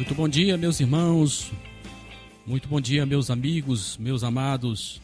Muito 0.00 0.14
bom 0.14 0.26
dia, 0.26 0.56
meus 0.56 0.80
irmãos. 0.80 1.52
Muito 2.46 2.66
bom 2.66 2.80
dia, 2.80 3.04
meus 3.04 3.28
amigos, 3.28 3.98
meus 3.98 4.24
amados. 4.24 4.98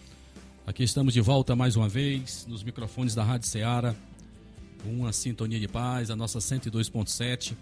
Aqui 0.67 0.83
estamos 0.85 1.13
de 1.13 1.21
volta 1.21 1.55
mais 1.55 1.77
uma 1.77 1.87
vez 1.87 2.47
nos 2.49 2.63
microfones 2.63 3.15
da 3.15 3.23
Rádio 3.23 3.47
Ceará, 3.47 3.95
uma 4.87 5.13
sintonia 5.13 5.61
de 5.61 5.69
paz, 5.69 6.11
a 6.11 6.17
nossa 6.17 6.39
102.7, 6.39 7.53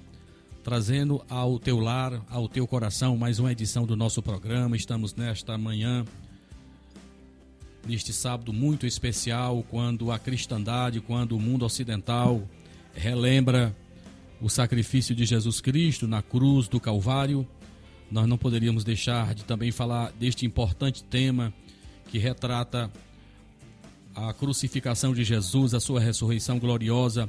trazendo 0.62 1.24
ao 1.28 1.58
teu 1.58 1.80
lar, 1.80 2.24
ao 2.30 2.48
teu 2.48 2.68
coração, 2.68 3.16
mais 3.16 3.40
uma 3.40 3.50
edição 3.50 3.84
do 3.84 3.96
nosso 3.96 4.22
programa. 4.22 4.76
Estamos 4.76 5.12
nesta 5.12 5.58
manhã, 5.58 6.04
neste 7.84 8.12
sábado 8.12 8.52
muito 8.52 8.86
especial, 8.86 9.64
quando 9.68 10.12
a 10.12 10.20
cristandade, 10.20 11.00
quando 11.00 11.32
o 11.32 11.40
mundo 11.40 11.64
ocidental 11.64 12.40
relembra 12.94 13.74
o 14.40 14.48
sacrifício 14.48 15.14
de 15.14 15.24
Jesus 15.24 15.60
Cristo 15.60 16.06
na 16.06 16.22
cruz 16.22 16.68
do 16.68 16.80
Calvário, 16.80 17.46
nós 18.10 18.26
não 18.26 18.36
poderíamos 18.36 18.84
deixar 18.84 19.34
de 19.34 19.44
também 19.44 19.70
falar 19.70 20.12
deste 20.12 20.44
importante 20.44 21.02
tema 21.02 21.52
que 22.10 22.18
retrata 22.18 22.90
a 24.14 24.32
crucificação 24.32 25.12
de 25.12 25.24
Jesus, 25.24 25.74
a 25.74 25.80
sua 25.80 26.00
ressurreição 26.00 26.58
gloriosa 26.58 27.28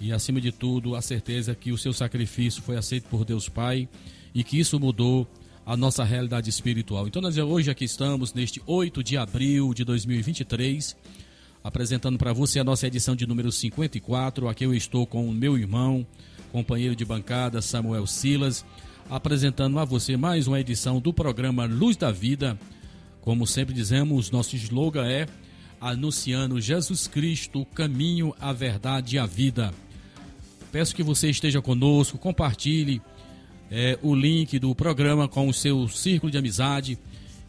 e, 0.00 0.12
acima 0.12 0.40
de 0.40 0.50
tudo, 0.50 0.96
a 0.96 1.02
certeza 1.02 1.54
que 1.54 1.72
o 1.72 1.78
seu 1.78 1.92
sacrifício 1.92 2.62
foi 2.62 2.76
aceito 2.76 3.08
por 3.08 3.24
Deus 3.24 3.48
Pai 3.48 3.88
e 4.34 4.42
que 4.42 4.58
isso 4.58 4.80
mudou 4.80 5.28
a 5.66 5.76
nossa 5.76 6.04
realidade 6.04 6.48
espiritual. 6.50 7.06
Então, 7.06 7.22
nós 7.22 7.36
hoje 7.36 7.70
aqui 7.70 7.84
estamos, 7.84 8.34
neste 8.34 8.62
8 8.66 9.02
de 9.02 9.16
abril 9.16 9.72
de 9.72 9.84
2023, 9.84 10.96
apresentando 11.62 12.18
para 12.18 12.32
você 12.32 12.60
a 12.60 12.64
nossa 12.64 12.86
edição 12.86 13.16
de 13.16 13.26
número 13.26 13.50
54. 13.50 14.48
Aqui 14.48 14.64
eu 14.64 14.74
estou 14.74 15.06
com 15.06 15.26
o 15.26 15.32
meu 15.32 15.56
irmão, 15.56 16.06
companheiro 16.54 16.94
de 16.94 17.04
bancada 17.04 17.60
Samuel 17.60 18.06
Silas, 18.06 18.64
apresentando 19.10 19.76
a 19.80 19.84
você 19.84 20.16
mais 20.16 20.46
uma 20.46 20.60
edição 20.60 21.00
do 21.00 21.12
programa 21.12 21.64
Luz 21.64 21.96
da 21.96 22.12
Vida. 22.12 22.56
Como 23.22 23.44
sempre 23.44 23.74
dizemos, 23.74 24.30
nosso 24.30 24.54
slogan 24.54 25.04
é 25.04 25.26
anunciando 25.80 26.60
Jesus 26.60 27.08
Cristo, 27.08 27.62
o 27.62 27.66
caminho, 27.66 28.32
a 28.40 28.52
verdade 28.52 29.16
e 29.16 29.18
a 29.18 29.26
vida. 29.26 29.74
Peço 30.70 30.94
que 30.94 31.02
você 31.02 31.28
esteja 31.28 31.60
conosco, 31.60 32.18
compartilhe 32.18 33.02
é, 33.68 33.98
o 34.00 34.14
link 34.14 34.56
do 34.60 34.72
programa 34.76 35.26
com 35.26 35.48
o 35.48 35.52
seu 35.52 35.88
círculo 35.88 36.30
de 36.30 36.38
amizade 36.38 36.96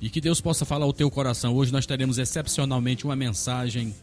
e 0.02 0.10
que 0.10 0.20
Deus 0.20 0.42
possa 0.42 0.66
falar 0.66 0.86
ao 0.86 0.94
teu 0.94 1.12
coração. 1.12 1.54
Hoje 1.54 1.72
nós 1.72 1.86
teremos 1.86 2.18
excepcionalmente 2.18 3.06
uma 3.06 3.16
mensagem 3.16 3.94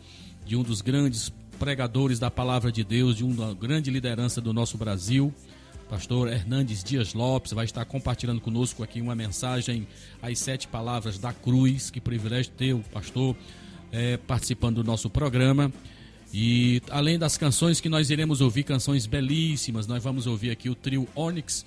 de 0.46 0.54
um 0.54 0.62
dos 0.62 0.80
grandes 0.80 1.32
pregadores 1.62 2.18
da 2.18 2.28
palavra 2.28 2.72
de 2.72 2.82
Deus, 2.82 3.18
de 3.18 3.24
uma 3.24 3.54
grande 3.54 3.88
liderança 3.88 4.40
do 4.40 4.52
nosso 4.52 4.76
Brasil. 4.76 5.32
Pastor 5.88 6.26
Hernandes 6.26 6.82
Dias 6.82 7.14
Lopes 7.14 7.52
vai 7.52 7.64
estar 7.64 7.84
compartilhando 7.84 8.40
conosco 8.40 8.82
aqui 8.82 9.00
uma 9.00 9.14
mensagem, 9.14 9.86
as 10.20 10.40
sete 10.40 10.66
palavras 10.66 11.18
da 11.18 11.32
cruz. 11.32 11.88
Que 11.88 12.00
privilégio 12.00 12.50
ter 12.58 12.72
o 12.72 12.80
pastor 12.80 13.36
é, 13.92 14.16
participando 14.16 14.82
do 14.82 14.84
nosso 14.84 15.08
programa. 15.08 15.72
E 16.34 16.82
além 16.90 17.16
das 17.16 17.38
canções 17.38 17.80
que 17.80 17.88
nós 17.88 18.10
iremos 18.10 18.40
ouvir, 18.40 18.64
canções 18.64 19.06
belíssimas, 19.06 19.86
nós 19.86 20.02
vamos 20.02 20.26
ouvir 20.26 20.50
aqui 20.50 20.68
o 20.68 20.74
trio 20.74 21.06
Onyx, 21.14 21.64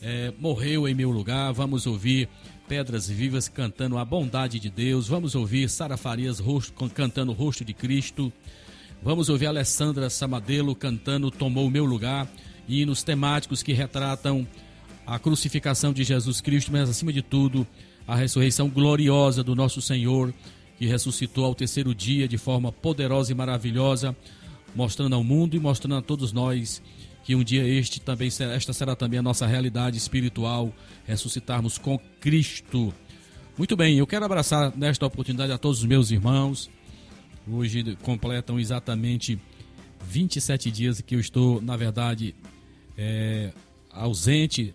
é, 0.00 0.32
Morreu 0.38 0.88
em 0.88 0.94
Meu 0.94 1.10
Lugar, 1.10 1.52
vamos 1.52 1.86
ouvir 1.86 2.30
Pedras 2.66 3.10
Vivas 3.10 3.46
cantando 3.46 3.98
a 3.98 4.06
bondade 4.06 4.58
de 4.58 4.70
Deus, 4.70 5.06
vamos 5.06 5.34
ouvir 5.34 5.68
Sara 5.68 5.98
Farias 5.98 6.38
rosto, 6.38 6.72
cantando 6.88 7.30
o 7.30 7.34
rosto 7.34 7.62
de 7.62 7.74
Cristo, 7.74 8.32
Vamos 9.04 9.28
ouvir 9.28 9.44
Alessandra 9.44 10.08
Samadelo 10.08 10.74
cantando 10.74 11.30
Tomou 11.30 11.68
Meu 11.68 11.84
Lugar, 11.84 12.26
hinos 12.66 13.02
temáticos 13.02 13.62
que 13.62 13.74
retratam 13.74 14.48
a 15.06 15.18
crucificação 15.18 15.92
de 15.92 16.02
Jesus 16.02 16.40
Cristo, 16.40 16.72
mas 16.72 16.88
acima 16.88 17.12
de 17.12 17.20
tudo, 17.20 17.66
a 18.08 18.16
ressurreição 18.16 18.66
gloriosa 18.66 19.44
do 19.44 19.54
nosso 19.54 19.82
Senhor, 19.82 20.32
que 20.78 20.86
ressuscitou 20.86 21.44
ao 21.44 21.54
terceiro 21.54 21.94
dia 21.94 22.26
de 22.26 22.38
forma 22.38 22.72
poderosa 22.72 23.30
e 23.30 23.34
maravilhosa, 23.34 24.16
mostrando 24.74 25.14
ao 25.14 25.22
mundo 25.22 25.54
e 25.54 25.60
mostrando 25.60 25.96
a 25.96 26.02
todos 26.02 26.32
nós 26.32 26.80
que 27.24 27.34
um 27.34 27.44
dia 27.44 27.62
este 27.62 28.00
também 28.00 28.28
esta 28.28 28.72
será 28.72 28.96
também 28.96 29.18
a 29.18 29.22
nossa 29.22 29.46
realidade 29.46 29.98
espiritual, 29.98 30.72
ressuscitarmos 31.04 31.76
com 31.76 31.98
Cristo. 32.20 32.90
Muito 33.58 33.76
bem, 33.76 33.98
eu 33.98 34.06
quero 34.06 34.24
abraçar 34.24 34.74
nesta 34.74 35.04
oportunidade 35.04 35.52
a 35.52 35.58
todos 35.58 35.80
os 35.80 35.84
meus 35.84 36.10
irmãos, 36.10 36.70
Hoje 37.46 37.96
completam 38.02 38.58
exatamente 38.58 39.38
27 40.08 40.70
dias 40.70 41.00
que 41.00 41.14
eu 41.14 41.20
estou, 41.20 41.60
na 41.60 41.76
verdade, 41.76 42.34
é, 42.96 43.52
ausente 43.90 44.74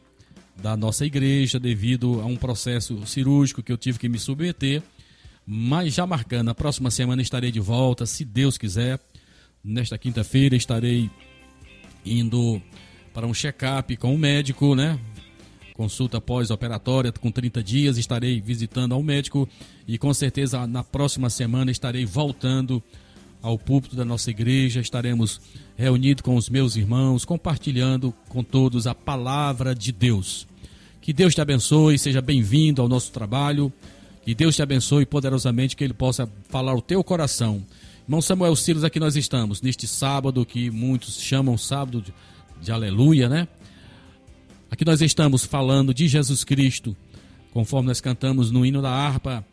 da 0.55 0.75
nossa 0.75 1.05
igreja 1.05 1.59
devido 1.59 2.21
a 2.21 2.25
um 2.25 2.35
processo 2.35 3.05
cirúrgico 3.07 3.63
que 3.63 3.71
eu 3.71 3.77
tive 3.77 3.97
que 3.97 4.09
me 4.09 4.19
submeter. 4.19 4.83
Mas 5.45 5.93
já 5.95 6.05
marcando, 6.05 6.49
a 6.49 6.55
próxima 6.55 6.91
semana 6.91 7.21
estarei 7.21 7.51
de 7.51 7.59
volta, 7.59 8.05
se 8.05 8.23
Deus 8.23 8.57
quiser. 8.57 8.99
Nesta 9.63 9.97
quinta-feira 9.97 10.55
estarei 10.55 11.09
indo 12.05 12.61
para 13.13 13.25
um 13.25 13.33
check-up 13.33 13.95
com 13.97 14.11
o 14.11 14.13
um 14.13 14.17
médico, 14.17 14.75
né? 14.75 14.99
Consulta 15.79 16.19
pós-operatória 16.19 17.09
com 17.09 17.31
30 17.31 17.63
dias, 17.63 17.97
estarei 17.97 18.41
visitando 18.41 18.93
ao 18.93 19.01
médico 19.01 19.47
e 19.87 19.97
com 19.97 20.13
certeza 20.13 20.67
na 20.67 20.83
próxima 20.83 21.29
semana 21.29 21.71
estarei 21.71 22.05
voltando 22.05 22.83
ao 23.41 23.57
púlpito 23.57 23.95
da 23.95 24.03
nossa 24.03 24.29
igreja, 24.29 24.81
estaremos 24.81 25.39
reunidos 25.77 26.21
com 26.21 26.35
os 26.35 26.49
meus 26.49 26.75
irmãos, 26.75 27.23
compartilhando 27.23 28.13
com 28.27 28.43
todos 28.43 28.87
a 28.87 28.93
palavra 28.93 29.73
de 29.73 29.93
Deus. 29.93 30.45
Que 30.99 31.13
Deus 31.13 31.33
te 31.33 31.39
abençoe, 31.39 31.97
seja 31.97 32.21
bem-vindo 32.21 32.81
ao 32.81 32.89
nosso 32.89 33.13
trabalho. 33.13 33.71
Que 34.25 34.35
Deus 34.35 34.57
te 34.57 34.61
abençoe 34.61 35.05
poderosamente, 35.05 35.77
que 35.77 35.83
Ele 35.85 35.93
possa 35.93 36.29
falar 36.49 36.75
o 36.75 36.81
teu 36.81 37.01
coração. 37.05 37.63
Irmão 38.03 38.21
Samuel 38.21 38.53
Silas, 38.57 38.83
aqui 38.83 38.99
nós 38.99 39.15
estamos, 39.15 39.61
neste 39.61 39.87
sábado 39.87 40.45
que 40.45 40.69
muitos 40.69 41.21
chamam 41.21 41.57
sábado 41.57 42.01
de, 42.01 42.13
de 42.61 42.69
aleluia, 42.69 43.29
né? 43.29 43.47
Aqui 44.71 44.85
nós 44.85 45.01
estamos 45.01 45.43
falando 45.43 45.93
de 45.93 46.07
Jesus 46.07 46.43
Cristo, 46.43 46.95
conforme 47.51 47.87
nós 47.87 47.99
cantamos 47.99 48.51
no 48.51 48.63
hino 48.63 48.83
da 48.83 48.91
harpa, 48.91 49.43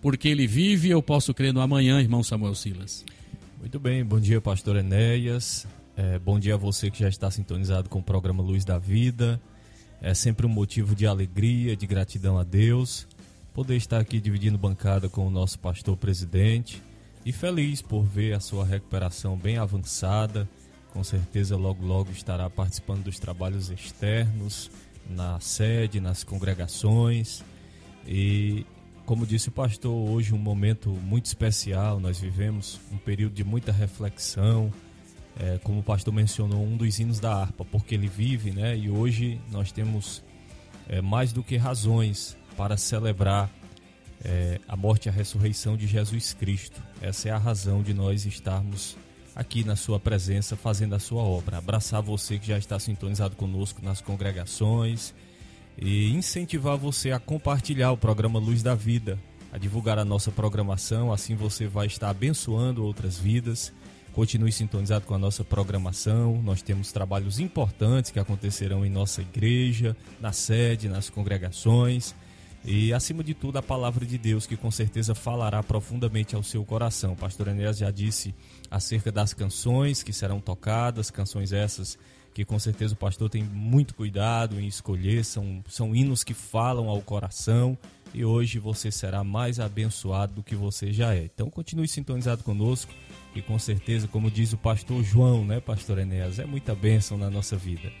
porque 0.00 0.28
ele 0.28 0.46
vive, 0.46 0.88
eu 0.88 1.02
posso 1.02 1.34
crer 1.34 1.52
no 1.52 1.60
amanhã, 1.60 2.00
irmão 2.00 2.22
Samuel 2.22 2.54
Silas. 2.54 3.04
Muito 3.60 3.78
bem, 3.78 4.02
bom 4.02 4.18
dia, 4.18 4.40
pastor 4.40 4.76
Enéas. 4.76 5.66
É, 5.94 6.18
bom 6.18 6.40
dia 6.40 6.54
a 6.54 6.56
você 6.56 6.90
que 6.90 7.00
já 7.00 7.08
está 7.08 7.30
sintonizado 7.30 7.90
com 7.90 7.98
o 7.98 8.02
programa 8.02 8.42
Luz 8.42 8.64
da 8.64 8.78
Vida. 8.78 9.38
É 10.00 10.14
sempre 10.14 10.46
um 10.46 10.48
motivo 10.48 10.96
de 10.96 11.06
alegria, 11.06 11.76
de 11.76 11.86
gratidão 11.86 12.38
a 12.38 12.42
Deus, 12.42 13.06
poder 13.52 13.76
estar 13.76 14.00
aqui 14.00 14.20
dividindo 14.20 14.56
bancada 14.56 15.06
com 15.06 15.26
o 15.26 15.30
nosso 15.30 15.58
pastor 15.58 15.98
presidente 15.98 16.82
e 17.26 17.30
feliz 17.30 17.82
por 17.82 18.02
ver 18.04 18.32
a 18.32 18.40
sua 18.40 18.64
recuperação 18.64 19.36
bem 19.36 19.58
avançada 19.58 20.48
com 20.92 21.02
certeza 21.02 21.56
logo 21.56 21.84
logo 21.84 22.10
estará 22.10 22.48
participando 22.50 23.04
dos 23.04 23.18
trabalhos 23.18 23.70
externos, 23.70 24.70
na 25.08 25.40
sede, 25.40 26.00
nas 26.00 26.22
congregações. 26.22 27.42
E 28.06 28.66
como 29.06 29.26
disse 29.26 29.48
o 29.48 29.52
pastor, 29.52 29.92
hoje 29.92 30.34
um 30.34 30.38
momento 30.38 30.90
muito 30.90 31.26
especial, 31.26 31.98
nós 31.98 32.20
vivemos 32.20 32.78
um 32.92 32.98
período 32.98 33.34
de 33.34 33.42
muita 33.42 33.72
reflexão, 33.72 34.72
é, 35.40 35.58
como 35.64 35.80
o 35.80 35.82
pastor 35.82 36.12
mencionou, 36.12 36.62
um 36.62 36.76
dos 36.76 36.98
hinos 36.98 37.18
da 37.18 37.34
harpa, 37.34 37.64
porque 37.64 37.94
ele 37.94 38.06
vive, 38.06 38.50
né? 38.50 38.76
E 38.76 38.90
hoje 38.90 39.40
nós 39.50 39.72
temos 39.72 40.22
é, 40.88 41.00
mais 41.00 41.32
do 41.32 41.42
que 41.42 41.56
razões 41.56 42.36
para 42.56 42.76
celebrar 42.76 43.50
é, 44.22 44.60
a 44.68 44.76
morte 44.76 45.06
e 45.06 45.08
a 45.08 45.12
ressurreição 45.12 45.76
de 45.76 45.86
Jesus 45.86 46.34
Cristo. 46.34 46.82
Essa 47.00 47.30
é 47.30 47.32
a 47.32 47.38
razão 47.38 47.82
de 47.82 47.94
nós 47.94 48.26
estarmos 48.26 48.96
aqui 49.34 49.64
na 49.64 49.76
sua 49.76 49.98
presença, 49.98 50.56
fazendo 50.56 50.94
a 50.94 50.98
sua 50.98 51.22
obra. 51.22 51.58
Abraçar 51.58 52.02
você 52.02 52.38
que 52.38 52.46
já 52.46 52.58
está 52.58 52.78
sintonizado 52.78 53.36
conosco 53.36 53.80
nas 53.82 54.00
congregações 54.00 55.14
e 55.78 56.10
incentivar 56.12 56.76
você 56.76 57.12
a 57.12 57.18
compartilhar 57.18 57.92
o 57.92 57.96
programa 57.96 58.38
Luz 58.38 58.62
da 58.62 58.74
Vida, 58.74 59.18
a 59.52 59.58
divulgar 59.58 59.98
a 59.98 60.04
nossa 60.04 60.30
programação, 60.30 61.12
assim 61.12 61.34
você 61.34 61.66
vai 61.66 61.86
estar 61.86 62.10
abençoando 62.10 62.84
outras 62.84 63.18
vidas 63.18 63.72
Continue 64.12 64.52
sintonizado 64.52 65.06
com 65.06 65.14
a 65.14 65.18
nossa 65.18 65.42
programação. 65.42 66.42
Nós 66.42 66.60
temos 66.60 66.92
trabalhos 66.92 67.40
importantes 67.40 68.10
que 68.10 68.20
acontecerão 68.20 68.84
em 68.84 68.90
nossa 68.90 69.22
igreja, 69.22 69.96
na 70.20 70.32
sede, 70.32 70.86
nas 70.86 71.08
congregações. 71.08 72.14
E, 72.62 72.92
acima 72.92 73.24
de 73.24 73.32
tudo, 73.32 73.56
a 73.56 73.62
palavra 73.62 74.04
de 74.04 74.18
Deus, 74.18 74.46
que 74.46 74.56
com 74.56 74.70
certeza 74.70 75.14
falará 75.14 75.62
profundamente 75.62 76.36
ao 76.36 76.42
seu 76.42 76.62
coração. 76.62 77.16
Pastor 77.16 77.48
Enéas 77.48 77.78
já 77.78 77.90
disse 77.90 78.34
acerca 78.72 79.12
das 79.12 79.34
canções 79.34 80.02
que 80.02 80.14
serão 80.14 80.40
tocadas, 80.40 81.10
canções 81.10 81.52
essas 81.52 81.98
que 82.32 82.42
com 82.42 82.58
certeza 82.58 82.94
o 82.94 82.96
pastor 82.96 83.28
tem 83.28 83.44
muito 83.44 83.94
cuidado 83.94 84.58
em 84.58 84.66
escolher, 84.66 85.22
são, 85.26 85.62
são 85.68 85.94
hinos 85.94 86.24
que 86.24 86.32
falam 86.32 86.88
ao 86.88 87.02
coração 87.02 87.76
e 88.14 88.24
hoje 88.24 88.58
você 88.58 88.90
será 88.90 89.22
mais 89.22 89.60
abençoado 89.60 90.32
do 90.32 90.42
que 90.42 90.56
você 90.56 90.90
já 90.90 91.14
é. 91.14 91.24
Então 91.24 91.50
continue 91.50 91.86
sintonizado 91.86 92.42
conosco 92.42 92.90
e 93.34 93.42
com 93.42 93.58
certeza, 93.58 94.08
como 94.08 94.30
diz 94.30 94.54
o 94.54 94.56
pastor 94.56 95.04
João, 95.04 95.44
né, 95.44 95.60
pastor 95.60 95.98
Enéas, 95.98 96.38
é 96.38 96.46
muita 96.46 96.74
bênção 96.74 97.18
na 97.18 97.28
nossa 97.28 97.58
vida. 97.58 97.92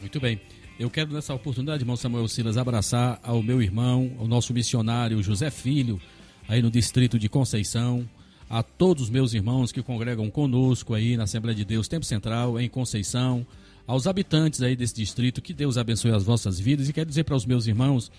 Muito 0.00 0.18
bem. 0.18 0.40
Eu 0.76 0.90
quero 0.90 1.12
nessa 1.12 1.32
oportunidade, 1.32 1.84
irmão 1.84 1.96
Samuel 1.96 2.26
Silas, 2.26 2.56
abraçar 2.56 3.20
ao 3.22 3.40
meu 3.44 3.62
irmão, 3.62 4.10
ao 4.18 4.26
nosso 4.26 4.52
missionário 4.52 5.22
José 5.22 5.50
Filho, 5.50 6.00
aí 6.48 6.60
no 6.60 6.70
distrito 6.70 7.16
de 7.16 7.28
Conceição, 7.28 8.06
a 8.48 8.62
todos 8.62 9.04
os 9.04 9.10
meus 9.10 9.34
irmãos 9.34 9.72
que 9.72 9.82
congregam 9.82 10.30
conosco 10.30 10.94
aí 10.94 11.16
na 11.16 11.24
Assembleia 11.24 11.54
de 11.54 11.64
Deus 11.64 11.88
Tempo 11.88 12.04
Central, 12.04 12.60
em 12.60 12.68
Conceição, 12.68 13.46
aos 13.86 14.06
habitantes 14.06 14.62
aí 14.62 14.76
desse 14.76 14.94
distrito, 14.94 15.42
que 15.42 15.52
Deus 15.52 15.76
abençoe 15.76 16.12
as 16.12 16.24
vossas 16.24 16.58
vidas. 16.58 16.88
E 16.88 16.92
quero 16.92 17.08
dizer 17.08 17.24
para 17.24 17.36
os 17.36 17.44
meus 17.44 17.66
irmãos 17.66 18.10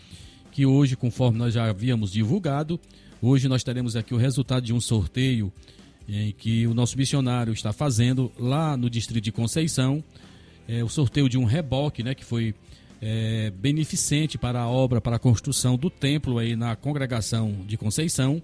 que 0.51 0.65
hoje, 0.65 0.95
conforme 0.95 1.37
nós 1.37 1.53
já 1.53 1.69
havíamos 1.69 2.11
divulgado, 2.11 2.79
hoje 3.21 3.47
nós 3.47 3.63
teremos 3.63 3.95
aqui 3.95 4.13
o 4.13 4.17
resultado 4.17 4.63
de 4.63 4.73
um 4.73 4.81
sorteio 4.81 5.51
em 6.07 6.31
que 6.31 6.65
o 6.67 6.73
nosso 6.73 6.97
missionário 6.97 7.53
está 7.53 7.73
fazendo 7.73 8.31
lá 8.39 8.77
no 8.77 8.89
distrito 8.89 9.23
de 9.25 9.31
Conceição 9.31 10.03
é, 10.67 10.83
o 10.83 10.89
sorteio 10.89 11.29
de 11.29 11.37
um 11.37 11.45
reboque, 11.45 12.03
né, 12.03 12.13
que 12.13 12.25
foi 12.25 12.53
é, 13.01 13.51
beneficente 13.51 14.37
para 14.37 14.61
a 14.61 14.67
obra, 14.67 14.99
para 14.99 15.17
a 15.17 15.19
construção 15.19 15.77
do 15.77 15.89
templo 15.89 16.37
aí 16.39 16.55
na 16.55 16.75
congregação 16.75 17.53
de 17.67 17.77
Conceição. 17.77 18.41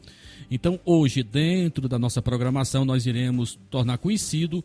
Então, 0.50 0.80
hoje, 0.86 1.24
dentro 1.24 1.88
da 1.88 1.98
nossa 1.98 2.22
programação, 2.22 2.86
nós 2.86 3.06
iremos 3.06 3.58
tornar 3.70 3.98
conhecido 3.98 4.64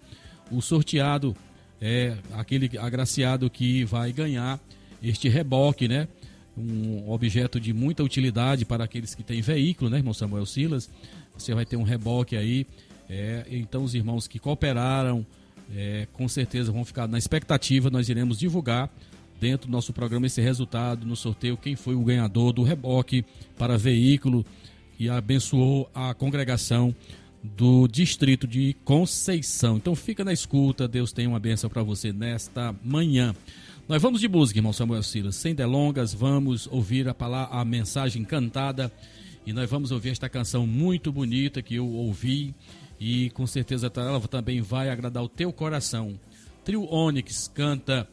o 0.50 0.61
sorteado, 0.61 1.35
é, 1.81 2.17
aquele 2.32 2.70
agraciado 2.79 3.49
que 3.49 3.85
vai 3.85 4.12
ganhar 4.12 4.61
este 5.02 5.29
reboque, 5.29 5.88
né? 5.88 6.08
Um 6.56 7.08
objeto 7.11 7.61
de 7.61 7.73
muita 7.73 8.02
utilidade 8.02 8.64
para 8.64 8.85
aqueles 8.85 9.14
que 9.14 9.23
têm 9.23 9.40
veículo, 9.40 9.88
né, 9.88 9.99
irmão 9.99 10.12
Samuel 10.12 10.44
Silas? 10.44 10.90
Você 11.37 11.55
vai 11.55 11.64
ter 11.64 11.76
um 11.76 11.85
reboque 11.85 12.37
aí. 12.37 12.67
É, 13.08 13.46
então, 13.49 13.85
os 13.85 13.94
irmãos 13.94 14.26
que 14.26 14.40
cooperaram 14.40 15.25
é, 15.75 16.08
com 16.12 16.29
certeza 16.29 16.73
vão 16.73 16.85
ficar 16.85 17.06
na 17.06 17.17
expectativa. 17.17 17.90
Nós 17.90 18.08
iremos 18.08 18.38
divulgar 18.38 18.90
dentro 19.40 19.69
do 19.69 19.73
nosso 19.73 19.93
programa 19.93 20.26
esse 20.26 20.40
resultado 20.40 21.06
no 21.06 21.17
sorteio. 21.17 21.56
Quem 21.56 21.76
foi 21.76 21.94
o 21.94 22.05
ganhador 22.05 22.52
do 22.52 22.62
reboque 22.62 23.25
para 23.56 23.79
veículo 23.79 24.44
e 24.99 25.08
abençoou 25.08 25.90
a 25.94 26.12
congregação 26.14 26.94
do 27.43 27.87
distrito 27.87 28.46
de 28.46 28.75
Conceição. 28.85 29.76
Então 29.76 29.94
fica 29.94 30.25
na 30.25 30.32
escuta. 30.32 30.88
Deus 30.88 31.12
tem 31.12 31.26
uma 31.26 31.38
bênção 31.38 31.70
para 31.70 31.82
você 31.82 32.12
nesta 32.12 32.75
manhã. 32.85 33.35
Nós 33.88 34.02
vamos 34.02 34.20
de 34.20 34.29
música, 34.29 34.58
irmão 34.58 34.73
Samuel 34.73 35.02
Silas. 35.02 35.37
Sem 35.37 35.55
delongas, 35.55 36.12
vamos 36.12 36.67
ouvir 36.67 37.08
a 37.08 37.14
palavra, 37.14 37.56
a 37.56 37.64
mensagem 37.64 38.25
cantada. 38.25 38.93
E 39.46 39.52
nós 39.52 39.70
vamos 39.70 39.90
ouvir 39.90 40.11
esta 40.11 40.29
canção 40.29 40.67
muito 40.67 41.11
bonita 41.11 41.62
que 41.62 41.76
eu 41.76 41.87
ouvi 41.87 42.55
e 43.00 43.31
com 43.31 43.46
certeza 43.46 43.90
ela 43.96 44.20
também 44.20 44.61
vai 44.61 44.90
agradar 44.90 45.23
o 45.23 45.29
teu 45.29 45.52
coração. 45.52 46.19
Trio 46.64 46.93
Onyx 46.93 47.49
canta 47.49 48.06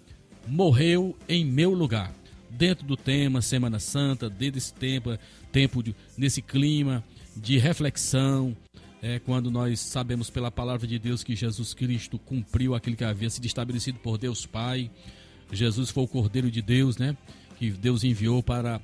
Morreu 0.47 1.15
em 1.27 1.43
Meu 1.43 1.73
Lugar. 1.73 2.13
Dentro 2.49 2.85
do 2.85 2.95
tema 2.95 3.41
Semana 3.41 3.79
Santa, 3.79 4.29
dentro 4.29 4.53
desse 4.53 4.73
tempo, 4.73 5.17
tempo 5.51 5.83
de, 5.83 5.95
nesse 6.17 6.41
clima 6.41 7.03
de 7.35 7.57
reflexão, 7.57 8.55
é, 9.01 9.19
quando 9.19 9.51
nós 9.51 9.79
sabemos 9.79 10.29
pela 10.29 10.49
palavra 10.49 10.87
de 10.87 10.97
Deus 10.97 11.23
que 11.23 11.35
Jesus 11.35 11.73
Cristo 11.73 12.17
cumpriu 12.17 12.73
aquilo 12.73 12.95
que 12.95 13.03
havia 13.03 13.29
sido 13.29 13.45
estabelecido 13.45 13.99
por 13.99 14.17
Deus 14.17 14.45
Pai. 14.45 14.89
Jesus 15.51 15.89
foi 15.89 16.03
o 16.03 16.07
Cordeiro 16.07 16.49
de 16.49 16.61
Deus, 16.61 16.97
né? 16.97 17.15
Que 17.57 17.69
Deus 17.71 18.03
enviou 18.03 18.41
para 18.41 18.79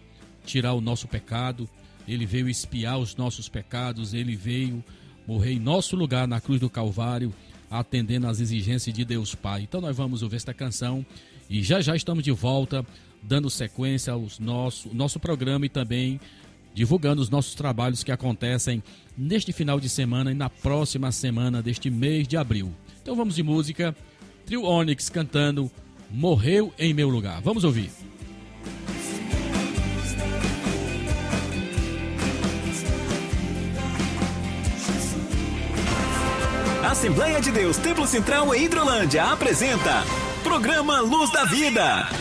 tirar 0.45 0.73
o 0.73 0.81
nosso 0.81 1.07
pecado. 1.07 1.67
Ele 2.07 2.25
veio 2.25 2.49
espiar 2.49 2.99
os 2.99 3.15
nossos 3.15 3.47
pecados, 3.47 4.13
ele 4.13 4.35
veio 4.35 4.83
morrer 5.25 5.53
em 5.53 5.59
nosso 5.59 5.95
lugar 5.95 6.27
na 6.27 6.41
cruz 6.41 6.59
do 6.59 6.69
Calvário, 6.69 7.33
atendendo 7.69 8.27
às 8.27 8.39
exigências 8.39 8.93
de 8.93 9.05
Deus 9.05 9.33
Pai. 9.33 9.61
Então 9.61 9.79
nós 9.79 9.95
vamos 9.95 10.21
ouvir 10.21 10.35
esta 10.35 10.53
canção 10.53 11.05
e 11.51 11.61
já 11.61 11.81
já 11.81 11.93
estamos 11.93 12.23
de 12.23 12.31
volta, 12.31 12.85
dando 13.21 13.49
sequência 13.49 14.13
ao 14.13 14.25
nosso, 14.39 14.89
nosso 14.95 15.19
programa 15.19 15.65
e 15.65 15.69
também 15.69 16.17
divulgando 16.73 17.21
os 17.21 17.29
nossos 17.29 17.53
trabalhos 17.53 18.05
que 18.05 18.11
acontecem 18.11 18.81
neste 19.17 19.51
final 19.51 19.77
de 19.77 19.89
semana 19.89 20.31
e 20.31 20.33
na 20.33 20.49
próxima 20.49 21.11
semana 21.11 21.61
deste 21.61 21.89
mês 21.89 22.25
de 22.25 22.37
abril. 22.37 22.73
Então 23.01 23.17
vamos 23.17 23.35
de 23.35 23.43
música. 23.43 23.93
Trio 24.45 24.63
Onyx 24.63 25.09
cantando 25.09 25.69
Morreu 26.09 26.73
em 26.79 26.93
Meu 26.93 27.09
Lugar. 27.09 27.41
Vamos 27.41 27.65
ouvir. 27.65 27.91
Assembleia 36.81 37.41
de 37.41 37.51
Deus 37.51 37.75
Templo 37.75 38.07
Central 38.07 38.55
em 38.55 38.63
Hidrolândia 38.63 39.25
apresenta 39.25 40.05
Programa 40.43 40.99
Luz 41.01 41.31
da 41.31 41.45
Vida. 41.45 42.20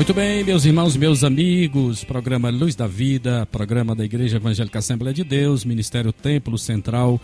Muito 0.00 0.14
bem, 0.14 0.42
meus 0.42 0.64
irmãos, 0.64 0.96
meus 0.96 1.22
amigos, 1.22 2.04
programa 2.04 2.48
Luz 2.48 2.74
da 2.74 2.86
Vida, 2.86 3.44
programa 3.44 3.94
da 3.94 4.02
Igreja 4.02 4.38
Evangélica 4.38 4.78
Assembleia 4.78 5.12
de 5.12 5.22
Deus, 5.22 5.62
Ministério 5.62 6.10
Templo 6.10 6.56
Central, 6.56 7.20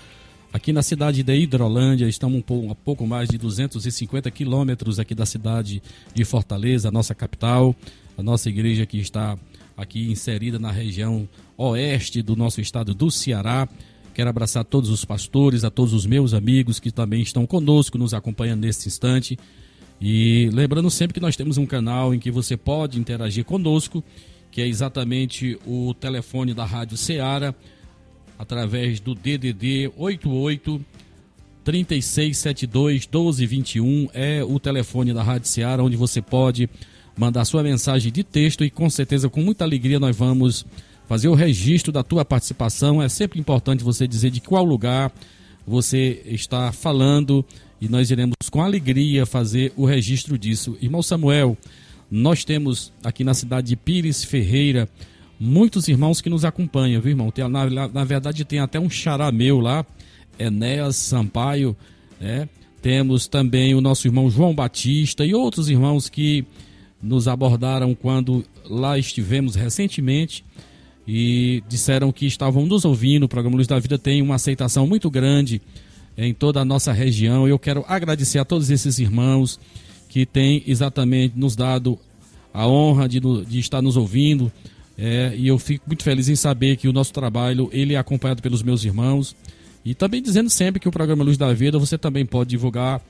aqui 0.52 0.74
na 0.74 0.82
cidade 0.82 1.22
de 1.22 1.34
Hidrolândia, 1.34 2.06
estamos 2.06 2.38
um 2.38 2.42
pouco, 2.42 2.70
a 2.70 2.74
pouco 2.74 3.06
mais 3.06 3.30
de 3.30 3.38
250 3.38 4.30
quilômetros 4.30 5.00
aqui 5.00 5.14
da 5.14 5.24
cidade 5.24 5.82
de 6.12 6.22
Fortaleza, 6.26 6.90
nossa 6.90 7.14
capital, 7.14 7.74
a 8.14 8.22
nossa 8.22 8.50
igreja 8.50 8.84
que 8.84 8.98
está 8.98 9.38
aqui 9.74 10.12
inserida 10.12 10.58
na 10.58 10.70
região 10.70 11.26
oeste 11.56 12.20
do 12.20 12.36
nosso 12.36 12.60
estado 12.60 12.92
do 12.92 13.10
Ceará. 13.10 13.66
Quero 14.12 14.28
abraçar 14.28 14.66
todos 14.66 14.90
os 14.90 15.02
pastores, 15.02 15.64
a 15.64 15.70
todos 15.70 15.94
os 15.94 16.04
meus 16.04 16.34
amigos 16.34 16.78
que 16.78 16.90
também 16.90 17.22
estão 17.22 17.46
conosco, 17.46 17.96
nos 17.96 18.12
acompanhando 18.12 18.60
nesse 18.60 18.86
instante. 18.86 19.38
E 20.00 20.50
lembrando 20.52 20.90
sempre 20.90 21.14
que 21.14 21.20
nós 21.20 21.36
temos 21.36 21.58
um 21.58 21.66
canal 21.66 22.14
em 22.14 22.18
que 22.18 22.30
você 22.30 22.56
pode 22.56 22.98
interagir 22.98 23.44
conosco, 23.44 24.04
que 24.50 24.60
é 24.60 24.66
exatamente 24.66 25.58
o 25.66 25.94
telefone 25.94 26.52
da 26.52 26.64
Rádio 26.64 26.96
Ceará, 26.96 27.54
através 28.38 29.00
do 29.00 29.14
DDD 29.14 29.90
88 29.96 30.84
3672 31.64 33.06
1221 33.06 34.08
é 34.14 34.44
o 34.44 34.60
telefone 34.60 35.12
da 35.12 35.22
Rádio 35.22 35.48
Ceará, 35.48 35.82
onde 35.82 35.96
você 35.96 36.22
pode 36.22 36.68
mandar 37.16 37.44
sua 37.44 37.62
mensagem 37.62 38.12
de 38.12 38.22
texto 38.22 38.64
e 38.64 38.70
com 38.70 38.88
certeza, 38.90 39.28
com 39.28 39.40
muita 39.40 39.64
alegria, 39.64 39.98
nós 39.98 40.14
vamos 40.14 40.64
fazer 41.08 41.28
o 41.28 41.34
registro 41.34 41.90
da 41.90 42.02
tua 42.02 42.24
participação. 42.24 43.02
É 43.02 43.08
sempre 43.08 43.40
importante 43.40 43.82
você 43.82 44.06
dizer 44.06 44.30
de 44.30 44.40
qual 44.40 44.64
lugar 44.64 45.10
você 45.66 46.22
está 46.26 46.70
falando 46.70 47.44
e 47.80 47.88
nós 47.88 48.10
iremos 48.10 48.34
com 48.50 48.62
alegria 48.62 49.26
fazer 49.26 49.72
o 49.76 49.84
registro 49.84 50.38
disso. 50.38 50.76
Irmão 50.80 51.02
Samuel, 51.02 51.56
nós 52.10 52.44
temos 52.44 52.92
aqui 53.04 53.24
na 53.24 53.34
cidade 53.34 53.68
de 53.68 53.76
Pires 53.76 54.24
Ferreira 54.24 54.88
muitos 55.38 55.88
irmãos 55.88 56.20
que 56.20 56.30
nos 56.30 56.44
acompanham, 56.44 57.00
viu, 57.00 57.10
irmão? 57.10 57.30
Tem, 57.30 57.46
na, 57.48 57.88
na 57.88 58.04
verdade, 58.04 58.44
tem 58.44 58.58
até 58.58 58.80
um 58.80 58.88
xará 58.88 59.30
meu 59.30 59.60
lá, 59.60 59.84
Enéas 60.38 60.96
Sampaio, 60.96 61.76
né? 62.20 62.48
Temos 62.80 63.26
também 63.26 63.74
o 63.74 63.80
nosso 63.80 64.06
irmão 64.06 64.30
João 64.30 64.54
Batista 64.54 65.24
e 65.24 65.34
outros 65.34 65.68
irmãos 65.68 66.08
que 66.08 66.44
nos 67.02 67.26
abordaram 67.26 67.94
quando 67.94 68.44
lá 68.64 68.98
estivemos 68.98 69.54
recentemente 69.54 70.44
e 71.06 71.62
disseram 71.68 72.12
que 72.12 72.26
estavam 72.26 72.64
nos 72.64 72.84
ouvindo. 72.84 73.24
O 73.24 73.28
programa 73.28 73.56
Luz 73.56 73.66
da 73.66 73.78
Vida 73.78 73.98
tem 73.98 74.22
uma 74.22 74.36
aceitação 74.36 74.86
muito 74.86 75.10
grande 75.10 75.60
em 76.16 76.32
toda 76.32 76.60
a 76.60 76.64
nossa 76.64 76.92
região. 76.92 77.46
Eu 77.46 77.58
quero 77.58 77.84
agradecer 77.86 78.38
a 78.38 78.44
todos 78.44 78.70
esses 78.70 78.98
irmãos 78.98 79.60
que 80.08 80.24
têm 80.24 80.62
exatamente 80.66 81.38
nos 81.38 81.54
dado 81.54 81.98
a 82.52 82.66
honra 82.66 83.08
de, 83.08 83.20
de 83.20 83.58
estar 83.58 83.82
nos 83.82 83.96
ouvindo. 83.96 84.50
é, 84.96 85.34
e 85.36 85.46
eu 85.46 85.58
fico 85.58 85.84
muito 85.86 86.02
feliz 86.02 86.28
em 86.28 86.36
saber 86.36 86.76
que 86.76 86.88
o 86.88 86.92
nosso 86.92 87.12
trabalho 87.12 87.68
ele 87.72 87.94
é 87.94 87.98
acompanhado 87.98 88.40
pelos 88.40 88.62
meus 88.62 88.84
irmãos. 88.84 89.36
E 89.84 89.94
também 89.94 90.22
dizendo 90.22 90.50
sempre 90.50 90.80
que 90.80 90.88
o 90.88 90.90
programa 90.90 91.22
Luz 91.22 91.36
da 91.36 91.52
Vida 91.52 91.78
você 91.78 91.98
também 91.98 92.24
pode 92.24 92.50
divulgar 92.50 93.00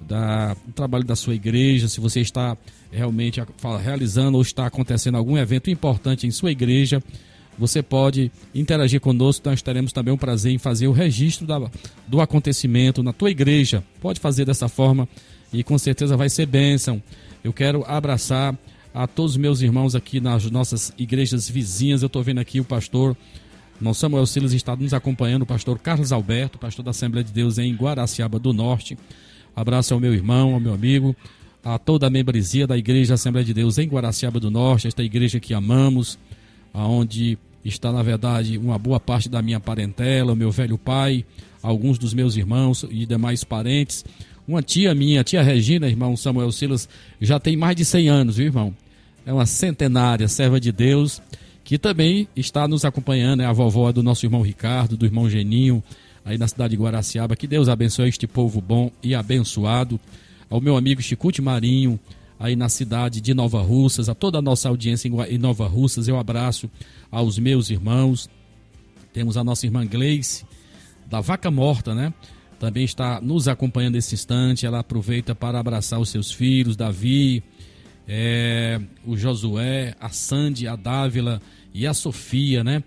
da, 0.00 0.56
o 0.68 0.72
trabalho 0.72 1.04
da 1.04 1.16
sua 1.16 1.34
igreja, 1.34 1.88
se 1.88 2.00
você 2.00 2.20
está 2.20 2.56
realmente 2.90 3.42
realizando 3.82 4.36
ou 4.36 4.42
está 4.42 4.66
acontecendo 4.66 5.16
algum 5.16 5.36
evento 5.36 5.70
importante 5.70 6.26
em 6.26 6.30
sua 6.30 6.50
igreja, 6.50 7.02
você 7.58 7.82
pode 7.82 8.30
interagir 8.54 9.00
conosco. 9.00 9.48
Nós 9.48 9.62
teremos 9.62 9.92
também 9.92 10.12
o 10.12 10.18
prazer 10.18 10.52
em 10.52 10.58
fazer 10.58 10.86
o 10.88 10.92
registro 10.92 11.46
da- 11.46 11.70
do 12.06 12.20
acontecimento 12.20 13.02
na 13.02 13.12
tua 13.12 13.30
igreja. 13.30 13.82
Pode 14.00 14.20
fazer 14.20 14.44
dessa 14.44 14.68
forma 14.68 15.08
e 15.52 15.62
com 15.64 15.78
certeza 15.78 16.16
vai 16.16 16.28
ser 16.28 16.46
bênção. 16.46 17.02
Eu 17.42 17.52
quero 17.52 17.84
abraçar 17.86 18.56
a 18.92 19.06
todos 19.06 19.32
os 19.32 19.36
meus 19.36 19.60
irmãos 19.60 19.94
aqui 19.94 20.20
nas 20.20 20.50
nossas 20.50 20.92
igrejas 20.98 21.48
vizinhas. 21.48 22.02
Eu 22.02 22.06
estou 22.06 22.22
vendo 22.22 22.38
aqui 22.38 22.60
o 22.60 22.64
pastor 22.64 23.16
Irmão 23.78 23.92
Samuel 23.92 24.24
Silas 24.24 24.54
está 24.54 24.74
nos 24.74 24.94
acompanhando, 24.94 25.42
o 25.42 25.46
pastor 25.46 25.78
Carlos 25.78 26.10
Alberto, 26.10 26.58
pastor 26.58 26.82
da 26.82 26.92
Assembleia 26.92 27.22
de 27.22 27.30
Deus 27.30 27.58
em 27.58 27.74
Guaraciaba 27.74 28.38
do 28.38 28.54
Norte. 28.54 28.96
Abraço 29.54 29.92
ao 29.92 30.00
meu 30.00 30.14
irmão, 30.14 30.54
ao 30.54 30.60
meu 30.60 30.72
amigo, 30.72 31.14
a 31.62 31.78
toda 31.78 32.06
a 32.06 32.10
membresia 32.10 32.66
da 32.66 32.76
Igreja 32.78 33.12
Assembleia 33.14 33.44
de 33.44 33.52
Deus 33.52 33.76
em 33.76 33.86
Guaraciaba 33.86 34.40
do 34.40 34.50
Norte, 34.50 34.88
esta 34.88 35.02
igreja 35.02 35.38
que 35.38 35.52
amamos, 35.52 36.18
aonde 36.72 37.38
está, 37.68 37.92
na 37.92 38.02
verdade, 38.02 38.58
uma 38.58 38.78
boa 38.78 39.00
parte 39.00 39.28
da 39.28 39.42
minha 39.42 39.58
parentela, 39.58 40.34
meu 40.34 40.50
velho 40.50 40.78
pai, 40.78 41.24
alguns 41.62 41.98
dos 41.98 42.14
meus 42.14 42.36
irmãos 42.36 42.84
e 42.90 43.06
demais 43.06 43.42
parentes. 43.44 44.04
Uma 44.46 44.62
tia 44.62 44.94
minha, 44.94 45.24
tia 45.24 45.42
Regina, 45.42 45.88
irmão 45.88 46.16
Samuel 46.16 46.52
Silas, 46.52 46.88
já 47.20 47.40
tem 47.40 47.56
mais 47.56 47.74
de 47.74 47.84
100 47.84 48.08
anos, 48.08 48.36
viu, 48.36 48.46
irmão? 48.46 48.74
É 49.24 49.32
uma 49.32 49.46
centenária 49.46 50.28
serva 50.28 50.60
de 50.60 50.70
Deus, 50.70 51.20
que 51.64 51.76
também 51.76 52.28
está 52.36 52.68
nos 52.68 52.84
acompanhando, 52.84 53.42
é 53.42 53.44
a 53.44 53.52
vovó 53.52 53.90
do 53.90 54.02
nosso 54.02 54.24
irmão 54.24 54.42
Ricardo, 54.42 54.96
do 54.96 55.04
irmão 55.04 55.28
Geninho, 55.28 55.82
aí 56.24 56.38
na 56.38 56.46
cidade 56.46 56.76
de 56.76 56.80
Guaraciaba. 56.80 57.34
Que 57.34 57.48
Deus 57.48 57.68
abençoe 57.68 58.08
este 58.08 58.28
povo 58.28 58.60
bom 58.60 58.88
e 59.02 59.16
abençoado. 59.16 59.98
Ao 60.48 60.60
meu 60.60 60.76
amigo 60.76 61.02
Chicute 61.02 61.42
Marinho, 61.42 61.98
aí 62.38 62.54
na 62.54 62.68
cidade 62.68 63.20
de 63.20 63.34
Nova 63.34 63.62
Russas, 63.62 64.08
a 64.08 64.14
toda 64.14 64.38
a 64.38 64.42
nossa 64.42 64.68
audiência 64.68 65.08
em 65.28 65.38
Nova 65.38 65.66
Russas, 65.66 66.08
eu 66.08 66.18
abraço 66.18 66.70
aos 67.10 67.38
meus 67.38 67.70
irmãos. 67.70 68.28
Temos 69.12 69.36
a 69.36 69.44
nossa 69.44 69.66
irmã 69.66 69.86
Gleice, 69.86 70.44
da 71.06 71.20
Vaca 71.20 71.50
Morta, 71.50 71.94
né? 71.94 72.12
Também 72.58 72.84
está 72.84 73.20
nos 73.20 73.48
acompanhando 73.48 73.94
nesse 73.94 74.14
instante. 74.14 74.66
Ela 74.66 74.80
aproveita 74.80 75.34
para 75.34 75.58
abraçar 75.58 76.00
os 76.00 76.08
seus 76.08 76.30
filhos, 76.32 76.76
Davi, 76.76 77.42
é, 78.08 78.80
o 79.06 79.16
Josué, 79.16 79.94
a 80.00 80.08
Sandy, 80.10 80.66
a 80.66 80.76
Dávila 80.76 81.40
e 81.72 81.86
a 81.86 81.94
Sofia, 81.94 82.62
né? 82.62 82.82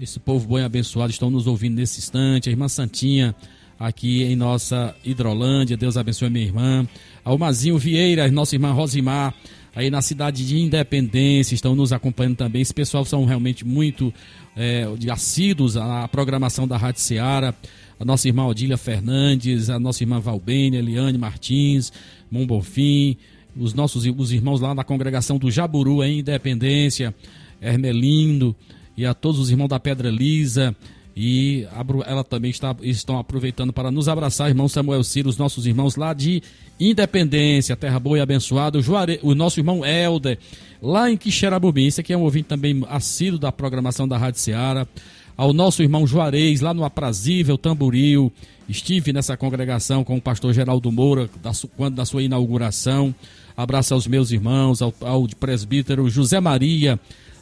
Esse 0.00 0.18
povo 0.18 0.48
bom 0.48 0.58
e 0.58 0.64
abençoado 0.64 1.12
estão 1.12 1.30
nos 1.30 1.46
ouvindo 1.46 1.76
nesse 1.76 2.00
instante. 2.00 2.48
A 2.48 2.52
irmã 2.52 2.68
Santinha, 2.68 3.34
aqui 3.82 4.22
em 4.22 4.36
nossa 4.36 4.94
Hidrolândia, 5.04 5.76
Deus 5.76 5.96
abençoe 5.96 6.30
minha 6.30 6.44
irmã. 6.44 6.86
Ao 7.24 7.36
Mazinho 7.36 7.76
Vieira, 7.76 8.30
nossa 8.30 8.54
irmã 8.54 8.70
Rosimar, 8.70 9.34
aí 9.74 9.90
na 9.90 10.00
cidade 10.00 10.46
de 10.46 10.56
Independência, 10.56 11.54
estão 11.54 11.74
nos 11.74 11.92
acompanhando 11.92 12.36
também. 12.36 12.62
Esse 12.62 12.72
pessoal 12.72 13.04
são 13.04 13.24
realmente 13.24 13.66
muito 13.66 14.14
é, 14.56 14.86
assíduos 15.10 15.76
à 15.76 16.06
programação 16.06 16.66
da 16.68 16.76
Rádio 16.76 17.00
Seara. 17.00 17.54
A 17.98 18.04
nossa 18.04 18.28
irmã 18.28 18.46
Odília 18.46 18.76
Fernandes, 18.76 19.68
a 19.68 19.80
nossa 19.80 20.02
irmã 20.04 20.20
Valbênia, 20.20 20.78
Eliane 20.78 21.18
Martins, 21.18 21.92
Mom 22.30 22.46
Bonfim, 22.46 23.16
os 23.56 23.74
nossos 23.74 24.06
os 24.06 24.32
irmãos 24.32 24.60
lá 24.60 24.74
da 24.74 24.84
congregação 24.84 25.38
do 25.38 25.50
Jaburu 25.50 26.04
em 26.04 26.20
Independência, 26.20 27.12
Hermelindo 27.60 28.54
e 28.96 29.04
a 29.04 29.12
todos 29.12 29.40
os 29.40 29.50
irmãos 29.50 29.68
da 29.68 29.80
Pedra 29.80 30.08
Lisa. 30.08 30.74
E 31.14 31.66
ela 32.06 32.24
também 32.24 32.50
está 32.50 32.74
estão 32.82 33.18
aproveitando 33.18 33.72
para 33.72 33.90
nos 33.90 34.08
abraçar, 34.08 34.48
irmão 34.48 34.68
Samuel 34.68 35.04
Ciro, 35.04 35.28
os 35.28 35.36
nossos 35.36 35.66
irmãos 35.66 35.96
lá 35.96 36.14
de 36.14 36.42
Independência, 36.80 37.76
Terra 37.76 38.00
Boa 38.00 38.18
e 38.18 38.20
Abençoada, 38.20 38.78
o, 38.78 38.82
Juare, 38.82 39.20
o 39.22 39.34
nosso 39.34 39.60
irmão 39.60 39.84
Helder, 39.84 40.38
lá 40.80 41.10
em 41.10 41.16
Quixeramobim, 41.16 41.86
esse 41.86 42.00
aqui 42.00 42.12
é 42.12 42.16
um 42.16 42.22
ouvinte 42.22 42.48
também 42.48 42.82
assíduo 42.88 43.38
da 43.38 43.52
programação 43.52 44.08
da 44.08 44.16
Rádio 44.16 44.40
Seara, 44.40 44.88
ao 45.36 45.52
nosso 45.52 45.82
irmão 45.82 46.06
Juarez, 46.06 46.60
lá 46.60 46.72
no 46.72 46.84
Aprazível 46.84 47.58
Tamboril, 47.58 48.32
estive 48.68 49.12
nessa 49.12 49.36
congregação 49.36 50.02
com 50.04 50.16
o 50.16 50.20
pastor 50.20 50.52
Geraldo 50.54 50.90
Moura, 50.90 51.28
da, 51.42 51.52
quando 51.76 51.94
da 51.94 52.04
sua 52.04 52.22
inauguração, 52.22 53.14
abraço 53.56 53.92
aos 53.92 54.06
meus 54.06 54.30
irmãos, 54.30 54.80
ao, 54.80 54.94
ao 55.00 55.26
presbítero 55.38 56.08
José 56.08 56.40
Maria, 56.40 56.98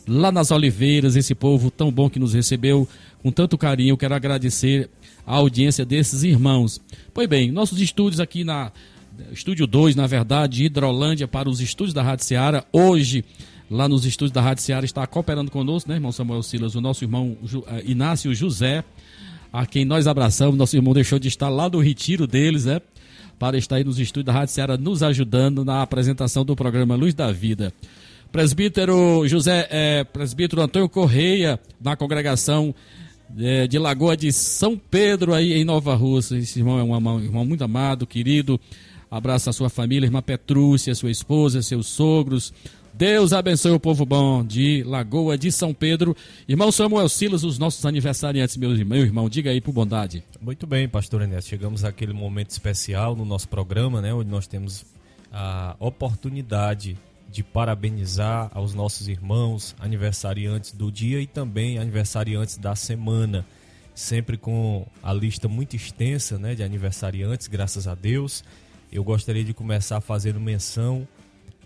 lá 0.07 0.33
nas 0.33 0.51
Oliveiras, 0.51 1.17
esse 1.17 1.35
povo 1.35 1.71
tão 1.71 1.91
bom 1.91 2.09
que 2.09 2.19
nos 2.19 2.35
recebeu 2.35 2.89
com 3.23 3.31
tanto 3.31 3.59
carinho. 3.59 3.97
Quero 3.97 4.15
agradecer 4.15 4.89
a 5.27 5.37
audiência 5.37 5.85
desses 5.85 6.23
irmãos. 6.23 6.81
Pois 7.13 7.29
bem, 7.29 7.51
nossos 7.51 7.81
estúdios 7.81 8.21
aqui 8.21 8.45
na 8.45 8.73
Estúdio 9.33 9.67
2, 9.67 9.95
na 9.97 10.07
verdade, 10.07 10.59
de 10.59 10.65
Hidrolândia 10.65 11.29
para 11.29 11.49
os 11.49 11.61
estúdios 11.61 11.93
da 11.93 12.03
Rádio 12.03 12.25
Seara. 12.25 12.65
Hoje, 12.73 13.25
lá 13.71 13.89
nos 13.89 14.05
estúdios 14.05 14.33
da 14.33 14.41
Rádio 14.41 14.63
Seara, 14.63 14.85
está 14.85 15.07
cooperando 15.07 15.51
conosco, 15.51 15.89
né, 15.89 15.97
irmão 15.97 16.11
Samuel 16.13 16.43
Silas, 16.43 16.75
o 16.75 16.81
nosso 16.81 17.05
irmão 17.05 17.37
eh, 17.67 17.83
Inácio 17.87 18.35
José, 18.35 18.83
a 19.53 19.67
quem 19.67 19.85
nós 19.85 20.07
abraçamos. 20.07 20.57
Nosso 20.57 20.77
irmão 20.77 20.95
deixou 20.95 21.19
de 21.19 21.29
estar 21.29 21.49
lá 21.49 21.69
no 21.69 21.81
retiro 21.81 22.27
deles, 22.27 22.65
né? 22.65 22.81
Para 23.39 23.57
estar 23.57 23.77
aí 23.77 23.85
nos 23.85 23.99
estúdios 23.99 24.27
da 24.27 24.33
Rádio 24.33 24.55
Seara 24.55 24.77
nos 24.77 25.03
ajudando 25.03 25.65
na 25.65 25.83
apresentação 25.83 26.45
do 26.45 26.57
programa 26.57 26.95
Luz 26.95 27.15
da 27.15 27.31
Vida. 27.33 27.73
Presbítero 28.33 29.27
José, 29.27 29.67
eh, 29.71 30.05
presbítero 30.05 30.63
Antônio 30.63 30.89
Correia, 30.89 31.59
da 31.81 31.97
congregação 31.97 32.73
eh, 33.37 33.67
de 33.67 33.77
Lagoa 33.77 34.17
de 34.17 34.33
São 34.33 34.77
Pedro, 34.79 35.35
aí 35.35 35.53
em 35.53 35.65
Nova 35.65 35.95
Rússia. 35.97 36.37
Esse 36.37 36.61
irmão 36.61 36.79
é 36.79 36.83
um 36.85 36.95
ama- 36.95 37.21
irmão 37.21 37.45
muito 37.45 37.65
amado, 37.65 38.07
querido. 38.07 38.61
Abraça 39.11 39.51
a 39.51 39.53
sua 39.53 39.69
família, 39.69 40.07
irmã 40.07 40.23
Petrúcia, 40.23 40.95
sua 40.95 41.11
esposa, 41.11 41.61
seus 41.61 41.89
sogros. 41.89 42.53
Deus 42.95 43.33
abençoe 43.33 43.73
o 43.73 43.81
povo 43.81 44.07
bom 44.07 44.45
de 44.45 44.85
Lagoa 44.85 45.37
de 45.37 45.51
São 45.51 45.75
Pedro. 45.75 46.17
Irmão 46.49 46.71
Samuel 46.71 47.09
Silas, 47.09 47.43
os 47.43 47.59
nossos 47.59 47.85
aniversariantes, 47.85 48.57
meu 48.57 48.73
irmão, 48.73 48.99
irmão, 48.99 49.29
diga 49.29 49.51
aí 49.51 49.61
por 49.61 49.73
bondade. 49.73 50.23
Muito 50.41 50.69
bem, 50.69 50.89
pastor 50.89 51.23
Enéas. 51.23 51.47
Chegamos 51.49 51.85
àquele 51.85 52.13
momento 52.13 52.51
especial 52.51 53.17
no 53.17 53.25
nosso 53.25 53.49
programa, 53.49 54.01
né, 54.01 54.15
onde 54.15 54.31
nós 54.31 54.47
temos 54.47 54.85
a 55.33 55.75
oportunidade 55.81 56.97
de 57.31 57.45
parabenizar 57.45 58.51
aos 58.53 58.75
nossos 58.75 59.09
irmãos 59.09 59.75
aniversariantes 59.79 60.73
do 60.73 60.91
dia 60.91 61.21
e 61.21 61.27
também 61.27 61.79
aniversariantes 61.79 62.59
da 62.59 62.75
semana. 62.75 63.47
Sempre 63.95 64.37
com 64.37 64.87
a 65.03 65.13
lista 65.13 65.47
muito 65.47 65.77
extensa 65.77 66.39
né, 66.39 66.55
de 66.55 66.63
aniversariantes, 66.63 67.47
graças 67.47 67.87
a 67.87 67.95
Deus. 67.95 68.43
Eu 68.91 69.05
gostaria 69.05 69.45
de 69.45 69.55
começar 69.55 70.01
fazendo 70.01 70.41
menção 70.41 71.07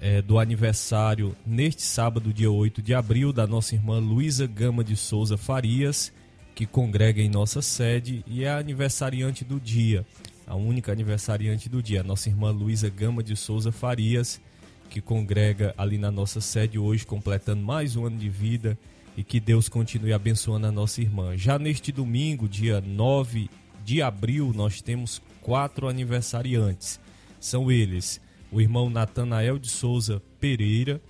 eh, 0.01 0.21
do 0.21 0.39
aniversário 0.39 1.35
neste 1.47 1.83
sábado, 1.83 2.33
dia 2.33 2.51
8 2.51 2.83
de 2.83 2.95
abril, 2.95 3.33
da 3.33 3.47
nossa 3.47 3.75
irmã 3.75 3.99
Luísa 3.99 4.47
Gama 4.47 4.85
de 4.85 4.97
Souza 4.97 5.39
Farias, 5.39 6.13
que 6.55 6.67
congrega 6.67 7.23
em 7.23 7.29
nossa 7.29 7.63
sede 7.63 8.23
e 8.27 8.45
é 8.45 8.51
a 8.51 8.59
aniversariante 8.59 9.45
do 9.45 9.59
dia, 9.59 10.05
a 10.47 10.55
única 10.55 10.93
aniversariante 10.93 11.69
do 11.69 11.83
dia, 11.83 12.01
a 12.01 12.05
nossa 12.05 12.29
irmã 12.29 12.51
Luísa 12.51 12.91
Gama 12.91 13.23
de 13.23 13.35
Souza 13.35 13.73
Farias, 13.73 14.41
que 14.89 15.01
congrega 15.01 15.75
ali 15.77 15.99
na 15.99 16.11
nossa 16.11 16.41
sede 16.41 16.79
hoje, 16.79 17.07
completando 17.07 17.63
mais 17.63 17.97
um 17.97 18.07
ano 18.07 18.17
de 18.17 18.29
vida 18.29 18.79
e 19.17 19.23
que 19.23 19.41
Deus 19.41 19.69
continue 19.69 20.13
abençoando 20.13 20.67
a 20.67 20.73
nossa 20.73 21.01
irmã. 21.01 21.37
Já 21.37 21.59
neste 21.59 21.93
domingo, 21.93 22.49
dia 22.49 22.81
9 22.81 23.49
de 23.85 24.03
abril, 24.03 24.53
nós 24.55 24.81
temos 24.81 25.21
quatro 25.41 25.89
aniversariantes. 25.89 26.99
São 27.39 27.71
eles 27.71 28.21
o 28.51 28.61
irmão 28.61 28.89
Natanael 28.89 29.59
de 29.59 29.69
Souza 29.69 30.23
Pereira, 30.39 31.01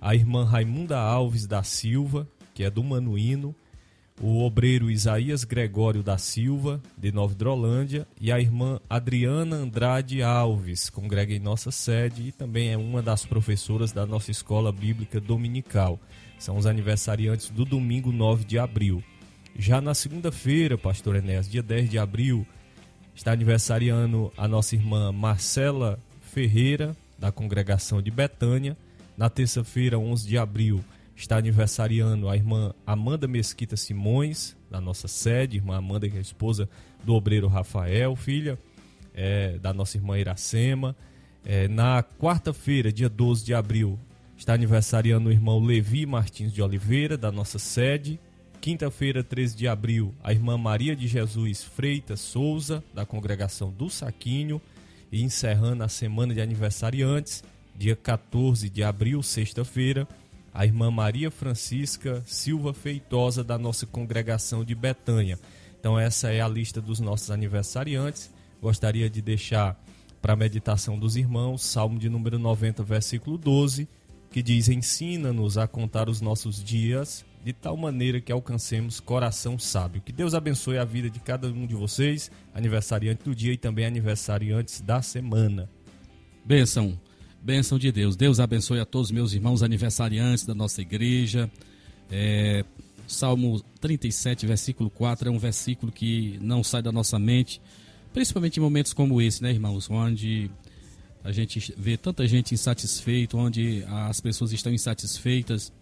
a 0.00 0.14
irmã 0.14 0.44
Raimunda 0.44 0.98
Alves 0.98 1.46
da 1.46 1.62
Silva, 1.62 2.28
que 2.54 2.62
é 2.62 2.70
do 2.70 2.84
Manuíno, 2.84 3.54
o 4.20 4.42
obreiro 4.42 4.90
Isaías 4.90 5.44
Gregório 5.44 6.02
da 6.02 6.16
Silva, 6.16 6.80
de 6.96 7.12
Nova 7.12 7.32
Hidrolândia, 7.32 8.06
e 8.20 8.32
a 8.32 8.40
irmã 8.40 8.80
Adriana 8.88 9.56
Andrade 9.56 10.22
Alves, 10.22 10.88
congrega 10.88 11.34
em 11.34 11.38
nossa 11.38 11.70
sede 11.70 12.28
e 12.28 12.32
também 12.32 12.72
é 12.72 12.76
uma 12.76 13.02
das 13.02 13.26
professoras 13.26 13.92
da 13.92 14.06
nossa 14.06 14.30
escola 14.30 14.72
bíblica 14.72 15.20
dominical. 15.20 16.00
São 16.38 16.56
os 16.56 16.66
aniversariantes 16.66 17.50
do 17.50 17.64
domingo 17.64 18.10
9 18.10 18.44
de 18.44 18.58
abril. 18.58 19.02
Já 19.58 19.80
na 19.80 19.94
segunda-feira, 19.94 20.76
pastor 20.76 21.16
Enéas, 21.16 21.48
dia 21.48 21.62
10 21.62 21.90
de 21.90 21.98
abril, 21.98 22.46
está 23.14 23.32
aniversariando 23.32 24.32
a 24.36 24.46
nossa 24.46 24.74
irmã 24.74 25.10
Marcela 25.12 25.98
Ferreira, 26.20 26.94
da 27.18 27.32
congregação 27.32 28.02
de 28.02 28.10
Betânia. 28.10 28.76
Na 29.16 29.30
terça-feira, 29.30 29.98
11 29.98 30.28
de 30.28 30.36
abril, 30.36 30.84
Está 31.16 31.38
aniversariando 31.38 32.28
a 32.28 32.36
irmã 32.36 32.74
Amanda 32.86 33.26
Mesquita 33.26 33.74
Simões, 33.74 34.54
da 34.70 34.80
nossa 34.80 35.08
sede, 35.08 35.56
irmã 35.56 35.78
Amanda, 35.78 36.08
que 36.08 36.16
é 36.16 36.20
esposa 36.20 36.68
do 37.02 37.14
obreiro 37.14 37.48
Rafael, 37.48 38.14
filha 38.14 38.58
é, 39.16 39.58
da 39.58 39.72
nossa 39.72 39.96
irmã 39.96 40.18
Iracema. 40.18 40.94
É, 41.42 41.66
na 41.68 42.02
quarta-feira, 42.02 42.92
dia 42.92 43.08
12 43.08 43.44
de 43.44 43.54
abril, 43.54 43.98
está 44.36 44.52
aniversariando 44.52 45.30
o 45.30 45.32
irmão 45.32 45.58
Levi 45.58 46.04
Martins 46.04 46.52
de 46.52 46.60
Oliveira, 46.60 47.16
da 47.16 47.32
nossa 47.32 47.58
sede. 47.58 48.20
Quinta-feira, 48.60 49.24
13 49.24 49.56
de 49.56 49.66
abril, 49.66 50.14
a 50.22 50.32
irmã 50.32 50.58
Maria 50.58 50.94
de 50.94 51.06
Jesus 51.06 51.62
Freitas 51.62 52.20
Souza, 52.20 52.84
da 52.92 53.06
congregação 53.06 53.70
do 53.70 53.88
Saquinho. 53.88 54.60
E 55.10 55.22
encerrando 55.22 55.82
a 55.82 55.88
semana 55.88 56.34
de 56.34 56.40
aniversariantes, 56.40 57.42
dia 57.74 57.94
14 57.94 58.68
de 58.68 58.82
abril, 58.82 59.22
sexta-feira, 59.22 60.06
a 60.56 60.64
irmã 60.64 60.90
Maria 60.90 61.30
Francisca 61.30 62.22
Silva 62.24 62.72
Feitosa, 62.72 63.44
da 63.44 63.58
nossa 63.58 63.84
congregação 63.84 64.64
de 64.64 64.74
Betanha. 64.74 65.38
Então, 65.78 65.98
essa 65.98 66.32
é 66.32 66.40
a 66.40 66.48
lista 66.48 66.80
dos 66.80 66.98
nossos 66.98 67.30
aniversariantes. 67.30 68.32
Gostaria 68.60 69.10
de 69.10 69.20
deixar 69.20 69.78
para 70.22 70.32
a 70.32 70.36
meditação 70.36 70.98
dos 70.98 71.14
irmãos, 71.14 71.62
Salmo 71.62 71.98
de 71.98 72.08
número 72.08 72.38
90, 72.38 72.82
versículo 72.82 73.36
12, 73.36 73.86
que 74.30 74.42
diz: 74.42 74.70
Ensina-nos 74.70 75.58
a 75.58 75.68
contar 75.68 76.08
os 76.08 76.22
nossos 76.22 76.64
dias 76.64 77.22
de 77.44 77.52
tal 77.52 77.76
maneira 77.76 78.18
que 78.18 78.32
alcancemos 78.32 78.98
coração 78.98 79.58
sábio. 79.58 80.00
Que 80.00 80.10
Deus 80.10 80.32
abençoe 80.32 80.78
a 80.78 80.84
vida 80.84 81.10
de 81.10 81.20
cada 81.20 81.48
um 81.48 81.66
de 81.66 81.74
vocês, 81.74 82.30
aniversariante 82.54 83.24
do 83.24 83.34
dia 83.34 83.52
e 83.52 83.58
também 83.58 83.84
aniversariantes 83.84 84.80
da 84.80 85.02
semana. 85.02 85.68
Bênção, 86.46 86.98
bênção 87.46 87.78
de 87.78 87.92
Deus. 87.92 88.16
Deus 88.16 88.40
abençoe 88.40 88.80
a 88.80 88.84
todos 88.84 89.06
os 89.06 89.12
meus 89.12 89.32
irmãos 89.32 89.62
aniversariantes 89.62 90.44
da 90.44 90.52
nossa 90.52 90.82
igreja. 90.82 91.48
É, 92.10 92.64
Salmo 93.06 93.62
37, 93.80 94.44
versículo 94.44 94.90
4 94.90 95.28
é 95.28 95.30
um 95.30 95.38
versículo 95.38 95.92
que 95.92 96.40
não 96.42 96.64
sai 96.64 96.82
da 96.82 96.90
nossa 96.90 97.20
mente, 97.20 97.60
principalmente 98.12 98.56
em 98.56 98.60
momentos 98.60 98.92
como 98.92 99.22
esse, 99.22 99.44
né, 99.44 99.52
irmãos? 99.52 99.88
Onde 99.88 100.50
a 101.22 101.30
gente 101.30 101.72
vê 101.78 101.96
tanta 101.96 102.26
gente 102.26 102.52
insatisfeita, 102.52 103.36
onde 103.36 103.84
as 103.86 104.20
pessoas 104.20 104.52
estão 104.52 104.72
insatisfeitas, 104.74 105.72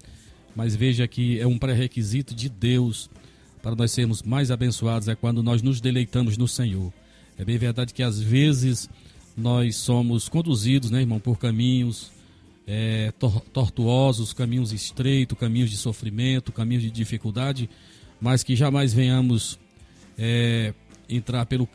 mas 0.54 0.76
veja 0.76 1.08
que 1.08 1.40
é 1.40 1.46
um 1.46 1.56
pré-requisito 1.56 2.34
de 2.34 2.50
Deus 2.50 3.08
para 3.62 3.74
nós 3.74 3.90
sermos 3.90 4.22
mais 4.22 4.50
abençoados 4.50 5.08
é 5.08 5.14
quando 5.14 5.42
nós 5.42 5.62
nos 5.62 5.80
deleitamos 5.80 6.36
no 6.36 6.46
Senhor. 6.46 6.92
É 7.38 7.44
bem 7.44 7.56
verdade 7.56 7.94
que 7.94 8.02
às 8.02 8.20
vezes 8.20 8.86
nós 9.36 9.76
somos 9.76 10.28
conduzidos, 10.28 10.90
né, 10.90 11.00
irmão, 11.00 11.18
por 11.18 11.38
caminhos 11.38 12.12
é, 12.66 13.12
tor 13.18 13.40
tortuosos, 13.52 14.32
caminhos 14.32 14.72
estreitos, 14.72 15.38
caminhos 15.38 15.70
de 15.70 15.76
sofrimento, 15.76 16.52
caminhos 16.52 16.82
de 16.82 16.90
dificuldade, 16.90 17.68
mas 18.20 18.42
que 18.42 18.56
jamais 18.56 18.92
venhamos 18.92 19.58
é, 20.16 20.72
entrar 21.08 21.46
pelo 21.46 21.68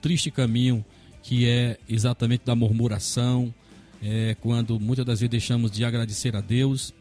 triste 0.00 0.30
caminho 0.30 0.84
que 1.22 1.46
é 1.46 1.78
exatamente 1.88 2.44
da 2.44 2.56
murmuração, 2.56 3.54
é, 4.02 4.36
quando 4.40 4.80
muitas 4.80 5.04
das 5.06 5.20
vezes 5.20 5.30
deixamos 5.30 5.70
de 5.70 5.84
agradecer 5.84 6.34
a 6.34 6.40
Deus 6.40 6.92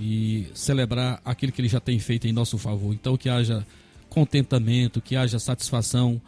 e 0.00 0.46
celebrar 0.54 1.20
aquilo 1.22 1.52
que 1.52 1.60
Ele 1.60 1.68
já 1.68 1.78
tem 1.78 1.98
feito 1.98 2.26
em 2.26 2.32
nosso 2.32 2.56
favor. 2.56 2.94
Então, 2.94 3.16
que 3.16 3.28
haja 3.28 3.66
contentamento, 4.08 5.02
que 5.02 5.16
haja 5.16 5.38
satisfação 5.38 6.18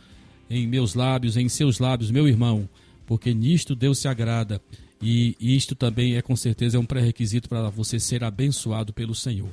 em 0.51 0.67
meus 0.67 0.95
lábios, 0.95 1.39
em 1.39 1.49
seus 1.49 1.79
lábios, 1.79 2.11
meu 2.11 2.29
irmão, 2.29 2.69
porque 3.11 3.35
nisto 3.35 3.75
Deus 3.75 3.99
se 3.99 4.07
agrada 4.07 4.63
e 5.03 5.35
isto 5.41 5.75
também 5.75 6.15
é 6.15 6.23
com 6.23 6.37
certeza 6.37 6.77
é 6.77 6.81
um 6.81 6.85
pré-requisito 6.85 7.49
para 7.49 7.69
você 7.69 7.99
ser 7.99 8.23
abençoado 8.23 8.93
pelo 8.93 9.17
Senhor. 9.17 9.49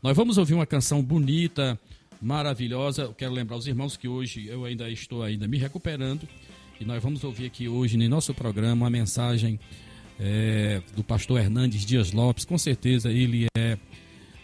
Nós 0.00 0.16
vamos 0.16 0.38
ouvir 0.38 0.54
uma 0.54 0.64
canção 0.64 1.02
bonita, 1.02 1.76
maravilhosa. 2.22 3.02
Eu 3.02 3.12
quero 3.12 3.32
lembrar 3.32 3.56
os 3.56 3.66
irmãos 3.66 3.96
que 3.96 4.06
hoje 4.06 4.46
eu 4.46 4.64
ainda 4.64 4.88
estou 4.88 5.24
ainda 5.24 5.48
me 5.48 5.58
recuperando 5.58 6.22
e 6.80 6.84
nós 6.84 7.02
vamos 7.02 7.24
ouvir 7.24 7.46
aqui 7.46 7.66
hoje 7.66 7.96
no 7.96 8.08
nosso 8.08 8.32
programa 8.32 8.84
uma 8.84 8.90
mensagem 8.90 9.58
é, 10.16 10.80
do 10.94 11.02
pastor 11.02 11.40
Hernandes 11.40 11.84
Dias 11.84 12.12
Lopes. 12.12 12.44
Com 12.44 12.58
certeza 12.58 13.10
ele 13.10 13.48
é 13.58 13.76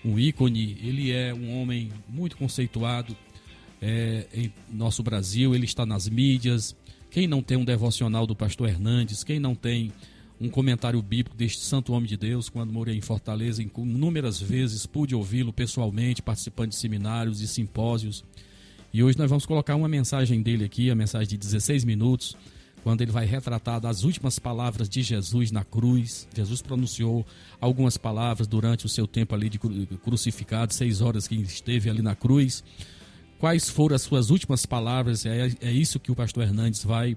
um 0.05 0.19
ícone, 0.19 0.77
ele 0.83 1.13
é 1.13 1.33
um 1.33 1.57
homem 1.63 1.93
muito 2.09 2.37
conceituado 2.37 3.17
é, 3.81 4.27
em 4.35 4.53
nosso 4.73 5.05
Brasil, 5.05 5.55
ele 5.55 5.67
está 5.67 5.87
nas 5.87 6.09
mídias. 6.09 6.75
Quem 7.17 7.27
não 7.27 7.41
tem 7.41 7.57
um 7.57 7.65
devocional 7.65 8.27
do 8.27 8.37
pastor 8.37 8.69
Hernandes, 8.69 9.25
quem 9.25 9.41
não 9.41 9.55
tem 9.55 9.91
um 10.39 10.51
comentário 10.51 11.01
bíblico 11.01 11.35
deste 11.35 11.63
santo 11.63 11.95
homem 11.95 12.07
de 12.07 12.15
Deus, 12.15 12.51
quando 12.51 12.71
morei 12.71 12.95
em 12.95 13.01
Fortaleza, 13.01 13.63
inúmeras 13.63 14.39
vezes 14.39 14.85
pude 14.85 15.15
ouvi-lo 15.15 15.51
pessoalmente, 15.51 16.21
participando 16.21 16.73
de 16.73 16.77
seminários 16.77 17.41
e 17.41 17.49
simpósios. 17.49 18.23
E 18.93 19.03
hoje 19.03 19.17
nós 19.17 19.31
vamos 19.31 19.47
colocar 19.47 19.77
uma 19.77 19.89
mensagem 19.89 20.43
dele 20.43 20.67
aqui, 20.67 20.91
a 20.91 20.95
mensagem 20.95 21.27
de 21.27 21.39
16 21.39 21.85
minutos, 21.85 22.37
quando 22.83 23.01
ele 23.01 23.13
vai 23.13 23.25
retratar 23.25 23.81
das 23.81 24.05
últimas 24.05 24.39
palavras 24.39 24.87
de 24.87 25.03
Jesus 25.03 25.51
na 25.51 25.65
cruz. 25.65 26.29
Jesus 26.37 26.61
pronunciou 26.61 27.25
algumas 27.59 27.97
palavras 27.97 28.47
durante 28.47 28.85
o 28.85 28.91
seu 28.91 29.07
tempo 29.07 29.35
ali 29.35 29.49
de 29.49 29.59
crucificado, 30.05 30.75
seis 30.75 31.01
horas 31.01 31.27
que 31.27 31.35
esteve 31.37 31.89
ali 31.89 32.03
na 32.03 32.15
cruz. 32.15 32.63
Quais 33.39 33.69
foram 33.69 33.95
as 33.95 34.03
suas 34.03 34.31
últimas 34.31 34.65
palavras? 34.65 35.27
É, 35.27 35.53
é 35.61 35.71
isso 35.71 36.01
que 36.01 36.11
o 36.11 36.15
pastor 36.15 36.45
Hernandes 36.45 36.83
vai 36.85 37.17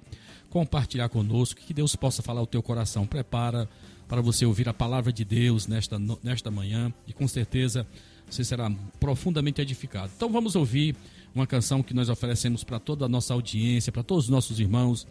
compartilhar 0.49 1.07
conosco, 1.09 1.61
que 1.61 1.73
Deus 1.73 1.95
possa 1.95 2.21
falar 2.21 2.41
o 2.41 2.47
teu 2.47 2.61
coração. 2.61 3.05
Prepara 3.05 3.69
para 4.07 4.21
você 4.21 4.45
ouvir 4.45 4.67
a 4.67 4.73
palavra 4.73 5.13
de 5.13 5.23
Deus 5.23 5.67
nesta, 5.67 5.97
nesta 6.23 6.49
manhã 6.49 6.91
e 7.07 7.13
com 7.13 7.27
certeza 7.27 7.87
você 8.29 8.43
será 8.43 8.71
profundamente 8.99 9.61
edificado. 9.61 10.11
Então 10.15 10.29
vamos 10.29 10.55
ouvir 10.55 10.95
uma 11.33 11.47
canção 11.47 11.81
que 11.83 11.93
nós 11.93 12.09
oferecemos 12.09 12.63
para 12.63 12.79
toda 12.79 13.05
a 13.05 13.09
nossa 13.09 13.33
audiência, 13.33 13.91
para 13.91 14.03
todos 14.03 14.25
os 14.25 14.29
nossos 14.29 14.59
irmãos 14.59 15.07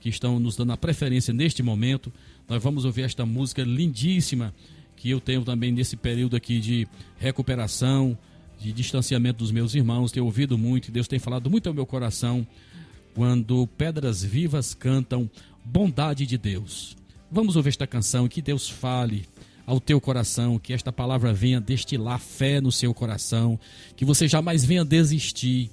que 0.00 0.08
estão 0.08 0.38
nos 0.38 0.56
dando 0.56 0.72
a 0.72 0.76
preferência 0.76 1.32
neste 1.32 1.62
momento. 1.62 2.12
Nós 2.48 2.62
vamos 2.62 2.84
ouvir 2.84 3.02
esta 3.02 3.24
música 3.24 3.62
lindíssima 3.62 4.54
que 4.96 5.10
eu 5.10 5.20
tenho 5.20 5.42
também 5.42 5.72
nesse 5.72 5.96
período 5.96 6.36
aqui 6.36 6.60
de 6.60 6.86
recuperação, 7.18 8.16
de 8.62 8.72
distanciamento 8.72 9.40
dos 9.40 9.50
meus 9.50 9.74
irmãos, 9.74 10.12
tenho 10.12 10.24
ouvido 10.24 10.56
muito, 10.56 10.92
Deus 10.92 11.08
tem 11.08 11.18
falado 11.18 11.50
muito 11.50 11.68
ao 11.68 11.74
meu 11.74 11.84
coração 11.84 12.46
quando 13.12 13.66
pedras 13.66 14.22
vivas 14.22 14.72
cantam 14.72 15.28
bondade 15.64 16.24
de 16.24 16.38
Deus. 16.38 16.96
Vamos 17.30 17.56
ouvir 17.56 17.70
esta 17.70 17.86
canção 17.86 18.28
que 18.28 18.40
Deus 18.40 18.68
fale 18.68 19.26
ao 19.66 19.80
teu 19.80 20.00
coração, 20.00 20.58
que 20.58 20.72
esta 20.72 20.92
palavra 20.92 21.32
venha 21.32 21.60
destilar 21.60 22.20
fé 22.20 22.60
no 22.60 22.70
seu 22.70 22.94
coração, 22.94 23.58
que 23.96 24.04
você 24.04 24.28
jamais 24.28 24.64
venha 24.64 24.84
desistir 24.84 25.70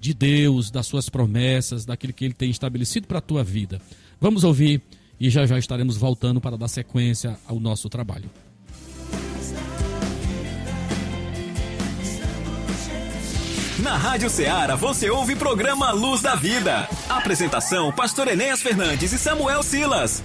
de 0.00 0.14
Deus, 0.14 0.70
das 0.70 0.86
suas 0.86 1.08
promessas, 1.08 1.84
daquilo 1.84 2.12
que 2.12 2.24
ele 2.24 2.34
tem 2.34 2.50
estabelecido 2.50 3.06
para 3.06 3.18
a 3.18 3.22
tua 3.22 3.42
vida. 3.42 3.80
Vamos 4.20 4.44
ouvir 4.44 4.80
e 5.18 5.28
já 5.28 5.44
já 5.44 5.58
estaremos 5.58 5.96
voltando 5.96 6.40
para 6.40 6.56
dar 6.56 6.68
sequência 6.68 7.36
ao 7.46 7.58
nosso 7.58 7.88
trabalho. 7.88 8.30
Na 13.78 13.96
Rádio 13.96 14.28
Ceará 14.28 14.74
você 14.74 15.08
ouve 15.08 15.34
o 15.34 15.36
programa 15.36 15.92
Luz 15.92 16.20
da 16.20 16.34
Vida. 16.34 16.88
Apresentação: 17.08 17.92
Pastor 17.92 18.26
Enéas 18.26 18.60
Fernandes 18.60 19.12
e 19.12 19.18
Samuel 19.18 19.62
Silas. 19.62 20.20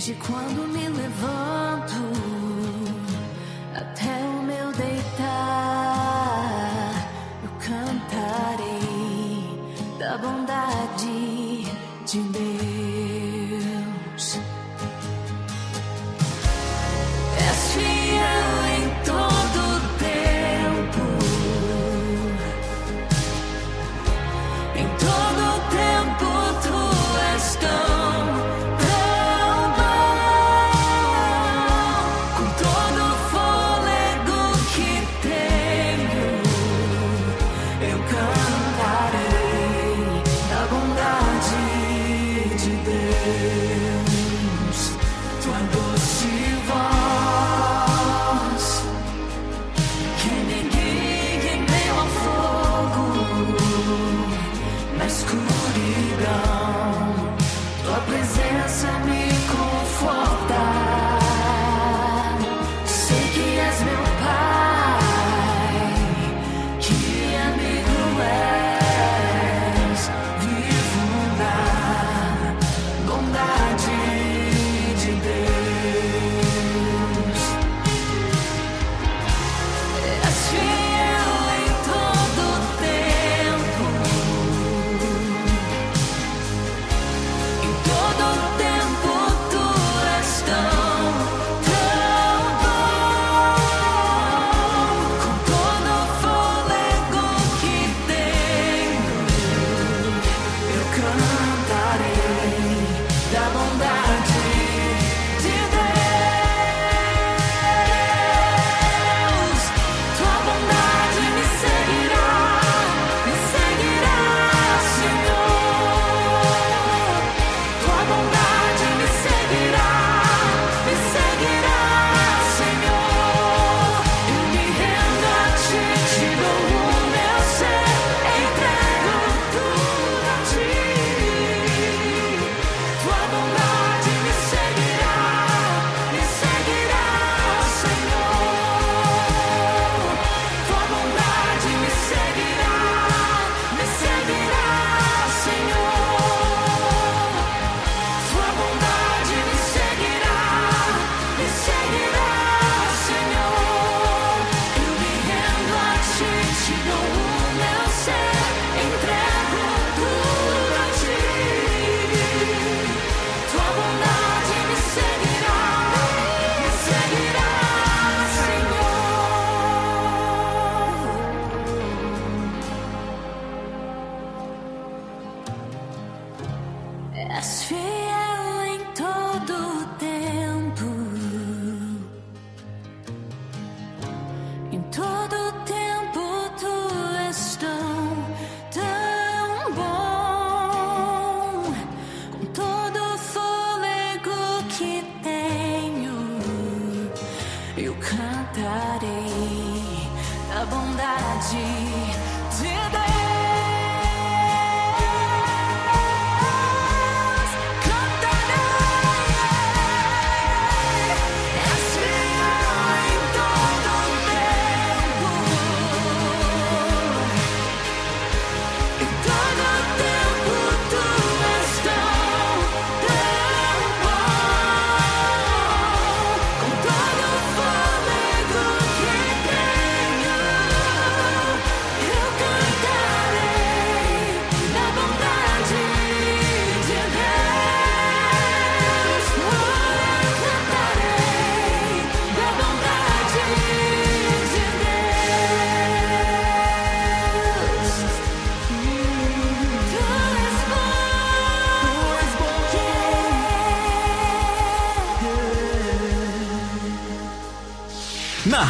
Desde 0.00 0.14
quando 0.14 0.66
me 0.66 0.89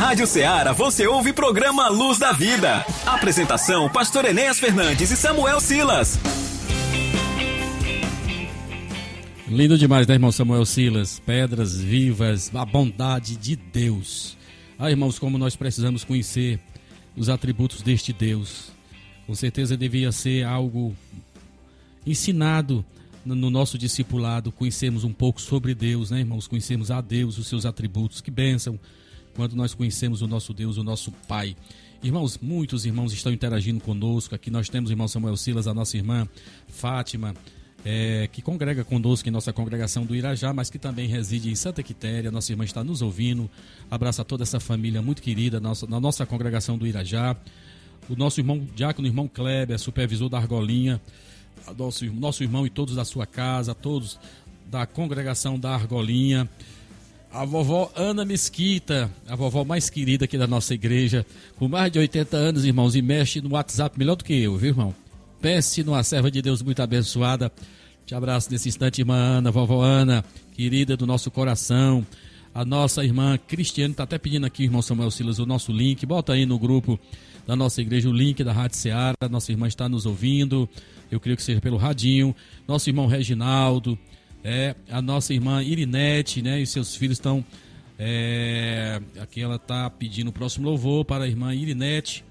Rádio 0.01 0.27
Ceará 0.27 0.73
você 0.73 1.07
ouve 1.07 1.31
programa 1.31 1.91
Luz 1.91 2.19
da 2.19 2.33
Vida. 2.33 2.87
Apresentação: 3.05 3.87
Pastor 3.91 4.25
Enéas 4.25 4.59
Fernandes 4.59 5.11
e 5.11 5.17
Samuel 5.17 5.61
Silas. 5.61 6.19
Lindo 9.47 9.77
demais, 9.77 10.07
né, 10.07 10.15
irmão 10.15 10.33
Samuel 10.33 10.65
Silas? 10.65 11.21
Pedras 11.21 11.79
vivas, 11.79 12.51
a 12.55 12.65
bondade 12.65 13.37
de 13.37 13.55
Deus. 13.55 14.39
Ah, 14.79 14.91
irmãos, 14.91 15.19
como 15.19 15.37
nós 15.37 15.55
precisamos 15.55 16.03
conhecer 16.03 16.59
os 17.15 17.29
atributos 17.29 17.83
deste 17.83 18.11
Deus. 18.11 18.73
Com 19.27 19.35
certeza 19.35 19.77
devia 19.77 20.11
ser 20.13 20.47
algo 20.47 20.97
ensinado 22.07 22.83
no 23.23 23.35
no 23.35 23.51
nosso 23.51 23.77
discipulado, 23.77 24.51
conhecermos 24.51 25.05
um 25.05 25.13
pouco 25.13 25.43
sobre 25.43 25.75
Deus, 25.75 26.11
né, 26.11 26.21
irmãos? 26.21 26.49
Conhecermos 26.49 26.91
a 26.91 27.03
Deus, 27.03 27.37
os 27.37 27.47
seus 27.47 27.67
atributos. 27.67 28.23
Que 28.23 28.31
bênção 28.31 28.81
quando 29.35 29.55
nós 29.55 29.75
conhecemos 29.75 30.23
o 30.23 30.27
nosso 30.27 30.53
Deus, 30.53 30.77
o 30.77 30.85
nosso 30.85 31.13
Pai. 31.29 31.57
Irmãos, 32.03 32.39
muitos 32.41 32.87
irmãos 32.87 33.13
estão 33.13 33.31
interagindo 33.31 33.79
conosco. 33.81 34.35
Aqui 34.35 34.51
nós 34.51 34.69
temos 34.69 34.89
o 34.89 34.93
irmão 34.93 35.07
Samuel 35.07 35.37
Silas, 35.37 35.67
a 35.67 35.75
nossa 35.75 35.99
irmã 35.99 36.27
Fátima, 36.67 37.35
é, 37.85 38.27
que 38.33 38.41
congrega 38.41 38.83
conosco 38.85 39.29
em 39.29 39.31
nossa 39.33 39.53
congregação 39.53 40.07
do 40.07 40.17
Irajá, 40.17 40.53
mas 40.53 40.71
que 40.71 40.79
também 40.79 41.07
reside 41.07 41.51
em 41.51 41.55
Santa 41.55 41.83
Quitéria. 41.83 42.31
Nossa 42.31 42.53
irmã 42.53 42.65
está 42.65 42.83
nos 42.83 43.03
ouvindo. 43.03 43.51
Abraça 43.91 44.25
toda 44.25 44.43
essa 44.43 44.59
família 44.59 45.03
muito 45.03 45.21
querida 45.21 45.61
nossa, 45.61 45.87
na 45.87 46.01
nossa 46.01 46.25
congregação 46.25 46.79
do 46.79 46.87
Irajá. 46.87 47.37
O 48.09 48.17
nosso 48.17 48.41
irmão 48.41 48.67
Diácono, 48.75 49.07
irmão 49.07 49.29
Kleber, 49.29 49.79
supervisor 49.79 50.31
da 50.31 50.39
Argolinha. 50.39 51.01
Nosso, 51.77 52.07
nosso 52.07 52.43
irmão 52.43 52.67
e 52.67 52.71
todos 52.71 52.95
da 52.95 53.05
sua 53.05 53.27
casa, 53.27 53.75
todos 53.75 54.19
da 54.67 54.87
congregação 54.87 55.59
da 55.59 55.75
Argolinha. 55.75 56.49
A 57.33 57.45
vovó 57.45 57.93
Ana 57.95 58.25
Mesquita, 58.25 59.09
a 59.29 59.37
vovó 59.37 59.65
mais 59.65 59.89
querida 59.89 60.25
aqui 60.25 60.37
da 60.37 60.49
nossa 60.49 60.75
igreja, 60.75 61.25
com 61.57 61.69
mais 61.69 61.93
de 61.93 61.99
80 62.01 62.37
anos, 62.37 62.65
irmãos, 62.65 62.97
e 62.97 63.03
mexe 63.03 63.41
no 63.41 63.53
WhatsApp 63.53 63.97
melhor 63.97 64.17
do 64.17 64.25
que 64.25 64.35
eu, 64.35 64.57
viu, 64.57 64.71
irmão? 64.71 64.95
Pense 65.41 65.85
numa 65.85 66.03
serva 66.03 66.29
de 66.29 66.43
Deus 66.43 66.61
muito 66.61 66.83
abençoada. 66.83 67.53
Te 68.05 68.17
abraço 68.17 68.51
nesse 68.51 68.69
instante, 68.69 69.01
irmã 69.01 69.15
Ana, 69.15 69.53
vovó 69.53 69.81
Ana, 69.81 70.25
querida 70.57 70.97
do 70.97 71.07
nosso 71.07 71.31
coração. 71.31 72.05
A 72.53 72.65
nossa 72.65 73.05
irmã 73.05 73.39
Cristiane 73.39 73.93
está 73.93 74.03
até 74.03 74.19
pedindo 74.19 74.45
aqui, 74.45 74.65
irmão 74.65 74.83
Samuel 74.83 75.13
Silas, 75.13 75.39
o 75.39 75.47
nosso 75.47 75.71
link. 75.71 76.05
Bota 76.05 76.33
aí 76.33 76.45
no 76.45 76.59
grupo 76.59 76.99
da 77.47 77.55
nossa 77.55 77.81
igreja 77.81 78.09
o 78.09 78.13
link 78.13 78.43
da 78.43 78.53
Rádio 78.53 78.77
Seara. 78.77 79.17
Nossa 79.31 79.53
irmã 79.53 79.69
está 79.69 79.89
nos 79.89 80.05
ouvindo. 80.05 80.69
Eu 81.13 81.21
creio 81.21 81.37
que 81.37 81.45
seja 81.45 81.61
pelo 81.61 81.77
radinho. 81.77 82.35
Nosso 82.67 82.91
irmão 82.91 83.07
Reginaldo, 83.07 83.97
é, 84.45 84.75
a 84.91 85.03
nossa 85.03 85.33
irmã 85.35 85.63
Irinete, 85.63 86.43
né? 86.43 86.61
E 86.61 86.67
seus 86.67 86.95
filhos 86.95 87.19
estão. 87.19 87.45
É, 87.99 89.01
aqui 89.21 89.43
ela 89.43 89.57
está 89.57 89.91
pedindo 89.91 90.29
o 90.29 90.33
próximo 90.33 90.67
louvor 90.67 91.05
para 91.05 91.25
a 91.25 91.29
irmã 91.29 91.55
Irinete. 91.55 92.25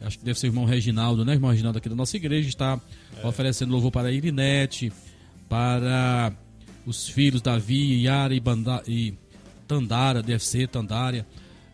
Acho 0.00 0.18
que 0.18 0.24
deve 0.24 0.38
ser 0.38 0.46
o 0.46 0.50
irmão 0.50 0.64
Reginaldo, 0.64 1.24
né? 1.24 1.32
Irmão 1.32 1.50
Reginaldo 1.50 1.78
aqui 1.78 1.88
da 1.88 1.94
nossa 1.94 2.16
igreja 2.16 2.48
está 2.48 2.80
oferecendo 3.22 3.72
louvor 3.72 3.90
para 3.90 4.08
a 4.08 4.12
Irinete, 4.12 4.92
para 5.48 6.32
os 6.86 7.08
filhos 7.08 7.40
Davi, 7.40 8.02
Yara 8.02 8.34
e, 8.34 8.40
Banda, 8.40 8.82
e 8.86 9.14
Tandara, 9.66 10.22
deve 10.22 10.44
ser 10.44 10.68
Tandária, 10.68 11.26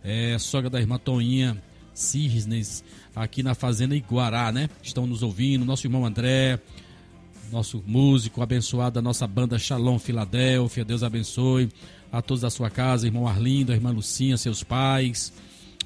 é, 0.04 0.36
sogra 0.38 0.70
da 0.70 0.80
irmã 0.80 0.98
Toinha 0.98 1.60
Cisnes, 1.92 2.84
aqui 3.14 3.42
na 3.42 3.54
Fazenda 3.54 3.96
Iguará, 3.96 4.52
né? 4.52 4.68
Estão 4.82 5.06
nos 5.06 5.22
ouvindo, 5.22 5.64
nosso 5.64 5.86
irmão 5.86 6.06
André, 6.06 6.58
nosso 7.50 7.82
músico 7.86 8.42
abençoado 8.42 8.94
da 8.94 9.02
nossa 9.02 9.26
banda 9.26 9.58
Shalom 9.58 9.98
Filadélfia, 9.98 10.84
Deus 10.84 11.02
abençoe 11.02 11.68
a 12.12 12.22
todos 12.22 12.42
da 12.42 12.50
sua 12.50 12.70
casa, 12.70 13.06
irmão 13.06 13.26
Arlindo, 13.26 13.72
a 13.72 13.74
irmã 13.74 13.90
Lucinha, 13.90 14.36
seus 14.36 14.62
pais. 14.62 15.32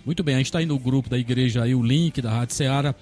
Muito 0.04 0.22
bem, 0.22 0.34
a 0.34 0.38
gente 0.38 0.46
está 0.46 0.58
aí 0.58 0.66
no 0.66 0.78
grupo 0.78 1.08
da 1.08 1.18
igreja 1.18 1.62
aí, 1.62 1.74
o 1.74 1.82
link 1.82 2.20
da 2.20 2.30
Rádio 2.30 2.54
Seara. 2.54 2.94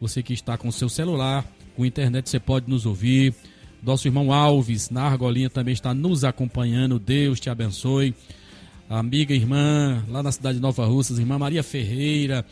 Você 0.00 0.22
que 0.22 0.32
está 0.32 0.56
com 0.56 0.68
o 0.68 0.72
seu 0.72 0.88
celular, 0.88 1.46
com 1.76 1.84
internet, 1.84 2.28
você 2.28 2.38
pode 2.38 2.68
nos 2.68 2.86
ouvir. 2.86 3.34
Nosso 3.82 4.06
irmão 4.06 4.32
Alves, 4.32 4.90
na 4.90 5.02
Argolinha, 5.02 5.48
também 5.48 5.72
está 5.72 5.94
nos 5.94 6.24
acompanhando. 6.24 6.98
Deus 6.98 7.40
te 7.40 7.48
abençoe. 7.48 8.14
A 8.88 8.98
amiga 8.98 9.34
irmã, 9.34 10.04
lá 10.08 10.22
na 10.22 10.32
cidade 10.32 10.56
de 10.56 10.62
Nova 10.62 10.84
Russas, 10.84 11.18
irmã 11.18 11.38
Maria 11.38 11.62
Ferreira. 11.62 12.44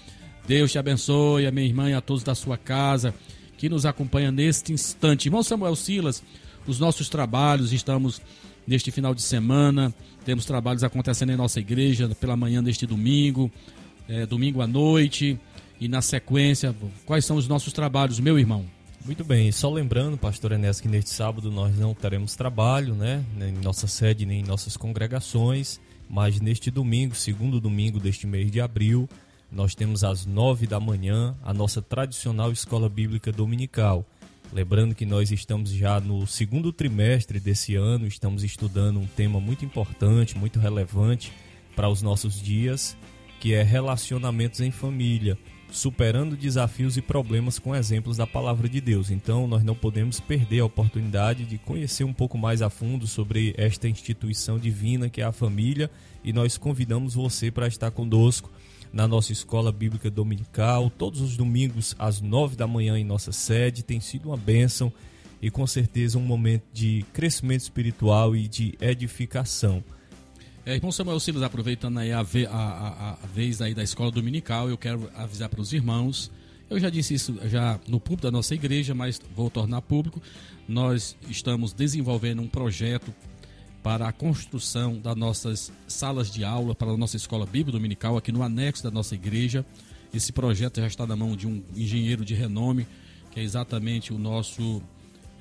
Deus 0.47 0.73
te 0.73 0.79
abençoe, 0.79 1.47
a 1.47 1.51
minha 1.51 1.67
irmã 1.67 1.91
e 1.91 1.95
a 1.95 2.01
todos 2.01 2.23
da 2.23 2.35
sua 2.35 2.57
casa 2.57 3.15
que 3.59 3.69
nos 3.69 3.85
acompanha 3.85 4.33
neste 4.33 4.73
instante. 4.73 5.27
Irmão 5.27 5.43
Samuel 5.43 5.77
Silas, 5.77 6.23
os 6.67 6.79
nossos 6.79 7.09
trabalhos, 7.09 7.73
estamos 7.73 8.23
neste 8.67 8.91
final 8.91 9.15
de 9.15 9.21
semana, 9.21 9.93
temos 10.25 10.47
trabalhos 10.47 10.85
acontecendo 10.85 11.33
em 11.33 11.37
nossa 11.37 11.59
igreja 11.59 12.09
pela 12.21 12.37
manhã 12.37 12.63
deste 12.63 12.87
domingo, 12.87 13.51
é, 14.09 14.25
domingo 14.25 14.63
à 14.63 14.67
noite, 14.67 15.39
e 15.81 15.89
na 15.89 16.01
sequência, 16.01 16.75
quais 17.05 17.25
são 17.25 17.37
os 17.37 17.49
nossos 17.49 17.73
trabalhos, 17.73 18.21
meu 18.21 18.39
irmão? 18.39 18.65
Muito 19.05 19.25
bem, 19.25 19.51
só 19.51 19.71
lembrando, 19.71 20.19
pastor 20.19 20.53
Enéas, 20.53 20.81
que 20.81 20.89
neste 20.89 21.11
sábado 21.11 21.51
nós 21.51 21.77
não 21.79 21.95
teremos 21.95 22.35
trabalho, 22.37 22.95
né? 22.95 23.25
Nem 23.37 23.51
em 23.55 23.61
nossa 23.61 23.87
sede, 23.87 24.27
nem 24.27 24.41
em 24.41 24.45
nossas 24.45 24.77
congregações, 24.77 25.81
mas 26.09 26.41
neste 26.41 26.71
domingo, 26.71 27.15
segundo 27.15 27.61
domingo 27.61 27.99
deste 27.99 28.27
mês 28.27 28.51
de 28.51 28.61
abril, 28.61 29.09
nós 29.51 29.75
temos 29.75 30.05
às 30.05 30.27
nove 30.27 30.67
da 30.67 30.79
manhã 30.79 31.35
a 31.43 31.55
nossa 31.55 31.81
tradicional 31.81 32.53
escola 32.53 32.89
bíblica 32.89 33.33
dominical. 33.33 34.05
Lembrando 34.53 34.95
que 34.95 35.05
nós 35.05 35.31
estamos 35.31 35.71
já 35.71 36.01
no 36.01 36.27
segundo 36.27 36.73
trimestre 36.73 37.39
desse 37.39 37.75
ano, 37.75 38.07
estamos 38.07 38.43
estudando 38.45 38.99
um 38.99 39.07
tema 39.07 39.41
muito 39.41 39.65
importante, 39.65 40.39
muito 40.39 40.59
relevante 40.59 41.33
para 41.77 41.89
os 41.89 42.03
nossos 42.03 42.41
dias, 42.41 42.97
que 43.41 43.53
é 43.53 43.63
relacionamentos 43.63 44.61
em 44.61 44.71
família, 44.71 45.39
superando 45.71 46.35
desafios 46.35 46.97
e 46.97 47.03
problemas 47.03 47.59
com 47.59 47.77
exemplos 47.77 48.17
da 48.17 48.27
palavra 48.27 48.69
de 48.69 48.81
Deus. 48.81 49.11
Então, 49.11 49.47
nós 49.47 49.63
não 49.63 49.75
podemos 49.75 50.19
perder 50.19 50.61
a 50.61 50.65
oportunidade 50.65 51.45
de 51.45 51.59
conhecer 51.59 52.05
um 52.05 52.13
pouco 52.13 52.39
mais 52.39 52.63
a 52.63 52.71
fundo 52.71 53.07
sobre 53.07 53.55
esta 53.57 53.87
instituição 53.87 54.59
divina 54.59 55.11
que 55.11 55.21
é 55.21 55.25
a 55.25 55.33
família 55.33 55.91
e 56.25 56.33
nós 56.33 56.57
convidamos 56.57 57.15
você 57.15 57.51
para 57.51 57.69
estar 57.69 57.91
conosco 57.91 58.51
na 58.93 59.07
nossa 59.07 59.33
escola 59.33 59.71
bíblica 59.73 60.11
dominical, 60.11 60.91
todos 60.91 61.21
os 61.21 61.37
domingos 61.37 61.95
às 61.99 62.21
nove 62.21 62.57
da 62.57 62.67
manhã 62.67 62.99
em 62.99 63.05
nossa 63.05 63.33
sede. 63.33 63.83
Tem 63.83 64.01
sido 64.01 64.29
uma 64.31 64.37
bênção 64.37 64.93
e 65.41 65.51
com 65.51 65.67
certeza 65.67 66.19
um 66.19 66.23
momento 66.23 66.65
de 66.73 67.05
crescimento 67.13 67.61
espiritual 67.61 68.35
e 68.35 68.49
de 68.49 68.75
edificação. 68.81 69.83
É, 70.67 70.75
irmão 70.75 70.93
Samuel 70.93 71.19
Silas, 71.21 71.43
aproveitando 71.43 71.99
aí 71.99 72.13
a, 72.13 72.23
ve- 72.23 72.47
a- 72.47 72.51
a- 72.53 73.19
a 73.23 73.27
vez 73.27 73.63
aí 73.63 73.75
da 73.75 73.83
escola 73.83 74.11
dominical, 74.11 74.69
eu 74.69 74.77
quero 74.77 75.09
avisar 75.15 75.49
para 75.49 75.61
os 75.61 75.73
irmãos. 75.73 76.31
Eu 76.69 76.79
já 76.79 76.91
disse 76.91 77.15
isso 77.15 77.39
já 77.49 77.81
no 77.89 77.99
público 77.99 78.25
da 78.25 78.31
nossa 78.31 78.55
igreja, 78.55 78.95
mas 78.95 79.19
vou 79.35 79.49
tornar 79.49 79.81
público. 79.81 80.21
Nós 80.69 81.17
estamos 81.31 81.73
desenvolvendo 81.73 82.43
um 82.43 82.49
projeto 82.49 83.15
para 83.89 84.07
a 84.07 84.13
construção 84.13 84.99
das 84.99 85.17
nossas 85.17 85.73
salas 85.87 86.31
de 86.31 86.45
aula 86.45 86.75
para 86.75 86.91
a 86.91 86.97
nossa 86.99 87.17
escola 87.17 87.47
bíblica 87.47 87.73
dominical 87.73 88.19
aqui 88.19 88.31
no 88.31 88.43
anexo 88.43 88.85
da 88.85 88.91
nossa 88.91 89.15
igreja. 89.15 89.65
Esse 90.13 90.31
projeto 90.31 90.79
já 90.79 90.87
está 90.87 91.07
na 91.07 91.17
mão 91.17 91.35
de 91.35 91.47
um 91.47 91.63
engenheiro 91.75 92.23
de 92.23 92.35
renome, 92.35 92.87
que 93.31 93.41
é 93.41 93.43
exatamente 93.43 94.13
o 94.13 94.19
nosso 94.19 94.83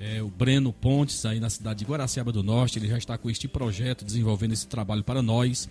é, 0.00 0.22
o 0.22 0.28
Breno 0.28 0.72
Pontes, 0.72 1.26
aí 1.26 1.38
na 1.38 1.50
cidade 1.50 1.80
de 1.80 1.84
Guaraciaba 1.84 2.32
do 2.32 2.42
Norte. 2.42 2.78
Ele 2.78 2.88
já 2.88 2.96
está 2.96 3.18
com 3.18 3.28
este 3.28 3.46
projeto, 3.46 4.02
desenvolvendo 4.02 4.54
esse 4.54 4.66
trabalho 4.66 5.04
para 5.04 5.20
nós. 5.20 5.68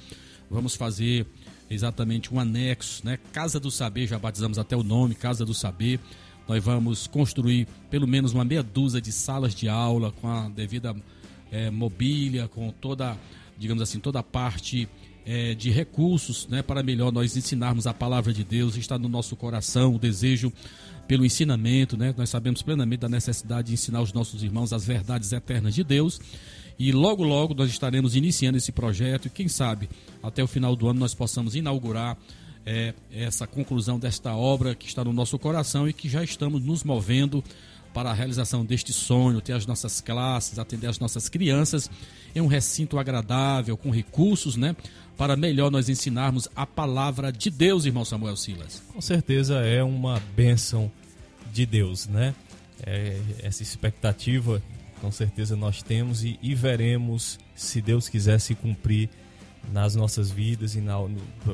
vamos 0.48 0.76
fazer 0.76 1.26
exatamente 1.72 2.32
um 2.32 2.40
anexo, 2.40 3.04
né? 3.04 3.18
Casa 3.34 3.60
do 3.60 3.72
Saber, 3.72 4.06
já 4.06 4.20
batizamos 4.20 4.60
até 4.60 4.78
o 4.78 4.84
nome, 4.84 5.16
Casa 5.16 5.44
do 5.44 5.54
Saber. 5.56 6.00
Nós 6.48 6.64
vamos 6.64 7.08
construir 7.08 7.68
pelo 7.90 8.06
menos 8.06 8.34
uma 8.34 8.46
meia 8.46 8.62
dúzia 8.62 9.02
de 9.02 9.12
salas 9.12 9.56
de 9.56 9.68
aula 9.68 10.12
com 10.12 10.28
a 10.30 10.48
devida 10.48 10.96
eh, 11.52 11.70
mobília, 11.70 12.48
com 12.48 12.72
toda, 12.72 13.18
digamos 13.58 13.82
assim, 13.82 14.00
toda 14.00 14.20
a 14.20 14.24
parte 14.24 14.88
eh, 15.26 15.54
de 15.56 15.70
recursos, 15.70 16.48
né? 16.48 16.62
Para 16.62 16.82
melhor 16.82 17.12
nós 17.12 17.36
ensinarmos 17.36 17.88
a 17.88 17.94
palavra 17.94 18.34
de 18.34 18.44
Deus, 18.44 18.78
está 18.78 18.98
no 18.98 19.10
nosso 19.10 19.36
coração 19.36 19.96
o 19.96 20.00
desejo 20.00 20.52
pelo 21.08 21.26
ensinamento, 21.26 21.98
né? 21.98 22.14
Nós 22.18 22.30
sabemos 22.30 22.62
plenamente 22.62 23.02
da 23.02 23.10
necessidade 23.10 23.68
de 23.68 23.74
ensinar 23.74 24.02
os 24.02 24.14
nossos 24.14 24.44
irmãos 24.44 24.74
as 24.74 24.86
verdades 24.86 25.32
eternas 25.32 25.74
de 25.74 25.84
Deus. 25.84 26.20
E 26.80 26.92
logo, 26.92 27.24
logo 27.24 27.54
nós 27.54 27.70
estaremos 27.70 28.16
iniciando 28.16 28.58
esse 28.58 28.72
projeto 28.72 29.26
e 29.26 29.30
quem 29.30 29.48
sabe 29.48 29.90
até 30.22 30.44
o 30.44 30.48
final 30.48 30.76
do 30.76 30.88
ano 30.88 31.00
nós 31.00 31.14
possamos 31.14 31.56
inaugurar 31.56 32.16
é, 32.66 32.94
essa 33.12 33.48
conclusão 33.48 33.98
desta 33.98 34.36
obra 34.36 34.76
que 34.76 34.86
está 34.86 35.04
no 35.04 35.12
nosso 35.12 35.40
coração 35.40 35.88
e 35.88 35.94
que 35.94 36.08
já 36.08 36.24
estamos 36.24 36.62
nos 36.64 36.84
movendo 36.84 37.44
para 37.98 38.12
a 38.12 38.14
realização 38.14 38.64
deste 38.64 38.94
sonho, 38.94 39.42
ter 39.42 39.54
as 39.54 39.66
nossas 39.66 40.02
classes, 40.02 40.60
atender 40.60 40.86
as 40.86 41.00
nossas 41.00 41.28
crianças 41.28 41.90
em 42.36 42.40
um 42.40 42.46
recinto 42.46 43.00
agradável, 43.00 43.76
com 43.76 43.90
recursos, 43.90 44.56
né? 44.56 44.76
Para 45.18 45.36
melhor 45.36 45.72
nós 45.72 45.90
ensinarmos 45.90 46.48
a 46.56 46.64
palavra 46.64 47.32
de 47.32 47.50
Deus, 47.50 47.86
irmão 47.86 48.06
Samuel 48.06 48.38
Silas. 48.38 48.84
Com 48.94 49.02
certeza 49.02 49.62
é 49.62 49.82
uma 49.82 50.22
bênção 50.36 50.92
de 51.52 51.66
Deus, 51.66 52.06
né? 52.06 52.36
É, 52.86 53.20
essa 53.42 53.64
expectativa, 53.64 54.62
com 55.02 55.12
certeza 55.12 55.56
nós 55.56 55.82
temos 55.82 56.24
e, 56.24 56.38
e 56.40 56.54
veremos, 56.54 57.40
se 57.56 57.82
Deus 57.82 58.08
quiser, 58.08 58.40
se 58.40 58.54
cumprir 58.54 59.10
nas 59.74 59.96
nossas 59.96 60.30
vidas 60.30 60.76
e 60.76 60.84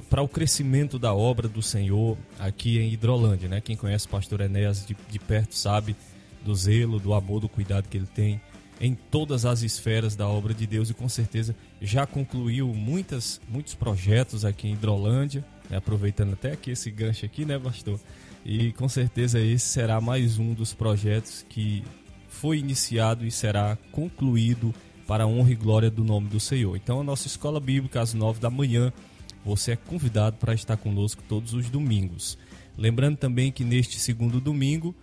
para 0.09 0.21
o 0.21 0.27
crescimento 0.27 0.99
da 0.99 1.13
obra 1.13 1.47
do 1.47 1.61
Senhor 1.61 2.17
aqui 2.37 2.79
em 2.79 2.91
Hidrolândia, 2.91 3.47
né? 3.47 3.61
Quem 3.61 3.77
conhece 3.77 4.07
o 4.07 4.09
pastor 4.09 4.41
Enéas 4.41 4.85
de, 4.85 4.93
de 5.09 5.19
perto 5.19 5.55
sabe 5.55 5.95
do 6.43 6.55
zelo, 6.55 6.99
do 6.99 7.13
amor, 7.13 7.39
do 7.39 7.49
cuidado 7.49 7.87
que 7.87 7.97
ele 7.97 8.07
tem 8.07 8.41
em 8.79 8.95
todas 8.95 9.45
as 9.45 9.61
esferas 9.61 10.15
da 10.15 10.27
obra 10.27 10.53
de 10.53 10.67
Deus 10.67 10.89
e 10.89 10.93
com 10.93 11.07
certeza 11.07 11.55
já 11.81 12.05
concluiu 12.05 12.67
muitas, 12.73 13.39
muitos 13.47 13.75
projetos 13.75 14.43
aqui 14.43 14.67
em 14.67 14.73
Hidrolândia, 14.73 15.45
né? 15.69 15.77
aproveitando 15.77 16.33
até 16.33 16.51
aqui 16.51 16.71
esse 16.71 16.91
gancho 16.91 17.25
aqui, 17.25 17.45
né, 17.45 17.57
pastor? 17.57 17.99
E 18.45 18.73
com 18.73 18.89
certeza 18.89 19.39
esse 19.39 19.65
será 19.65 20.01
mais 20.01 20.37
um 20.37 20.53
dos 20.53 20.73
projetos 20.73 21.45
que 21.47 21.83
foi 22.27 22.57
iniciado 22.57 23.25
e 23.25 23.31
será 23.31 23.77
concluído 23.91 24.73
para 25.07 25.23
a 25.23 25.27
honra 25.27 25.51
e 25.51 25.55
glória 25.55 25.89
do 25.89 26.03
nome 26.03 26.27
do 26.27 26.39
Senhor. 26.39 26.75
Então, 26.75 26.99
a 26.99 27.03
nossa 27.03 27.27
escola 27.27 27.59
bíblica, 27.59 28.01
às 28.01 28.13
nove 28.13 28.39
da 28.39 28.49
manhã, 28.49 28.91
você 29.45 29.73
é 29.73 29.75
convidado 29.75 30.37
para 30.37 30.53
estar 30.53 30.75
conosco 30.75 31.23
todos 31.27 31.53
os 31.53 31.69
domingos. 31.69 32.37
Lembrando 32.77 33.17
também 33.17 33.51
que 33.51 33.63
neste 33.63 33.99
segundo 33.99 34.41
domingo, 34.41 34.95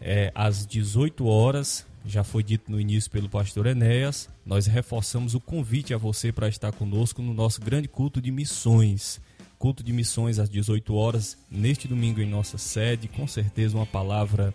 é, 0.00 0.30
às 0.34 0.66
18 0.66 1.26
horas, 1.26 1.86
já 2.04 2.22
foi 2.22 2.42
dito 2.42 2.70
no 2.70 2.80
início 2.80 3.10
pelo 3.10 3.28
pastor 3.28 3.66
Enéas, 3.66 4.28
nós 4.44 4.66
reforçamos 4.66 5.34
o 5.34 5.40
convite 5.40 5.92
a 5.92 5.98
você 5.98 6.30
para 6.32 6.48
estar 6.48 6.72
conosco 6.72 7.22
no 7.22 7.34
nosso 7.34 7.60
grande 7.60 7.88
culto 7.88 8.20
de 8.20 8.30
missões. 8.30 9.20
Culto 9.58 9.82
de 9.82 9.92
missões 9.92 10.38
às 10.38 10.50
18 10.50 10.94
horas, 10.94 11.36
neste 11.50 11.88
domingo 11.88 12.20
em 12.20 12.28
nossa 12.28 12.58
sede, 12.58 13.08
com 13.08 13.26
certeza 13.26 13.76
uma 13.76 13.86
palavra 13.86 14.54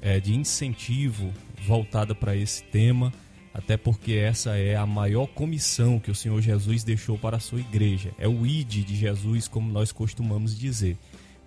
é, 0.00 0.18
de 0.18 0.34
incentivo 0.34 1.32
voltada 1.66 2.14
para 2.14 2.34
esse 2.34 2.62
tema 2.64 3.12
até 3.58 3.76
porque 3.76 4.12
essa 4.12 4.56
é 4.56 4.76
a 4.76 4.86
maior 4.86 5.26
comissão 5.26 5.98
que 5.98 6.12
o 6.12 6.14
Senhor 6.14 6.40
Jesus 6.40 6.84
deixou 6.84 7.18
para 7.18 7.38
a 7.38 7.40
sua 7.40 7.58
igreja. 7.58 8.12
É 8.16 8.28
o 8.28 8.46
ID 8.46 8.84
de 8.84 8.94
Jesus, 8.94 9.48
como 9.48 9.72
nós 9.72 9.90
costumamos 9.90 10.56
dizer. 10.56 10.96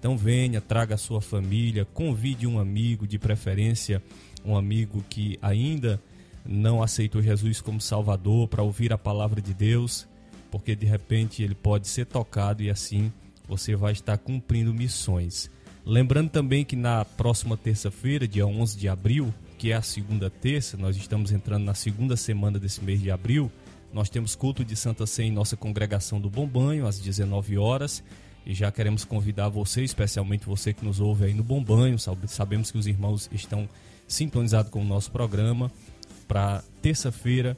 Então 0.01 0.17
venha, 0.17 0.59
traga 0.59 0.95
a 0.95 0.97
sua 0.97 1.21
família, 1.21 1.85
convide 1.85 2.47
um 2.47 2.57
amigo, 2.57 3.05
de 3.05 3.19
preferência 3.19 4.01
um 4.43 4.57
amigo 4.57 5.05
que 5.07 5.37
ainda 5.43 6.01
não 6.43 6.81
aceitou 6.81 7.21
Jesus 7.21 7.61
como 7.61 7.79
Salvador 7.79 8.47
para 8.47 8.63
ouvir 8.63 8.91
a 8.91 8.97
palavra 8.97 9.39
de 9.39 9.53
Deus, 9.53 10.07
porque 10.49 10.75
de 10.75 10.87
repente 10.87 11.43
ele 11.43 11.53
pode 11.53 11.87
ser 11.87 12.07
tocado 12.07 12.63
e 12.63 12.69
assim 12.71 13.13
você 13.47 13.75
vai 13.75 13.91
estar 13.91 14.17
cumprindo 14.17 14.73
missões. 14.73 15.51
Lembrando 15.85 16.31
também 16.31 16.65
que 16.65 16.75
na 16.75 17.05
próxima 17.05 17.55
terça-feira, 17.55 18.27
dia 18.27 18.47
11 18.47 18.75
de 18.75 18.89
abril, 18.89 19.31
que 19.55 19.71
é 19.71 19.75
a 19.75 19.83
segunda 19.83 20.31
terça, 20.31 20.77
nós 20.77 20.97
estamos 20.97 21.31
entrando 21.31 21.63
na 21.63 21.75
segunda 21.75 22.17
semana 22.17 22.57
desse 22.57 22.83
mês 22.83 22.99
de 22.99 23.11
abril. 23.11 23.51
Nós 23.93 24.09
temos 24.09 24.33
culto 24.33 24.65
de 24.65 24.75
Santa 24.75 25.05
Sé 25.05 25.25
em 25.25 25.31
nossa 25.31 25.55
congregação 25.55 26.19
do 26.19 26.27
Bom 26.27 26.47
Banho, 26.47 26.87
às 26.87 26.99
19 26.99 27.59
horas. 27.59 28.03
E 28.45 28.53
já 28.53 28.71
queremos 28.71 29.05
convidar 29.05 29.49
você, 29.49 29.83
especialmente 29.83 30.45
você 30.45 30.73
que 30.73 30.83
nos 30.83 30.99
ouve 30.99 31.25
aí 31.25 31.33
no 31.33 31.43
Bom 31.43 31.63
Banho. 31.63 31.97
Sabemos 32.27 32.71
que 32.71 32.77
os 32.77 32.87
irmãos 32.87 33.29
estão 33.31 33.69
sintonizados 34.07 34.71
com 34.71 34.81
o 34.81 34.85
nosso 34.85 35.11
programa. 35.11 35.71
Para 36.27 36.63
terça-feira, 36.81 37.57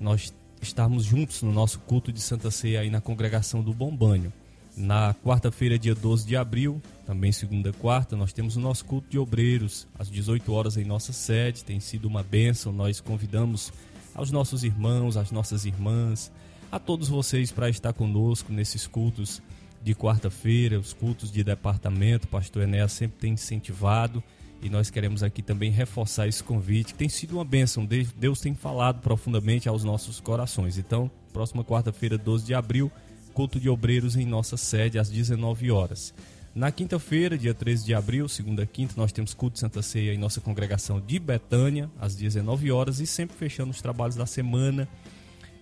nós 0.00 0.32
estarmos 0.60 1.04
juntos 1.04 1.42
no 1.42 1.52
nosso 1.52 1.78
culto 1.80 2.12
de 2.12 2.20
Santa 2.20 2.50
Ceia 2.50 2.80
aí 2.80 2.90
na 2.90 3.00
congregação 3.00 3.62
do 3.62 3.72
Bom 3.72 3.94
Banho. 3.94 4.32
Na 4.76 5.14
quarta-feira, 5.14 5.78
dia 5.78 5.94
12 5.94 6.26
de 6.26 6.36
abril, 6.36 6.82
também 7.06 7.32
segunda 7.32 7.72
quarta, 7.72 8.14
nós 8.14 8.32
temos 8.32 8.56
o 8.56 8.60
nosso 8.60 8.84
culto 8.84 9.08
de 9.08 9.18
obreiros, 9.18 9.88
às 9.98 10.10
18 10.10 10.52
horas 10.52 10.76
em 10.76 10.84
nossa 10.84 11.14
sede. 11.14 11.64
Tem 11.64 11.80
sido 11.80 12.06
uma 12.06 12.22
bênção. 12.22 12.72
Nós 12.72 13.00
convidamos 13.00 13.72
aos 14.14 14.30
nossos 14.30 14.64
irmãos, 14.64 15.16
às 15.16 15.30
nossas 15.30 15.64
irmãs, 15.64 16.30
a 16.70 16.78
todos 16.78 17.08
vocês 17.08 17.50
para 17.50 17.70
estar 17.70 17.92
conosco 17.92 18.52
nesses 18.52 18.86
cultos 18.86 19.40
de 19.86 19.94
quarta-feira, 19.94 20.80
os 20.80 20.92
cultos 20.92 21.30
de 21.30 21.44
departamento. 21.44 22.26
O 22.26 22.28
pastor 22.28 22.64
Enéas 22.64 22.90
sempre 22.90 23.18
tem 23.20 23.34
incentivado 23.34 24.20
e 24.60 24.68
nós 24.68 24.90
queremos 24.90 25.22
aqui 25.22 25.42
também 25.42 25.70
reforçar 25.70 26.26
esse 26.26 26.42
convite, 26.42 26.92
que 26.92 26.98
tem 26.98 27.08
sido 27.08 27.36
uma 27.36 27.44
bênção. 27.44 27.86
Deus 28.16 28.40
tem 28.40 28.52
falado 28.52 29.00
profundamente 29.00 29.68
aos 29.68 29.84
nossos 29.84 30.18
corações. 30.18 30.76
Então, 30.76 31.08
próxima 31.32 31.62
quarta-feira, 31.62 32.18
12 32.18 32.44
de 32.44 32.52
abril 32.52 32.90
culto 33.32 33.60
de 33.60 33.68
obreiros 33.68 34.16
em 34.16 34.24
nossa 34.24 34.56
sede 34.56 34.98
às 34.98 35.08
19 35.08 35.70
horas. 35.70 36.12
Na 36.52 36.72
quinta-feira, 36.72 37.38
dia 37.38 37.54
13 37.54 37.84
de 37.84 37.94
abril, 37.94 38.26
segunda 38.28 38.66
quinta, 38.66 38.94
nós 38.96 39.12
temos 39.12 39.34
culto 39.34 39.54
de 39.54 39.60
Santa 39.60 39.82
Ceia 39.82 40.12
em 40.12 40.18
nossa 40.18 40.40
congregação 40.40 40.98
de 40.98 41.18
Betânia, 41.20 41.88
às 42.00 42.16
19 42.16 42.72
horas, 42.72 42.98
e 42.98 43.06
sempre 43.06 43.36
fechando 43.36 43.70
os 43.70 43.80
trabalhos 43.80 44.16
da 44.16 44.24
semana. 44.24 44.88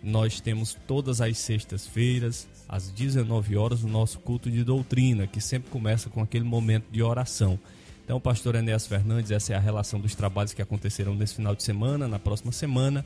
Nós 0.02 0.40
temos 0.40 0.78
todas 0.86 1.20
as 1.20 1.36
sextas-feiras, 1.36 2.46
às 2.68 2.90
19 2.90 3.56
horas, 3.56 3.82
o 3.82 3.88
nosso 3.88 4.18
culto 4.18 4.50
de 4.50 4.64
doutrina, 4.64 5.26
que 5.26 5.40
sempre 5.40 5.70
começa 5.70 6.08
com 6.08 6.22
aquele 6.22 6.44
momento 6.44 6.86
de 6.90 7.02
oração. 7.02 7.58
Então, 8.04 8.20
pastor 8.20 8.54
Enéas 8.54 8.86
Fernandes, 8.86 9.30
essa 9.30 9.52
é 9.52 9.56
a 9.56 9.60
relação 9.60 9.98
dos 9.98 10.14
trabalhos 10.14 10.52
que 10.52 10.60
aconteceram 10.60 11.14
nesse 11.14 11.36
final 11.36 11.54
de 11.54 11.62
semana, 11.62 12.06
na 12.06 12.18
próxima 12.18 12.52
semana. 12.52 13.04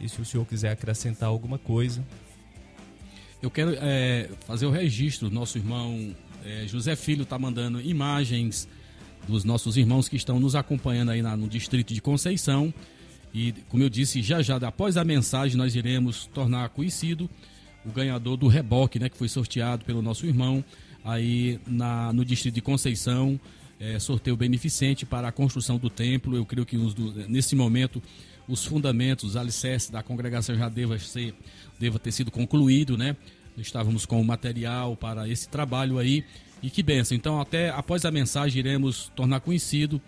E 0.00 0.08
se 0.08 0.20
o 0.20 0.24
senhor 0.24 0.44
quiser 0.46 0.70
acrescentar 0.70 1.28
alguma 1.28 1.58
coisa, 1.58 2.04
eu 3.42 3.50
quero 3.50 3.74
é, 3.76 4.28
fazer 4.46 4.66
o 4.66 4.70
registro. 4.70 5.30
Nosso 5.30 5.58
irmão 5.58 6.14
é, 6.44 6.66
José 6.66 6.96
Filho 6.96 7.22
está 7.22 7.38
mandando 7.38 7.80
imagens 7.80 8.68
dos 9.28 9.44
nossos 9.44 9.76
irmãos 9.76 10.08
que 10.08 10.16
estão 10.16 10.40
nos 10.40 10.54
acompanhando 10.54 11.10
aí 11.10 11.22
na, 11.22 11.36
no 11.36 11.48
distrito 11.48 11.94
de 11.94 12.00
Conceição. 12.00 12.72
E, 13.32 13.52
como 13.68 13.82
eu 13.82 13.88
disse, 13.88 14.22
já 14.22 14.42
já, 14.42 14.56
após 14.56 14.96
a 14.96 15.04
mensagem, 15.04 15.56
nós 15.56 15.76
iremos 15.76 16.26
tornar 16.26 16.68
conhecido 16.70 17.30
o 17.84 17.90
ganhador 17.90 18.36
do 18.36 18.48
reboque, 18.48 18.98
né, 18.98 19.08
que 19.08 19.16
foi 19.16 19.28
sorteado 19.28 19.84
pelo 19.84 20.02
nosso 20.02 20.26
irmão 20.26 20.64
aí 21.04 21.58
na, 21.66 22.12
no 22.12 22.24
distrito 22.24 22.54
de 22.54 22.60
Conceição. 22.60 23.40
É, 23.78 23.98
sorteio 23.98 24.36
beneficente 24.36 25.06
para 25.06 25.28
a 25.28 25.32
construção 25.32 25.78
do 25.78 25.88
templo. 25.88 26.36
Eu 26.36 26.44
creio 26.44 26.66
que 26.66 26.76
do, 26.76 27.28
nesse 27.28 27.56
momento 27.56 28.02
os 28.46 28.64
fundamentos, 28.64 29.30
os 29.30 29.36
alicerces 29.36 29.88
da 29.88 30.02
congregação 30.02 30.54
já 30.54 30.68
deva, 30.68 30.98
ser, 30.98 31.34
deva 31.78 31.98
ter 31.98 32.12
sido 32.12 32.30
concluído, 32.30 32.98
né? 32.98 33.16
Estávamos 33.56 34.04
com 34.04 34.20
o 34.20 34.24
material 34.24 34.96
para 34.96 35.28
esse 35.28 35.48
trabalho 35.48 35.98
aí. 35.98 36.24
E 36.62 36.68
que 36.68 36.82
benção. 36.82 37.16
Então, 37.16 37.40
até 37.40 37.70
após 37.70 38.04
a 38.04 38.10
mensagem, 38.10 38.58
iremos 38.58 39.10
tornar 39.16 39.40
conhecido 39.40 40.00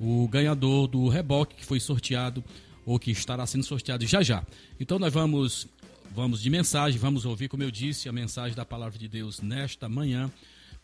o 0.00 0.26
ganhador 0.28 0.86
do 0.86 1.08
reboque 1.08 1.56
que 1.56 1.64
foi 1.64 1.80
sorteado 1.80 2.42
ou 2.86 2.98
que 2.98 3.10
estará 3.10 3.46
sendo 3.46 3.64
sorteado 3.64 4.06
já 4.06 4.22
já. 4.22 4.42
Então, 4.80 4.98
nós 4.98 5.12
vamos, 5.12 5.68
vamos 6.14 6.40
de 6.42 6.50
mensagem, 6.50 6.98
vamos 6.98 7.24
ouvir, 7.24 7.48
como 7.48 7.62
eu 7.62 7.70
disse, 7.70 8.08
a 8.08 8.12
mensagem 8.12 8.56
da 8.56 8.64
palavra 8.64 8.98
de 8.98 9.08
Deus 9.08 9.40
nesta 9.40 9.88
manhã 9.88 10.30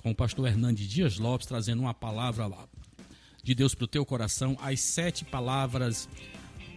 com 0.03 0.11
o 0.11 0.15
pastor 0.15 0.47
Hernandes 0.47 0.87
Dias 0.89 1.19
Lopes, 1.19 1.47
trazendo 1.47 1.81
uma 1.81 1.95
palavra 1.95 2.51
de 3.43 3.55
Deus 3.55 3.75
para 3.75 3.85
o 3.85 3.89
teu 3.89 4.05
coração, 4.05 4.57
as 4.61 4.81
sete 4.81 5.25
palavras 5.25 6.09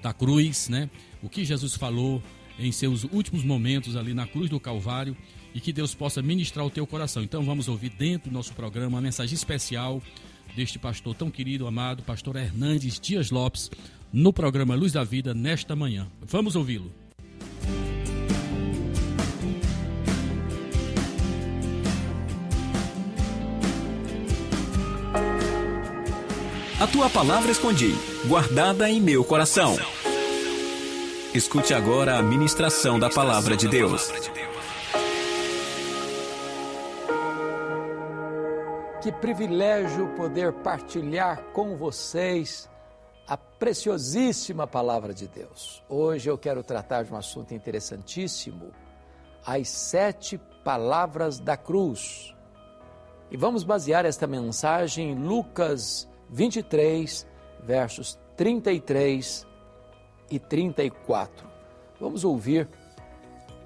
da 0.02 0.14
cruz, 0.14 0.70
né? 0.70 0.90
O 1.22 1.30
que 1.30 1.44
Jesus 1.44 1.76
falou 1.76 2.24
em 2.58 2.72
seus 2.72 3.04
últimos 3.04 3.44
momentos 3.44 3.96
ali 3.96 4.14
na 4.14 4.26
cruz 4.26 4.50
do 4.50 4.60
Calvário 4.60 5.16
e 5.54 5.60
que 5.60 5.74
Deus 5.74 5.94
possa 5.94 6.22
ministrar 6.22 6.66
o 6.66 6.70
teu 6.70 6.88
coração. 6.88 7.22
Então 7.22 7.44
vamos 7.44 7.68
ouvir 7.68 7.90
dentro 7.90 8.30
do 8.30 8.34
nosso 8.34 8.54
programa 8.54 8.96
uma 8.98 9.02
mensagem 9.02 9.36
especial 9.36 10.02
deste 10.56 10.80
pastor 10.80 11.16
tão 11.16 11.30
querido, 11.30 11.68
amado, 11.68 12.04
pastor 12.04 12.36
Hernandes 12.36 13.00
Dias 13.00 13.30
Lopes, 13.30 13.70
no 14.12 14.32
programa 14.32 14.74
Luz 14.76 14.94
da 14.94 15.04
Vida 15.04 15.34
nesta 15.34 15.76
manhã. 15.76 16.08
Vamos 16.22 16.56
ouvi-lo. 16.56 16.92
Tua 26.92 27.10
palavra 27.10 27.52
escondi, 27.52 27.94
guardada 28.28 28.90
em 28.90 29.02
meu 29.02 29.24
coração. 29.24 29.76
Escute 31.34 31.74
agora 31.74 32.18
a 32.18 32.24
ministração 32.24 32.98
da 32.98 33.10
palavra 33.10 33.58
de 33.58 33.68
Deus. 33.68 34.10
Que 39.02 39.12
privilégio 39.12 40.08
poder 40.16 40.54
partilhar 40.54 41.44
com 41.52 41.76
vocês 41.76 42.70
a 43.28 43.36
preciosíssima 43.36 44.66
palavra 44.66 45.14
de 45.14 45.28
Deus. 45.28 45.84
Hoje 45.90 46.30
eu 46.30 46.38
quero 46.38 46.64
tratar 46.64 47.04
de 47.04 47.14
um 47.14 47.18
assunto 47.18 47.54
interessantíssimo: 47.54 48.72
as 49.46 49.68
sete 49.68 50.40
palavras 50.64 51.38
da 51.38 51.58
cruz. 51.58 52.34
E 53.30 53.36
vamos 53.36 53.66
basear 53.66 54.06
esta 54.06 54.26
mensagem 54.26 55.12
em 55.12 55.16
Lucas 55.16 56.08
23, 56.30 57.28
versos 57.64 58.20
33 58.36 59.48
e 60.30 60.40
34. 60.40 61.48
Vamos 62.00 62.24
ouvir 62.24 62.68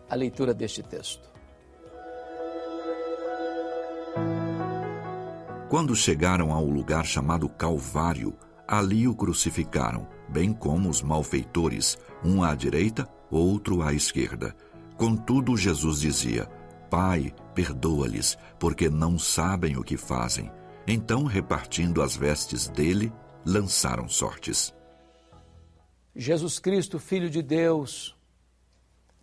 a 0.09 0.15
leitura 0.15 0.53
deste 0.53 0.83
texto. 0.83 1.31
Quando 5.69 5.95
chegaram 5.95 6.51
ao 6.51 6.65
lugar 6.65 7.05
chamado 7.05 7.47
Calvário, 7.47 8.35
ali 8.67 9.07
o 9.07 9.15
crucificaram, 9.15 10.07
bem 10.27 10.53
como 10.53 10.89
os 10.89 11.01
malfeitores, 11.01 11.97
um 12.23 12.43
à 12.43 12.53
direita, 12.53 13.07
outro 13.29 13.81
à 13.81 13.93
esquerda. 13.93 14.55
Contudo, 14.97 15.55
Jesus 15.55 16.01
dizia: 16.01 16.45
Pai, 16.89 17.33
perdoa-lhes, 17.55 18.37
porque 18.59 18.89
não 18.89 19.17
sabem 19.17 19.77
o 19.77 19.83
que 19.83 19.95
fazem. 19.95 20.51
Então, 20.87 21.25
repartindo 21.25 22.01
as 22.01 22.15
vestes 22.15 22.67
dele, 22.67 23.13
lançaram 23.45 24.09
sortes. 24.09 24.73
Jesus 26.15 26.59
Cristo, 26.59 26.99
Filho 26.99 27.29
de 27.29 27.41
Deus, 27.41 28.15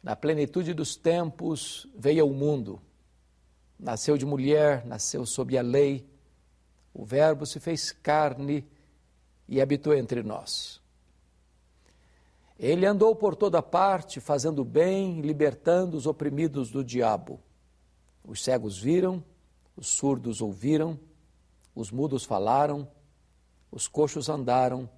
na 0.03 0.15
plenitude 0.15 0.73
dos 0.73 0.97
tempos, 0.97 1.87
veio 1.97 2.23
ao 2.23 2.31
mundo. 2.31 2.81
Nasceu 3.79 4.17
de 4.17 4.25
mulher, 4.25 4.87
nasceu 4.87 5.27
sob 5.27 5.59
a 5.59 5.63
lei. 5.63 6.07
O 6.95 7.05
Verbo 7.05 7.45
se 7.45 7.61
fez 7.61 7.93
carne 7.93 8.67
e 9.49 9.61
habitou 9.61 9.95
entre 9.95 10.23
nós. 10.23 10.81
Ele 12.59 12.87
andou 12.87 13.15
por 13.15 13.37
toda 13.37 13.63
parte, 13.63 14.21
fazendo 14.21 14.65
bem, 14.65 15.21
libertando 15.21 15.97
os 15.97 16.07
oprimidos 16.07 16.71
do 16.71 16.83
diabo. 16.83 17.41
Os 18.25 18.43
cegos 18.43 18.79
viram, 18.79 19.23
os 19.77 19.89
surdos 19.89 20.41
ouviram, 20.41 20.99
os 21.79 21.93
mudos 21.93 22.25
falaram, 22.25 22.91
os 23.71 23.87
coxos 23.87 24.29
andaram, 24.29 24.91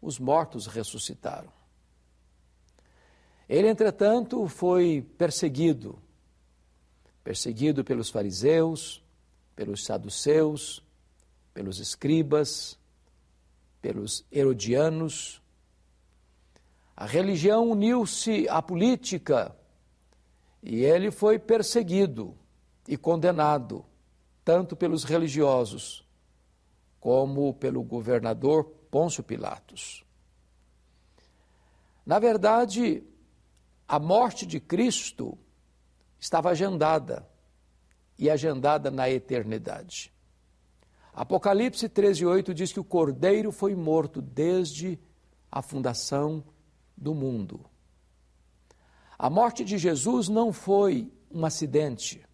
os 0.00 0.18
mortos 0.18 0.66
ressuscitaram. 0.66 1.52
Ele, 3.46 3.68
entretanto, 3.68 4.48
foi 4.48 5.06
perseguido, 5.18 5.98
perseguido 7.22 7.84
pelos 7.84 8.08
fariseus, 8.08 9.04
pelos 9.54 9.84
saduceus, 9.84 10.82
pelos 11.52 11.78
escribas, 11.78 12.78
pelos 13.82 14.24
herodianos. 14.32 15.42
A 16.96 17.04
religião 17.04 17.70
uniu-se 17.70 18.48
à 18.48 18.62
política 18.62 19.54
e 20.62 20.82
ele 20.82 21.10
foi 21.10 21.38
perseguido 21.38 22.34
e 22.86 22.96
condenado, 22.96 23.84
tanto 24.48 24.74
pelos 24.74 25.04
religiosos 25.04 26.08
como 26.98 27.52
pelo 27.52 27.82
governador 27.82 28.64
Pôncio 28.90 29.22
Pilatos. 29.22 30.06
Na 32.06 32.18
verdade, 32.18 33.02
a 33.86 33.98
morte 33.98 34.46
de 34.46 34.58
Cristo 34.58 35.36
estava 36.18 36.48
agendada 36.48 37.28
e 38.18 38.30
agendada 38.30 38.90
na 38.90 39.10
eternidade. 39.10 40.10
Apocalipse 41.12 41.86
13:8 41.86 42.54
diz 42.54 42.72
que 42.72 42.80
o 42.80 42.84
Cordeiro 42.84 43.52
foi 43.52 43.76
morto 43.76 44.22
desde 44.22 44.98
a 45.52 45.60
fundação 45.60 46.42
do 46.96 47.14
mundo. 47.14 47.66
A 49.18 49.28
morte 49.28 49.62
de 49.62 49.76
Jesus 49.76 50.26
não 50.26 50.54
foi 50.54 51.12
um 51.30 51.44
acidente, 51.44 52.26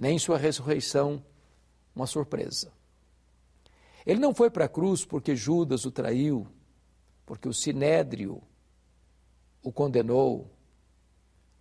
nem 0.00 0.18
sua 0.18 0.38
ressurreição 0.38 1.22
uma 1.94 2.06
surpresa. 2.06 2.72
Ele 4.06 4.18
não 4.18 4.34
foi 4.34 4.48
para 4.48 4.64
a 4.64 4.68
cruz 4.68 5.04
porque 5.04 5.36
Judas 5.36 5.84
o 5.84 5.90
traiu, 5.90 6.46
porque 7.26 7.46
o 7.46 7.52
sinédrio 7.52 8.42
o 9.62 9.70
condenou, 9.70 10.50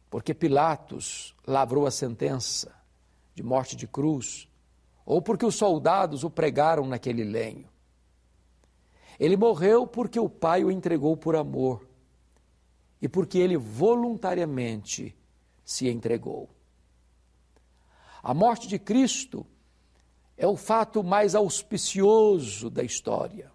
porque 0.09 0.33
Pilatos 0.33 1.35
lavrou 1.45 1.85
a 1.85 1.91
sentença 1.91 2.73
de 3.35 3.43
morte 3.43 3.75
de 3.75 3.85
cruz, 3.85 4.47
ou 5.05 5.21
porque 5.21 5.45
os 5.45 5.55
soldados 5.55 6.23
o 6.23 6.29
pregaram 6.29 6.87
naquele 6.87 7.25
lenho. 7.25 7.67
Ele 9.19 9.35
morreu 9.35 9.85
porque 9.85 10.17
o 10.17 10.29
Pai 10.29 10.63
o 10.63 10.71
entregou 10.71 11.17
por 11.17 11.35
amor 11.35 11.85
e 13.01 13.09
porque 13.09 13.37
ele 13.37 13.57
voluntariamente 13.57 15.13
se 15.65 15.89
entregou. 15.89 16.49
A 18.21 18.33
morte 18.33 18.67
de 18.67 18.77
Cristo 18.77 19.45
é 20.37 20.47
o 20.47 20.55
fato 20.55 21.03
mais 21.03 21.35
auspicioso 21.35 22.69
da 22.69 22.83
história, 22.83 23.51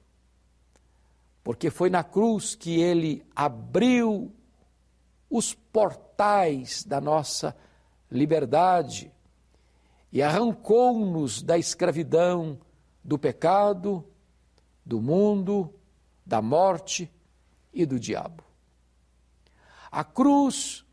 porque 1.43 1.71
foi 1.71 1.91
na 1.91 2.05
cruz 2.05 2.55
que 2.55 2.81
ele 2.81 3.25
abriu 3.35 4.33
os 5.31 5.55
portais 5.55 6.85
da 6.85 7.01
nossa 7.01 7.57
liberdade 8.11 9.11
e 10.13 10.23
arrancou-nos 10.23 11.43
da 11.43 11.59
escravidão, 11.59 12.59
do 13.03 13.19
pecado, 13.19 14.07
do 14.85 15.01
mundo, 15.01 15.75
da 16.25 16.41
morte 16.41 17.11
e 17.73 17.85
do 17.85 17.99
diabo. 17.99 18.45
A 19.91 20.05
cruz 20.05 20.84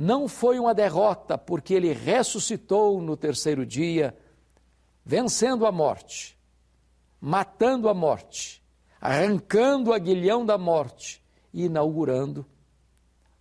não 0.00 0.28
foi 0.28 0.60
uma 0.60 0.72
derrota, 0.72 1.36
porque 1.36 1.74
ele 1.74 1.92
ressuscitou 1.92 3.02
no 3.02 3.16
terceiro 3.16 3.66
dia, 3.66 4.16
vencendo 5.04 5.66
a 5.66 5.72
morte, 5.72 6.38
matando 7.20 7.88
a 7.88 7.94
morte, 7.94 8.62
arrancando 9.00 9.90
o 9.90 9.92
aguilhão 9.92 10.46
da 10.46 10.56
morte 10.56 11.20
e 11.52 11.64
inaugurando 11.64 12.46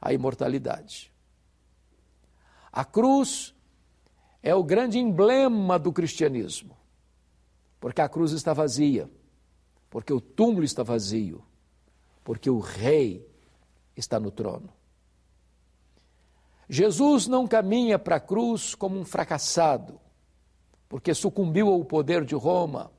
a 0.01 0.12
imortalidade. 0.12 1.14
A 2.72 2.84
cruz 2.84 3.53
é 4.41 4.55
o 4.55 4.64
grande 4.64 4.97
emblema 4.97 5.78
do 5.78 5.93
cristianismo, 5.93 6.76
porque 7.80 8.01
a 8.01 8.10
cruz 8.10 8.32
está 8.32 8.51
vazia, 8.51 9.08
porque 9.91 10.12
o 10.12 10.20
túmulo 10.20 10.64
está 10.64 10.82
vazio, 10.82 11.45
porque 12.24 12.49
o 12.49 12.58
rei 12.58 13.30
está 13.95 14.20
no 14.20 14.32
trono. 14.32 14.76
Jesus 16.70 17.28
não 17.28 17.47
caminha 17.47 17.97
para 17.97 18.18
a 18.18 18.20
cruz 18.20 18.76
como 18.76 18.99
um 18.99 19.05
fracassado, 19.05 19.99
porque 20.89 21.13
sucumbiu 21.13 21.70
ao 21.70 21.86
poder 21.86 22.26
de 22.26 22.36
Roma, 22.36 22.91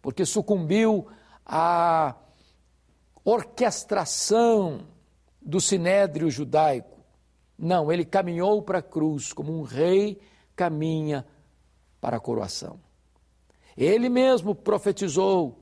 porque 0.00 0.24
sucumbiu 0.24 1.06
à 1.44 2.14
orquestração 3.24 4.86
do 5.40 5.60
sinédrio 5.60 6.30
judaico. 6.30 6.98
Não, 7.58 7.92
ele 7.92 8.04
caminhou 8.04 8.62
para 8.62 8.78
a 8.78 8.82
cruz 8.82 9.32
como 9.32 9.52
um 9.52 9.62
rei 9.62 10.20
caminha 10.54 11.26
para 12.00 12.16
a 12.16 12.20
coroação. 12.20 12.80
Ele 13.76 14.08
mesmo 14.08 14.54
profetizou 14.54 15.60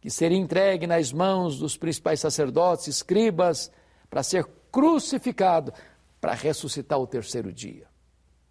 que 0.00 0.10
seria 0.10 0.38
entregue 0.38 0.86
nas 0.86 1.12
mãos 1.12 1.58
dos 1.58 1.76
principais 1.76 2.20
sacerdotes, 2.20 2.86
escribas, 2.86 3.70
para 4.08 4.22
ser 4.22 4.44
crucificado, 4.72 5.72
para 6.20 6.34
ressuscitar 6.34 6.98
o 6.98 7.06
terceiro 7.06 7.52
dia. 7.52 7.88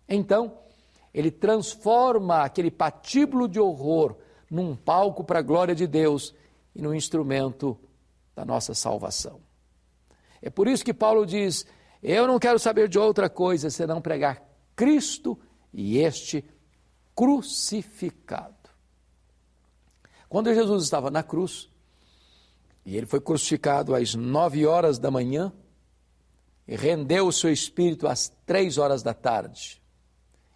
Então, 0.07 0.57
ele 1.13 1.31
transforma 1.31 2.43
aquele 2.43 2.71
patíbulo 2.71 3.47
de 3.47 3.59
horror 3.59 4.15
num 4.49 4.75
palco 4.75 5.23
para 5.23 5.39
a 5.39 5.43
glória 5.43 5.75
de 5.75 5.85
Deus 5.85 6.33
e 6.75 6.81
num 6.81 6.93
instrumento 6.93 7.77
da 8.35 8.43
nossa 8.43 8.73
salvação. 8.73 9.41
É 10.41 10.49
por 10.49 10.67
isso 10.67 10.85
que 10.85 10.93
Paulo 10.93 11.25
diz: 11.25 11.65
Eu 12.01 12.27
não 12.27 12.39
quero 12.39 12.57
saber 12.57 12.87
de 12.87 12.97
outra 12.97 13.29
coisa 13.29 13.69
senão 13.69 14.01
pregar 14.01 14.41
Cristo 14.75 15.37
e 15.73 15.97
este 15.97 16.43
crucificado. 17.15 18.55
Quando 20.27 20.53
Jesus 20.53 20.83
estava 20.83 21.09
na 21.11 21.23
cruz, 21.23 21.69
e 22.85 22.95
ele 22.95 23.05
foi 23.05 23.19
crucificado 23.19 23.93
às 23.93 24.15
nove 24.15 24.65
horas 24.65 24.97
da 24.97 25.11
manhã, 25.11 25.51
rendeu 26.75 27.27
o 27.27 27.33
seu 27.33 27.51
espírito 27.51 28.07
às 28.07 28.29
três 28.45 28.77
horas 28.77 29.01
da 29.01 29.13
tarde. 29.13 29.81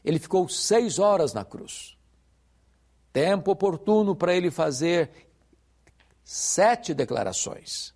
Ele 0.03 0.20
ficou 0.20 0.47
seis 0.47 0.99
horas 0.99 1.34
na 1.34 1.43
cruz. 1.43 1.97
tempo 3.11 3.51
oportuno 3.51 4.16
para 4.16 4.34
ele 4.34 4.49
fazer 4.49 5.30
sete 6.24 6.93
declarações. 6.93 7.93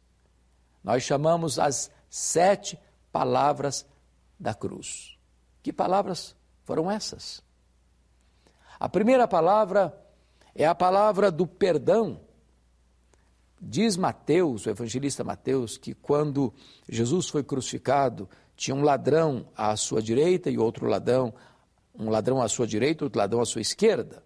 Nós 0.84 1.04
chamamos 1.04 1.58
as 1.58 1.92
sete 2.10 2.80
palavras 3.12 3.86
da 4.40 4.54
cruz. 4.54 5.18
Que 5.64 5.74
palavras 5.74 6.36
foram 6.64 6.90
essas? 6.90 7.42
A 8.80 8.88
primeira 8.88 9.28
palavra 9.28 9.98
é 10.54 10.66
a 10.66 10.76
palavra 10.76 11.32
do 11.32 11.48
perdão. 11.48 12.22
Diz 13.60 13.98
Mateus, 13.98 14.66
o 14.66 14.70
evangelista 14.70 15.24
Mateus, 15.24 15.78
que 15.78 15.94
quando 15.96 16.54
Jesus 16.88 17.28
foi 17.28 17.44
crucificado, 17.44 18.30
tinha 18.56 18.76
um 18.76 18.82
ladrão 18.82 19.48
à 19.56 19.76
sua 19.76 20.02
direita 20.02 20.50
e 20.50 20.58
outro 20.58 20.86
ladrão, 20.88 21.34
um 21.96 22.10
ladrão 22.10 22.42
à 22.42 22.48
sua 22.48 22.68
direita, 22.68 23.04
outro 23.04 23.20
ladrão 23.20 23.42
à 23.42 23.46
sua 23.46 23.62
esquerda. 23.62 24.24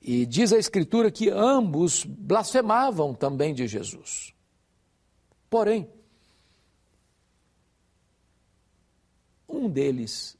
E 0.00 0.26
diz 0.26 0.52
a 0.52 0.58
Escritura 0.58 1.10
que 1.10 1.30
ambos 1.30 2.04
blasfemavam 2.04 3.14
também 3.14 3.54
de 3.54 3.68
Jesus. 3.68 4.34
Porém, 5.48 5.88
um 9.48 9.68
deles, 9.68 10.36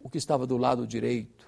o 0.00 0.10
que 0.10 0.18
estava 0.18 0.46
do 0.46 0.56
lado 0.56 0.84
direito, 0.84 1.46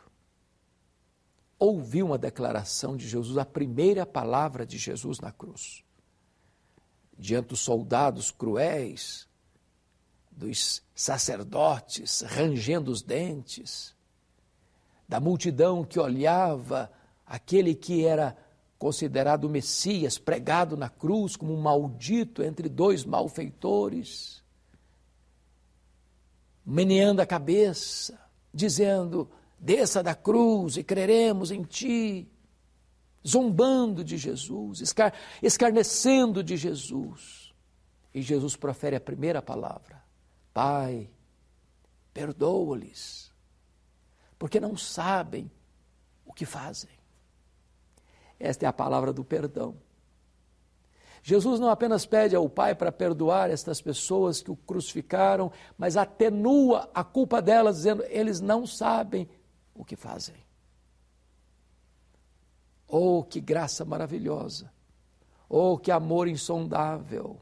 ouviu 1.58 2.06
uma 2.06 2.18
declaração 2.18 2.96
de 2.96 3.08
Jesus, 3.08 3.36
a 3.36 3.44
primeira 3.44 4.06
palavra 4.06 4.64
de 4.64 4.78
Jesus 4.78 5.18
na 5.18 5.32
cruz. 5.32 5.82
Diante 7.18 7.48
dos 7.48 7.60
soldados 7.60 8.30
cruéis, 8.30 9.28
dos 10.30 10.82
sacerdotes 10.94 12.20
rangendo 12.22 12.92
os 12.92 13.02
dentes, 13.02 13.94
da 15.08 15.18
multidão 15.18 15.82
que 15.82 15.98
olhava 15.98 16.92
aquele 17.26 17.74
que 17.74 18.04
era 18.04 18.36
considerado 18.78 19.44
o 19.44 19.50
Messias, 19.50 20.16
pregado 20.18 20.76
na 20.76 20.88
cruz 20.88 21.34
como 21.34 21.52
um 21.52 21.60
maldito 21.60 22.42
entre 22.42 22.68
dois 22.68 23.04
malfeitores, 23.04 24.42
meneando 26.64 27.20
a 27.20 27.26
cabeça, 27.26 28.18
dizendo: 28.54 29.28
desça 29.58 30.02
da 30.02 30.14
cruz 30.14 30.76
e 30.76 30.84
creremos 30.84 31.50
em 31.50 31.62
ti, 31.62 32.28
zombando 33.26 34.04
de 34.04 34.16
Jesus, 34.16 34.80
escar 34.80 35.14
escarnecendo 35.42 36.42
de 36.42 36.56
Jesus. 36.56 37.52
E 38.14 38.22
Jesus 38.22 38.56
profere 38.56 38.96
a 38.96 39.00
primeira 39.00 39.42
palavra: 39.42 40.02
Pai, 40.52 41.10
perdoa-lhes, 42.12 43.32
porque 44.38 44.58
não 44.58 44.76
sabem 44.76 45.50
o 46.24 46.32
que 46.32 46.46
fazem. 46.46 46.90
Esta 48.38 48.66
é 48.66 48.68
a 48.68 48.72
palavra 48.72 49.12
do 49.12 49.24
perdão. 49.24 49.76
Jesus 51.22 51.58
não 51.60 51.68
apenas 51.68 52.06
pede 52.06 52.36
ao 52.36 52.48
Pai 52.48 52.74
para 52.74 52.92
perdoar 52.92 53.50
estas 53.50 53.82
pessoas 53.82 54.40
que 54.40 54.50
o 54.50 54.56
crucificaram, 54.56 55.52
mas 55.76 55.96
atenua 55.96 56.88
a 56.94 57.04
culpa 57.04 57.42
delas, 57.42 57.76
dizendo: 57.76 58.04
eles 58.08 58.40
não 58.40 58.66
sabem 58.66 59.28
o 59.74 59.84
que 59.84 59.96
fazem. 59.96 60.47
Oh, 62.88 63.22
que 63.22 63.40
graça 63.40 63.84
maravilhosa! 63.84 64.72
Oh, 65.48 65.76
que 65.78 65.90
amor 65.90 66.26
insondável! 66.26 67.38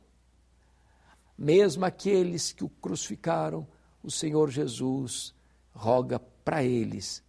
Mesmo 1.39 1.85
aqueles 1.85 2.53
que 2.53 2.65
o 2.65 2.69
crucificaram, 2.69 3.67
o 4.03 4.11
Senhor 4.11 4.51
Jesus 4.51 5.35
roga 5.73 6.19
para 6.19 6.65
eles 6.65 7.23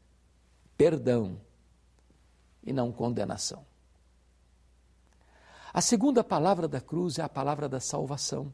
perdão 0.78 1.42
e 2.64 2.72
não 2.72 2.92
condenação. 2.92 3.66
A 5.74 5.82
segunda 5.82 6.24
palavra 6.24 6.68
da 6.68 6.80
cruz 6.80 7.20
é 7.20 7.22
a 7.22 7.30
palavra 7.30 7.68
da 7.68 7.80
salvação. 7.80 8.54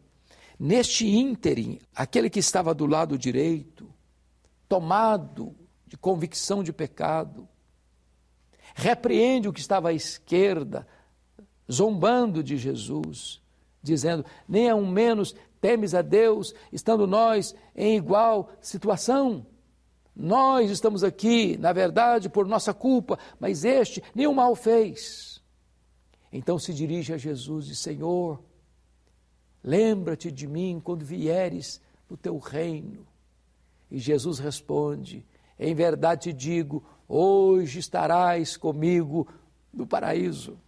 Neste 0.60 1.08
ínterim, 1.08 1.80
aquele 1.96 2.30
que 2.30 2.40
estava 2.40 2.74
do 2.74 2.86
lado 2.86 3.18
direito, 3.18 3.94
tomado 4.68 5.56
de 5.86 5.98
convicção 5.98 6.64
de 6.64 6.74
pecado, 6.74 7.48
repreende 8.74 9.48
o 9.48 9.54
que 9.54 9.60
estava 9.60 9.90
à 9.90 9.94
esquerda, 9.94 10.88
zombando 11.72 12.44
de 12.44 12.58
Jesus, 12.58 13.42
dizendo: 13.82 14.26
Nem 14.48 14.70
a 14.70 14.76
um 14.76 14.88
menos 14.88 15.36
temes 15.62 15.94
a 15.94 16.02
Deus, 16.02 16.54
estando 16.72 17.08
nós 17.08 17.56
em 17.76 17.96
igual 17.96 18.52
situação. 18.62 19.46
Nós 20.16 20.70
estamos 20.70 21.04
aqui, 21.04 21.58
na 21.58 21.74
verdade, 21.74 22.30
por 22.30 22.46
nossa 22.46 22.74
culpa, 22.74 23.18
mas 23.40 23.64
este 23.64 24.04
nenhum 24.14 24.34
mal 24.34 24.56
fez. 24.56 25.42
Então 26.32 26.60
se 26.60 26.74
dirige 26.74 27.14
a 27.14 27.18
Jesus 27.18 27.68
e 27.68 27.76
Senhor, 27.76 28.44
lembra-te 29.64 30.32
de 30.32 30.48
mim 30.48 30.82
quando 30.84 31.06
vieres 31.06 31.82
no 32.10 32.18
teu 32.18 32.38
reino. 32.38 33.08
E 33.90 33.98
Jesus 33.98 34.40
responde: 34.40 35.26
Em 35.58 35.74
verdade 35.74 36.24
te 36.24 36.34
digo, 36.34 36.84
hoje 37.14 37.80
estarás 37.80 38.58
comigo 38.58 39.28
no 39.72 39.86
paraíso. 39.86 40.60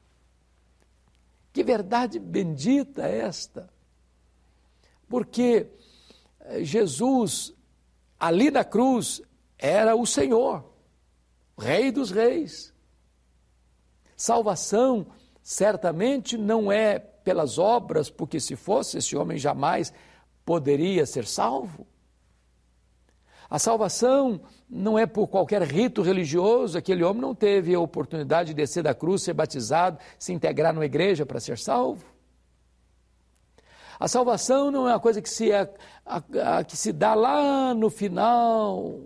Que 1.51 1.63
verdade 1.63 2.19
bendita 2.19 3.07
é 3.07 3.19
esta! 3.19 3.69
Porque 5.07 5.67
eh, 6.41 6.63
Jesus, 6.63 7.53
ali 8.19 8.51
na 8.51 8.63
cruz, 8.63 9.21
era 9.57 9.95
o 9.95 10.05
Senhor, 10.05 10.63
Rei 11.57 11.91
dos 11.91 12.11
Reis. 12.11 12.73
Salvação 14.15 15.07
certamente 15.41 16.37
não 16.37 16.71
é 16.71 16.99
pelas 16.99 17.57
obras, 17.57 18.09
porque 18.09 18.39
se 18.39 18.55
fosse, 18.55 18.97
esse 18.97 19.15
homem 19.15 19.37
jamais 19.37 19.93
poderia 20.45 21.05
ser 21.05 21.25
salvo. 21.25 21.87
A 23.55 23.59
salvação 23.59 24.41
não 24.69 24.99
é 24.99 25.05
por 25.05 25.29
qualquer 25.29 25.61
rito 25.61 26.01
religioso, 26.01 26.77
aquele 26.77 27.05
homem 27.05 27.21
não 27.21 27.33
teve 27.33 27.73
a 27.73 27.79
oportunidade 27.79 28.49
de 28.49 28.53
descer 28.53 28.83
da 28.83 28.93
cruz, 28.93 29.23
ser 29.23 29.31
batizado, 29.31 29.97
se 30.19 30.33
integrar 30.33 30.73
numa 30.73 30.85
igreja 30.85 31.25
para 31.25 31.39
ser 31.39 31.57
salvo. 31.57 32.03
A 33.97 34.09
salvação 34.09 34.69
não 34.71 34.89
é 34.89 34.91
uma 34.91 34.99
coisa 34.99 35.21
que 35.21 35.29
se, 35.29 35.53
a, 35.53 35.69
a, 36.05 36.57
a, 36.57 36.63
que 36.65 36.75
se 36.75 36.91
dá 36.91 37.15
lá 37.15 37.73
no 37.73 37.89
final, 37.89 38.99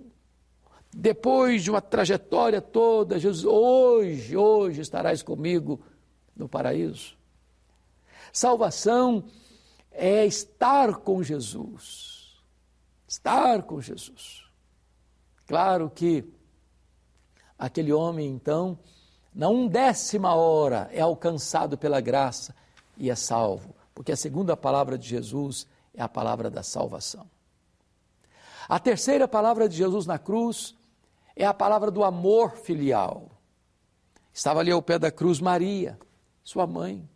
depois 0.92 1.64
de 1.64 1.70
uma 1.70 1.80
trajetória 1.80 2.60
toda, 2.60 3.20
Jesus, 3.20 3.46
hoje, 3.46 4.36
hoje 4.36 4.82
estarás 4.82 5.22
comigo 5.22 5.80
no 6.36 6.50
paraíso. 6.50 7.16
Salvação 8.34 9.26
é 9.92 10.26
estar 10.26 10.96
com 10.96 11.22
Jesus. 11.22 12.19
Estar 13.10 13.64
com 13.64 13.82
Jesus. 13.82 14.46
Claro 15.48 15.90
que 15.90 16.32
aquele 17.58 17.92
homem, 17.92 18.30
então, 18.30 18.78
na 19.34 19.50
undécima 19.50 20.36
hora 20.36 20.88
é 20.94 21.02
alcançado 21.02 21.76
pela 21.76 22.00
graça 22.00 22.56
e 22.96 23.10
é 23.10 23.16
salvo, 23.16 23.76
porque 23.96 24.12
a 24.12 24.16
segunda 24.16 24.56
palavra 24.56 24.96
de 24.96 25.10
Jesus 25.10 25.66
é 25.92 26.04
a 26.04 26.08
palavra 26.08 26.52
da 26.52 26.62
salvação. 26.62 27.28
A 28.70 28.78
terceira 28.78 29.28
palavra 29.28 29.68
de 29.68 29.76
Jesus 29.76 30.06
na 30.06 30.20
cruz 30.20 30.76
é 31.36 31.48
a 31.48 31.54
palavra 31.54 31.90
do 31.90 32.04
amor 32.04 32.58
filial. 32.58 33.32
Estava 34.32 34.60
ali 34.60 34.70
ao 34.70 34.84
pé 34.84 35.00
da 35.00 35.10
cruz 35.10 35.40
Maria, 35.40 35.98
sua 36.44 36.68
mãe. 36.68 37.10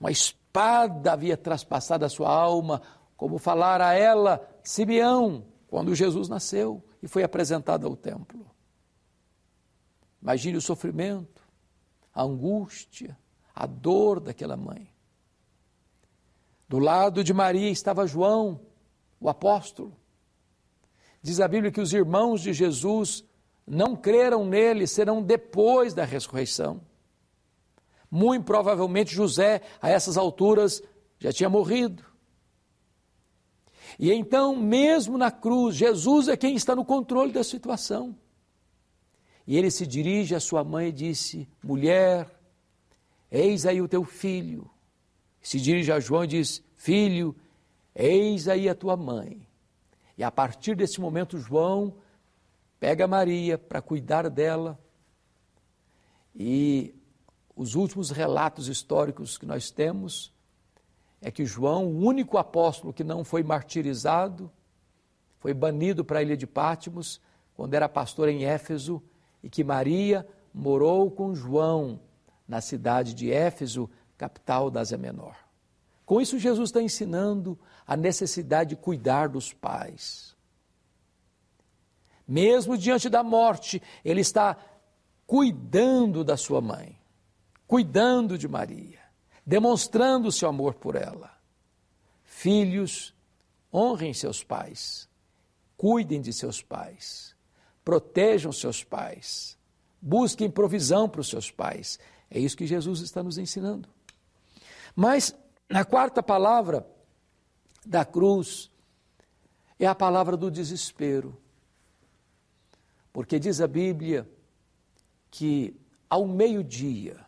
Uma 0.00 0.10
espada 0.10 1.12
havia 1.12 1.36
traspassado 1.36 2.06
a 2.06 2.08
sua 2.08 2.30
alma, 2.30 2.80
como 3.18 3.36
falara 3.36 3.88
a 3.88 3.94
ela 3.94 4.48
Simeão, 4.62 5.44
quando 5.66 5.92
Jesus 5.92 6.28
nasceu 6.28 6.82
e 7.02 7.08
foi 7.08 7.24
apresentado 7.24 7.84
ao 7.84 7.96
templo. 7.96 8.46
Imagine 10.22 10.56
o 10.56 10.62
sofrimento, 10.62 11.42
a 12.14 12.22
angústia, 12.22 13.18
a 13.52 13.66
dor 13.66 14.20
daquela 14.20 14.56
mãe. 14.56 14.88
Do 16.68 16.78
lado 16.78 17.24
de 17.24 17.34
Maria 17.34 17.68
estava 17.68 18.06
João, 18.06 18.60
o 19.18 19.28
apóstolo. 19.28 19.96
Diz 21.20 21.40
a 21.40 21.48
Bíblia 21.48 21.72
que 21.72 21.80
os 21.80 21.92
irmãos 21.92 22.40
de 22.40 22.52
Jesus 22.52 23.24
não 23.66 23.96
creram 23.96 24.46
nele 24.46 24.86
serão 24.86 25.20
depois 25.20 25.92
da 25.92 26.04
ressurreição. 26.04 26.80
Muito 28.08 28.44
provavelmente 28.44 29.12
José, 29.12 29.60
a 29.82 29.90
essas 29.90 30.16
alturas, 30.16 30.80
já 31.18 31.32
tinha 31.32 31.50
morrido. 31.50 32.07
E 33.98 34.12
então, 34.12 34.54
mesmo 34.54 35.18
na 35.18 35.30
cruz, 35.30 35.74
Jesus 35.74 36.28
é 36.28 36.36
quem 36.36 36.54
está 36.54 36.76
no 36.76 36.84
controle 36.84 37.32
da 37.32 37.42
situação. 37.42 38.16
E 39.44 39.56
ele 39.56 39.70
se 39.70 39.86
dirige 39.86 40.34
à 40.34 40.40
sua 40.40 40.62
mãe 40.62 40.88
e 40.88 40.92
disse: 40.92 41.48
Mulher, 41.62 42.30
eis 43.30 43.66
aí 43.66 43.82
o 43.82 43.88
teu 43.88 44.04
filho. 44.04 44.70
Se 45.42 45.58
dirige 45.58 45.90
a 45.90 45.98
João 45.98 46.24
e 46.24 46.28
diz: 46.28 46.62
Filho, 46.76 47.34
eis 47.94 48.46
aí 48.46 48.68
a 48.68 48.74
tua 48.74 48.96
mãe. 48.96 49.48
E 50.16 50.22
a 50.22 50.30
partir 50.30 50.76
desse 50.76 51.00
momento, 51.00 51.38
João 51.38 51.94
pega 52.78 53.08
Maria 53.08 53.58
para 53.58 53.82
cuidar 53.82 54.28
dela 54.30 54.78
E 56.34 56.94
os 57.56 57.74
últimos 57.74 58.10
relatos 58.10 58.68
históricos 58.68 59.36
que 59.36 59.44
nós 59.44 59.70
temos 59.70 60.32
é 61.20 61.30
que 61.30 61.44
João, 61.44 61.86
o 61.86 61.98
único 61.98 62.38
apóstolo 62.38 62.92
que 62.92 63.04
não 63.04 63.24
foi 63.24 63.42
martirizado, 63.42 64.50
foi 65.38 65.52
banido 65.52 66.04
para 66.04 66.18
a 66.20 66.22
ilha 66.22 66.36
de 66.36 66.46
Pátimos 66.46 67.20
quando 67.54 67.74
era 67.74 67.88
pastor 67.88 68.28
em 68.28 68.44
Éfeso 68.44 69.02
e 69.42 69.48
que 69.50 69.64
Maria 69.64 70.26
morou 70.54 71.10
com 71.10 71.34
João 71.34 72.00
na 72.46 72.60
cidade 72.60 73.14
de 73.14 73.32
Éfeso, 73.32 73.90
capital 74.16 74.70
da 74.70 74.80
Ásia 74.80 74.98
Menor. 74.98 75.36
Com 76.06 76.20
isso, 76.20 76.38
Jesus 76.38 76.70
está 76.70 76.80
ensinando 76.80 77.58
a 77.86 77.96
necessidade 77.96 78.70
de 78.70 78.76
cuidar 78.76 79.28
dos 79.28 79.52
pais. 79.52 80.34
Mesmo 82.26 82.76
diante 82.78 83.08
da 83.08 83.22
morte, 83.22 83.82
ele 84.04 84.20
está 84.20 84.56
cuidando 85.26 86.24
da 86.24 86.36
sua 86.36 86.60
mãe, 86.60 86.98
cuidando 87.66 88.38
de 88.38 88.48
Maria, 88.48 89.00
demonstrando 89.48 90.30
seu 90.30 90.46
amor 90.46 90.74
por 90.74 90.94
ela. 90.94 91.32
Filhos, 92.22 93.14
honrem 93.72 94.12
seus 94.12 94.44
pais, 94.44 95.08
cuidem 95.74 96.20
de 96.20 96.34
seus 96.34 96.60
pais, 96.60 97.34
protejam 97.82 98.52
seus 98.52 98.84
pais, 98.84 99.56
busquem 100.02 100.50
provisão 100.50 101.08
para 101.08 101.22
os 101.22 101.30
seus 101.30 101.50
pais. 101.50 101.98
É 102.30 102.38
isso 102.38 102.58
que 102.58 102.66
Jesus 102.66 103.00
está 103.00 103.22
nos 103.22 103.38
ensinando. 103.38 103.88
Mas 104.94 105.34
na 105.66 105.82
quarta 105.82 106.22
palavra 106.22 106.86
da 107.86 108.04
cruz 108.04 108.70
é 109.78 109.86
a 109.86 109.94
palavra 109.94 110.36
do 110.36 110.50
desespero. 110.50 111.34
Porque 113.14 113.38
diz 113.38 113.62
a 113.62 113.66
Bíblia 113.66 114.30
que 115.30 115.74
ao 116.10 116.26
meio-dia, 116.26 117.26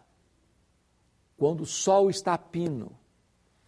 quando 1.40 1.62
o 1.62 1.66
sol 1.66 2.10
está 2.10 2.34
a 2.34 2.38
pino, 2.38 2.94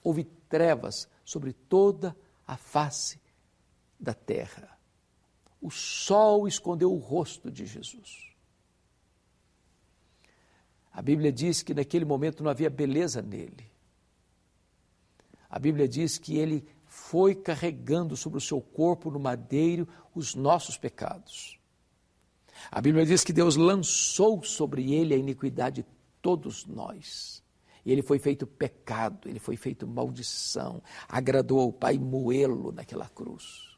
houve 0.05 0.25
trevas 0.25 1.09
sobre 1.25 1.55
toda 1.55 2.15
a 2.47 2.55
face 2.55 3.19
da 3.99 4.13
terra. 4.13 4.79
O 5.59 5.71
sol 5.71 6.47
escondeu 6.47 6.93
o 6.93 6.99
rosto 6.99 7.51
de 7.51 7.65
Jesus. 7.65 8.37
A 10.93 11.01
Bíblia 11.01 11.33
diz 11.33 11.63
que 11.63 11.73
naquele 11.73 12.05
momento 12.05 12.43
não 12.43 12.51
havia 12.51 12.69
beleza 12.69 13.23
nele. 13.23 13.73
A 15.49 15.59
Bíblia 15.59 15.89
diz 15.89 16.19
que 16.19 16.37
ele 16.37 16.69
foi 16.85 17.35
carregando 17.35 18.19
sobre 18.19 18.37
o 18.37 18.43
seu 18.43 18.61
corpo 18.61 19.11
no 19.11 19.19
madeiro 19.19 19.89
os 20.15 20.35
nossos 20.35 20.77
pecados. 20.77 21.59
A 22.71 22.83
Bíblia 22.83 23.07
diz 23.07 23.25
que 23.25 23.33
Deus 23.33 23.57
lançou 23.57 24.45
sobre 24.45 24.93
ele 24.93 25.15
a 25.15 25.17
iniquidade 25.17 25.81
de 25.83 25.89
todos 26.21 26.67
nós. 26.67 27.42
E 27.85 27.91
ele 27.91 28.03
foi 28.03 28.19
feito 28.19 28.47
pecado, 28.47 29.29
ele 29.29 29.39
foi 29.39 29.57
feito 29.57 29.87
maldição, 29.87 30.83
agradou 31.09 31.61
ao 31.61 31.73
Pai 31.73 31.99
moê-lo 31.99 32.73
naquela 32.73 33.09
cruz. 33.09 33.77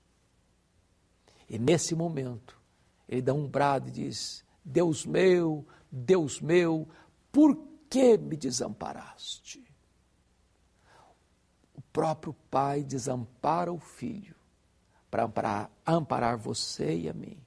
E 1.48 1.58
nesse 1.58 1.94
momento, 1.94 2.60
ele 3.08 3.22
dá 3.22 3.32
um 3.32 3.48
brado 3.48 3.88
e 3.88 3.92
diz: 3.92 4.44
Deus 4.64 5.06
meu, 5.06 5.66
Deus 5.90 6.40
meu, 6.40 6.88
por 7.32 7.56
que 7.88 8.18
me 8.18 8.36
desamparaste? 8.36 9.64
O 11.74 11.80
próprio 11.80 12.34
Pai 12.50 12.82
desampara 12.82 13.72
o 13.72 13.78
Filho 13.78 14.36
para 15.10 15.24
amparar, 15.24 15.70
amparar 15.86 16.36
você 16.36 16.96
e 16.96 17.08
a 17.08 17.14
mim 17.14 17.44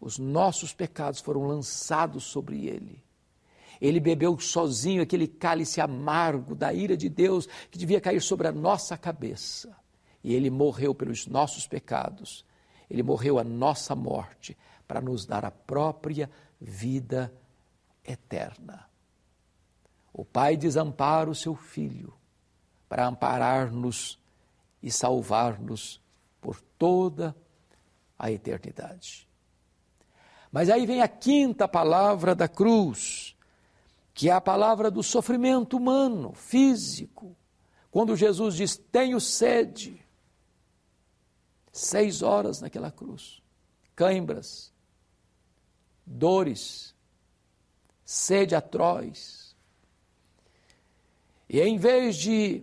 os 0.00 0.18
nossos 0.18 0.72
pecados 0.72 1.20
foram 1.20 1.46
lançados 1.46 2.24
sobre 2.24 2.66
ele. 2.66 3.04
Ele 3.80 3.98
bebeu 3.98 4.38
sozinho 4.38 5.02
aquele 5.02 5.26
cálice 5.26 5.80
amargo 5.80 6.54
da 6.54 6.72
ira 6.72 6.96
de 6.96 7.08
Deus 7.08 7.48
que 7.70 7.78
devia 7.78 8.00
cair 8.00 8.20
sobre 8.20 8.46
a 8.46 8.52
nossa 8.52 8.96
cabeça. 8.96 9.74
E 10.22 10.34
ele 10.34 10.50
morreu 10.50 10.94
pelos 10.94 11.26
nossos 11.26 11.66
pecados. 11.66 12.44
Ele 12.90 13.02
morreu 13.02 13.38
a 13.38 13.44
nossa 13.44 13.94
morte 13.94 14.56
para 14.86 15.00
nos 15.00 15.24
dar 15.24 15.44
a 15.44 15.50
própria 15.50 16.30
vida 16.60 17.32
eterna. 18.04 18.86
O 20.12 20.24
Pai 20.24 20.56
desampara 20.56 21.30
o 21.30 21.34
seu 21.34 21.54
Filho 21.54 22.12
para 22.88 23.06
amparar-nos 23.06 24.18
e 24.82 24.90
salvar-nos 24.90 26.00
por 26.40 26.60
toda 26.76 27.34
a 28.18 28.30
eternidade. 28.30 29.28
Mas 30.50 30.68
aí 30.68 30.84
vem 30.84 31.00
a 31.00 31.08
quinta 31.08 31.68
palavra 31.68 32.34
da 32.34 32.48
cruz, 32.48 33.29
que 34.20 34.28
é 34.28 34.32
a 34.34 34.40
palavra 34.40 34.90
do 34.90 35.02
sofrimento 35.02 35.78
humano, 35.78 36.34
físico. 36.34 37.34
Quando 37.90 38.14
Jesus 38.14 38.54
diz: 38.54 38.76
Tenho 38.76 39.18
sede. 39.18 40.06
Seis 41.72 42.20
horas 42.20 42.60
naquela 42.60 42.90
cruz, 42.90 43.42
cãibras, 43.96 44.74
dores, 46.04 46.94
sede 48.04 48.54
atroz. 48.54 49.56
E 51.48 51.58
em 51.58 51.78
vez 51.78 52.14
de 52.16 52.62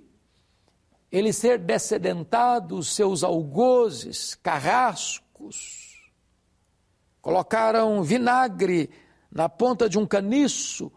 ele 1.12 1.34
ser 1.34 1.58
descedentado, 1.58 2.84
seus 2.84 3.24
algozes, 3.24 4.36
carrascos, 4.36 6.08
colocaram 7.20 8.04
vinagre 8.04 8.92
na 9.32 9.50
ponta 9.50 9.90
de 9.90 9.98
um 9.98 10.06
caniço 10.06 10.92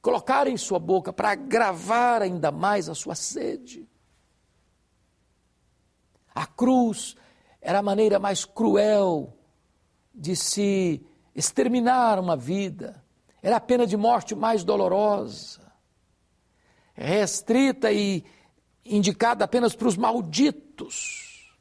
colocaram 0.00 0.50
em 0.50 0.56
sua 0.56 0.78
boca 0.78 1.12
para 1.12 1.30
agravar 1.30 2.22
ainda 2.22 2.50
mais 2.50 2.88
a 2.88 2.94
sua 2.94 3.14
sede. 3.14 3.88
A 6.34 6.46
cruz 6.46 7.16
era 7.60 7.80
a 7.80 7.82
maneira 7.82 8.18
mais 8.18 8.44
cruel 8.44 9.36
de 10.14 10.36
se 10.36 11.04
exterminar 11.34 12.18
uma 12.18 12.36
vida, 12.36 13.04
era 13.42 13.56
a 13.56 13.60
pena 13.60 13.86
de 13.86 13.96
morte 13.96 14.34
mais 14.34 14.64
dolorosa, 14.64 15.72
restrita 16.94 17.92
e 17.92 18.24
indicada 18.84 19.44
apenas 19.44 19.74
para 19.74 19.88
os 19.88 19.96
malditos. 19.96 21.56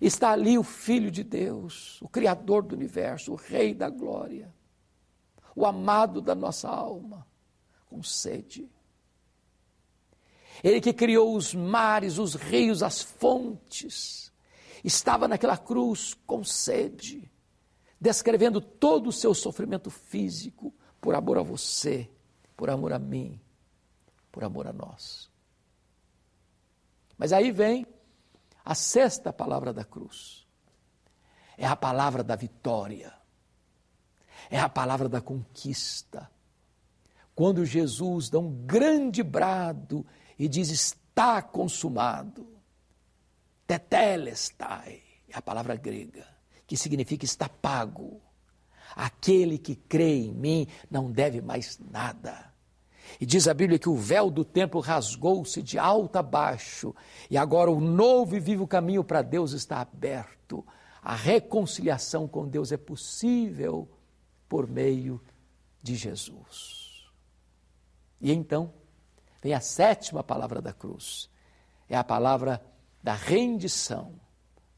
Está 0.00 0.32
ali 0.32 0.58
o 0.58 0.62
Filho 0.62 1.10
de 1.10 1.24
Deus, 1.24 2.00
o 2.02 2.08
Criador 2.08 2.62
do 2.62 2.74
universo, 2.74 3.32
o 3.32 3.36
Rei 3.36 3.74
da 3.74 3.88
glória, 3.88 4.52
o 5.56 5.66
amado 5.66 6.20
da 6.20 6.34
nossa 6.34 6.68
alma, 6.68 7.26
com 7.88 8.02
sede. 8.02 8.70
Ele 10.62 10.80
que 10.80 10.92
criou 10.92 11.34
os 11.34 11.52
mares, 11.52 12.18
os 12.18 12.34
rios, 12.34 12.82
as 12.82 13.02
fontes, 13.02 14.32
estava 14.84 15.26
naquela 15.26 15.56
cruz 15.56 16.14
com 16.26 16.44
sede, 16.44 17.28
descrevendo 18.00 18.60
todo 18.60 19.08
o 19.08 19.12
seu 19.12 19.34
sofrimento 19.34 19.90
físico 19.90 20.72
por 21.00 21.14
amor 21.16 21.38
a 21.38 21.42
você, 21.42 22.08
por 22.56 22.70
amor 22.70 22.92
a 22.92 22.98
mim, 22.98 23.40
por 24.30 24.44
amor 24.44 24.68
a 24.68 24.72
nós. 24.72 25.28
Mas 27.18 27.32
aí 27.32 27.50
vem 27.50 27.84
a 28.64 28.74
sexta 28.74 29.32
palavra 29.32 29.72
da 29.72 29.84
cruz 29.84 30.46
é 31.56 31.66
a 31.66 31.74
palavra 31.74 32.22
da 32.22 32.36
vitória, 32.36 33.12
é 34.50 34.58
a 34.58 34.68
palavra 34.68 35.08
da 35.08 35.20
conquista. 35.20 36.30
Quando 37.34 37.66
Jesus 37.66 38.30
dá 38.30 38.38
um 38.38 38.50
grande 38.50 39.22
brado 39.22 40.06
e 40.38 40.48
diz: 40.48 40.70
Está 40.70 41.42
consumado. 41.42 42.46
Tetelestai 43.66 45.02
é 45.28 45.36
a 45.36 45.42
palavra 45.42 45.74
grega, 45.74 46.26
que 46.66 46.76
significa 46.76 47.24
está 47.24 47.48
pago. 47.48 48.20
Aquele 48.94 49.58
que 49.58 49.74
crê 49.74 50.20
em 50.20 50.32
mim 50.32 50.68
não 50.90 51.10
deve 51.10 51.40
mais 51.42 51.78
nada. 51.90 52.54
E 53.20 53.26
diz 53.26 53.46
a 53.46 53.54
Bíblia 53.54 53.78
que 53.78 53.88
o 53.88 53.96
véu 53.96 54.30
do 54.30 54.44
templo 54.44 54.80
rasgou-se 54.80 55.62
de 55.62 55.78
alto 55.78 56.16
a 56.16 56.22
baixo, 56.22 56.94
e 57.30 57.36
agora 57.36 57.70
o 57.70 57.80
novo 57.80 58.36
e 58.36 58.40
vivo 58.40 58.66
caminho 58.66 59.04
para 59.04 59.22
Deus 59.22 59.52
está 59.52 59.80
aberto. 59.80 60.64
A 61.02 61.14
reconciliação 61.14 62.26
com 62.26 62.48
Deus 62.48 62.72
é 62.72 62.76
possível 62.76 63.88
por 64.48 64.68
meio 64.68 65.20
de 65.82 65.94
Jesus. 65.94 67.10
E 68.20 68.32
então, 68.32 68.72
vem 69.42 69.54
a 69.54 69.60
sétima 69.60 70.22
palavra 70.22 70.60
da 70.60 70.72
cruz. 70.72 71.30
É 71.88 71.96
a 71.96 72.04
palavra 72.04 72.64
da 73.02 73.14
rendição. 73.14 74.18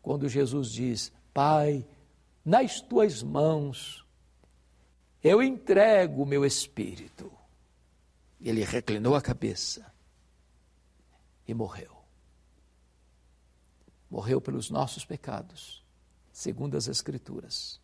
Quando 0.03 0.29
Jesus 0.29 0.71
diz: 0.71 1.13
Pai, 1.33 1.87
nas 2.45 2.81
tuas 2.81 3.23
mãos 3.23 4.07
eu 5.23 5.43
entrego 5.43 6.23
o 6.23 6.27
meu 6.27 6.45
espírito. 6.45 7.33
Ele 8.41 8.63
reclinou 8.65 9.15
a 9.15 9.21
cabeça 9.21 9.93
e 11.47 11.53
morreu. 11.53 11.97
Morreu 14.09 14.41
pelos 14.41 14.71
nossos 14.71 15.05
pecados, 15.05 15.85
segundo 16.33 16.77
as 16.77 16.87
Escrituras. 16.87 17.81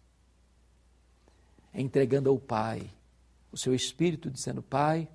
Entregando 1.83 2.31
ao 2.31 2.39
Pai 2.39 2.91
o 3.51 3.57
seu 3.57 3.75
espírito, 3.75 4.31
dizendo: 4.31 4.63
Pai, 4.63 5.09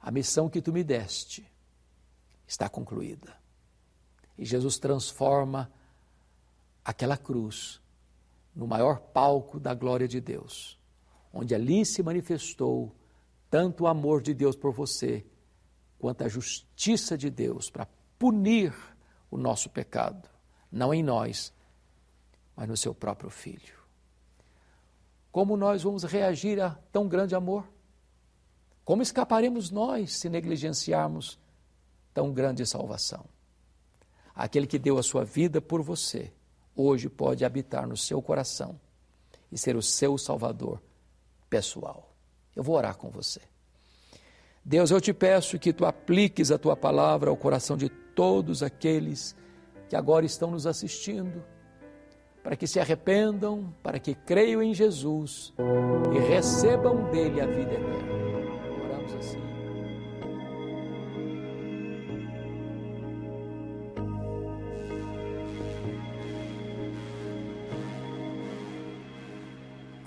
a 0.00 0.10
missão 0.10 0.48
que 0.48 0.62
tu 0.62 0.72
me 0.72 0.84
deste 0.84 1.44
está 2.46 2.68
concluída. 2.68 3.36
E 4.38 4.44
Jesus 4.44 4.78
transforma 4.78 5.70
aquela 6.84 7.16
cruz 7.16 7.80
no 8.54 8.66
maior 8.66 8.98
palco 8.98 9.58
da 9.58 9.74
glória 9.74 10.06
de 10.06 10.20
Deus, 10.20 10.78
onde 11.32 11.54
ali 11.54 11.84
se 11.86 12.02
manifestou 12.02 12.94
tanto 13.50 13.84
o 13.84 13.86
amor 13.86 14.22
de 14.22 14.34
Deus 14.34 14.56
por 14.56 14.72
você, 14.72 15.24
quanto 15.98 16.24
a 16.24 16.28
justiça 16.28 17.16
de 17.16 17.30
Deus 17.30 17.70
para 17.70 17.86
punir 18.18 18.74
o 19.30 19.36
nosso 19.36 19.70
pecado, 19.70 20.28
não 20.70 20.92
em 20.92 21.02
nós, 21.02 21.52
mas 22.56 22.68
no 22.68 22.76
seu 22.76 22.94
próprio 22.94 23.30
Filho. 23.30 23.81
Como 25.32 25.56
nós 25.56 25.82
vamos 25.82 26.04
reagir 26.04 26.60
a 26.60 26.78
tão 26.92 27.08
grande 27.08 27.34
amor? 27.34 27.66
Como 28.84 29.00
escaparemos 29.00 29.70
nós 29.70 30.18
se 30.18 30.28
negligenciarmos 30.28 31.38
tão 32.12 32.30
grande 32.30 32.66
salvação? 32.66 33.24
Aquele 34.34 34.66
que 34.66 34.78
deu 34.78 34.98
a 34.98 35.02
sua 35.02 35.24
vida 35.24 35.60
por 35.60 35.80
você, 35.80 36.30
hoje 36.76 37.08
pode 37.08 37.46
habitar 37.46 37.86
no 37.86 37.96
seu 37.96 38.20
coração 38.20 38.78
e 39.50 39.56
ser 39.56 39.74
o 39.74 39.82
seu 39.82 40.18
Salvador 40.18 40.82
pessoal. 41.48 42.12
Eu 42.54 42.62
vou 42.62 42.76
orar 42.76 42.96
com 42.96 43.10
você. 43.10 43.40
Deus, 44.62 44.90
eu 44.90 45.00
te 45.00 45.12
peço 45.14 45.58
que 45.58 45.72
tu 45.72 45.86
apliques 45.86 46.50
a 46.50 46.58
tua 46.58 46.76
palavra 46.76 47.30
ao 47.30 47.36
coração 47.36 47.76
de 47.76 47.88
todos 47.88 48.62
aqueles 48.62 49.34
que 49.88 49.96
agora 49.96 50.24
estão 50.24 50.50
nos 50.50 50.66
assistindo, 50.66 51.42
para 52.42 52.56
que 52.56 52.66
se 52.66 52.80
arrependam, 52.80 53.72
para 53.82 53.98
que 53.98 54.14
creiam 54.14 54.62
em 54.62 54.74
Jesus 54.74 55.54
e 56.14 56.18
recebam 56.18 57.10
dele 57.10 57.40
a 57.40 57.46
vida 57.46 57.74
eterna. 57.74 58.12
Oramos 58.84 59.14
assim. 59.14 59.40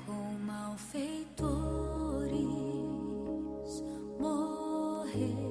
Com 0.05 0.37
malfeitores 0.45 1.45
morreu 4.19 5.44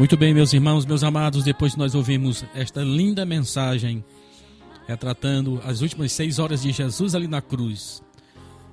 Muito 0.00 0.16
bem, 0.16 0.32
meus 0.32 0.54
irmãos, 0.54 0.86
meus 0.86 1.04
amados, 1.04 1.44
depois 1.44 1.76
nós 1.76 1.94
ouvimos 1.94 2.42
esta 2.54 2.82
linda 2.82 3.26
mensagem 3.26 4.02
retratando 4.88 5.60
as 5.62 5.82
últimas 5.82 6.10
seis 6.10 6.38
horas 6.38 6.62
de 6.62 6.72
Jesus 6.72 7.14
ali 7.14 7.28
na 7.28 7.42
cruz, 7.42 8.02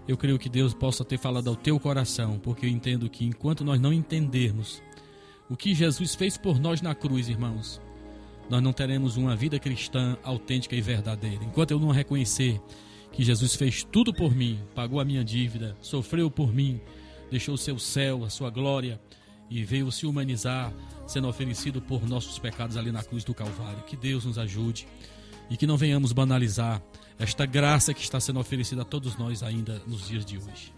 eu 0.08 0.16
creio 0.16 0.40
que 0.40 0.48
Deus 0.48 0.74
possa 0.74 1.04
ter 1.04 1.18
falado 1.18 1.50
ao 1.50 1.56
teu 1.58 1.78
coração, 1.82 2.40
porque 2.40 2.66
eu 2.66 2.70
entendo 2.70 3.10
que 3.10 3.26
enquanto 3.26 3.66
nós 3.66 3.78
não 3.78 3.92
entendermos 3.92 4.82
o 5.50 5.58
que 5.58 5.76
Jesus 5.76 6.16
fez 6.16 6.38
por 6.38 6.62
nós 6.62 6.82
na 6.82 6.96
cruz, 6.96 7.28
irmãos, 7.28 7.82
nós 8.50 8.64
não 8.64 8.72
teremos 8.72 9.18
uma 9.18 9.36
vida 9.36 9.60
cristã 9.60 10.16
autêntica 10.24 10.78
e 10.78 10.82
verdadeira. 10.82 11.44
Enquanto 11.44 11.72
eu 11.72 11.80
não 11.80 11.92
reconhecer 11.92 12.58
que 13.12 13.22
Jesus 13.22 13.54
fez 13.54 13.84
tudo 13.84 14.14
por 14.14 14.34
mim, 14.34 14.62
pagou 14.74 14.98
a 14.98 15.04
minha 15.04 15.26
dívida, 15.26 15.76
sofreu 15.82 16.32
por 16.32 16.56
mim, 16.56 16.80
deixou 17.30 17.56
o 17.56 17.58
seu 17.58 17.78
céu, 17.78 18.24
a 18.24 18.30
sua 18.30 18.50
glória 18.50 18.98
e 19.50 19.64
veio 19.64 19.92
se 19.92 20.06
humanizar, 20.06 20.74
sendo 21.06 21.28
oferecido 21.28 21.82
por 21.82 22.08
nossos 22.08 22.38
pecados 22.40 22.78
ali 22.78 22.92
na 22.92 23.04
cruz 23.04 23.24
do 23.24 23.34
Calvário. 23.34 23.84
Que 23.84 23.96
Deus 23.96 24.26
nos 24.26 24.38
ajude 24.38 24.88
e 25.50 25.56
que 25.56 25.68
não 25.68 25.78
venhamos 25.78 26.12
banalizar 26.12 26.82
esta 27.18 27.46
graça 27.46 27.94
que 27.94 28.02
está 28.02 28.20
sendo 28.20 28.40
oferecida 28.40 28.82
a 28.82 28.86
todos 28.86 29.18
nós 29.18 29.42
ainda 29.44 29.82
nos 29.88 30.08
dias 30.08 30.26
de 30.26 30.38
hoje. 30.38 30.78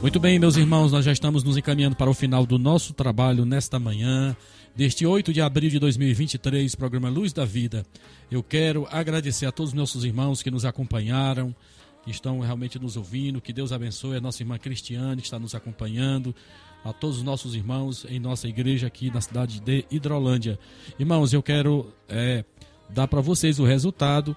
Muito 0.00 0.18
bem, 0.18 0.38
meus 0.38 0.56
irmãos, 0.56 0.92
nós 0.92 1.04
já 1.04 1.12
estamos 1.12 1.44
nos 1.44 1.58
encaminhando 1.58 1.94
para 1.94 2.08
o 2.08 2.14
final 2.14 2.46
do 2.46 2.58
nosso 2.58 2.94
trabalho 2.94 3.44
nesta 3.44 3.78
manhã, 3.78 4.34
deste 4.80 5.04
8 5.04 5.30
de 5.30 5.42
abril 5.42 5.68
de 5.68 5.78
2023, 5.78 6.74
programa 6.74 7.10
Luz 7.10 7.34
da 7.34 7.44
Vida. 7.44 7.84
Eu 8.30 8.42
quero 8.42 8.88
agradecer 8.90 9.44
a 9.44 9.52
todos 9.52 9.72
os 9.72 9.76
nossos 9.76 10.06
irmãos 10.06 10.42
que 10.42 10.50
nos 10.50 10.64
acompanharam, 10.64 11.54
que 12.02 12.10
estão 12.10 12.40
realmente 12.40 12.78
nos 12.78 12.96
ouvindo. 12.96 13.42
Que 13.42 13.52
Deus 13.52 13.72
abençoe 13.72 14.16
a 14.16 14.22
nossa 14.22 14.42
irmã 14.42 14.56
Cristiane, 14.56 15.20
que 15.20 15.26
está 15.26 15.38
nos 15.38 15.54
acompanhando, 15.54 16.34
a 16.82 16.94
todos 16.94 17.18
os 17.18 17.22
nossos 17.22 17.54
irmãos 17.54 18.06
em 18.08 18.18
nossa 18.18 18.48
igreja 18.48 18.86
aqui 18.86 19.10
na 19.10 19.20
cidade 19.20 19.60
de 19.60 19.84
Hidrolândia. 19.90 20.58
Irmãos, 20.98 21.34
eu 21.34 21.42
quero 21.42 21.92
é, 22.08 22.42
dar 22.88 23.06
para 23.06 23.20
vocês 23.20 23.60
o 23.60 23.66
resultado 23.66 24.34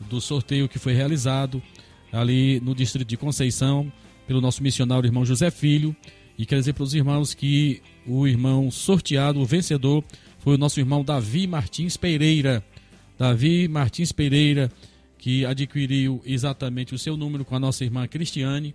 do 0.00 0.22
sorteio 0.22 0.70
que 0.70 0.78
foi 0.78 0.94
realizado 0.94 1.62
ali 2.10 2.60
no 2.60 2.74
distrito 2.74 3.08
de 3.08 3.18
Conceição 3.18 3.92
pelo 4.26 4.40
nosso 4.40 4.62
missionário 4.62 5.06
irmão 5.06 5.22
José 5.22 5.50
Filho. 5.50 5.94
E 6.38 6.46
quero 6.46 6.60
dizer 6.60 6.72
para 6.72 6.84
os 6.84 6.94
irmãos 6.94 7.34
que 7.34 7.82
o 8.06 8.26
irmão 8.26 8.70
sorteado, 8.70 9.40
o 9.40 9.44
vencedor, 9.44 10.02
foi 10.38 10.54
o 10.54 10.58
nosso 10.58 10.80
irmão 10.80 11.04
Davi 11.04 11.46
Martins 11.46 11.96
Pereira. 11.96 12.64
Davi 13.18 13.68
Martins 13.68 14.10
Pereira, 14.10 14.70
que 15.18 15.44
adquiriu 15.44 16.20
exatamente 16.24 16.94
o 16.94 16.98
seu 16.98 17.16
número 17.16 17.44
com 17.44 17.54
a 17.54 17.60
nossa 17.60 17.84
irmã 17.84 18.08
Cristiane, 18.08 18.74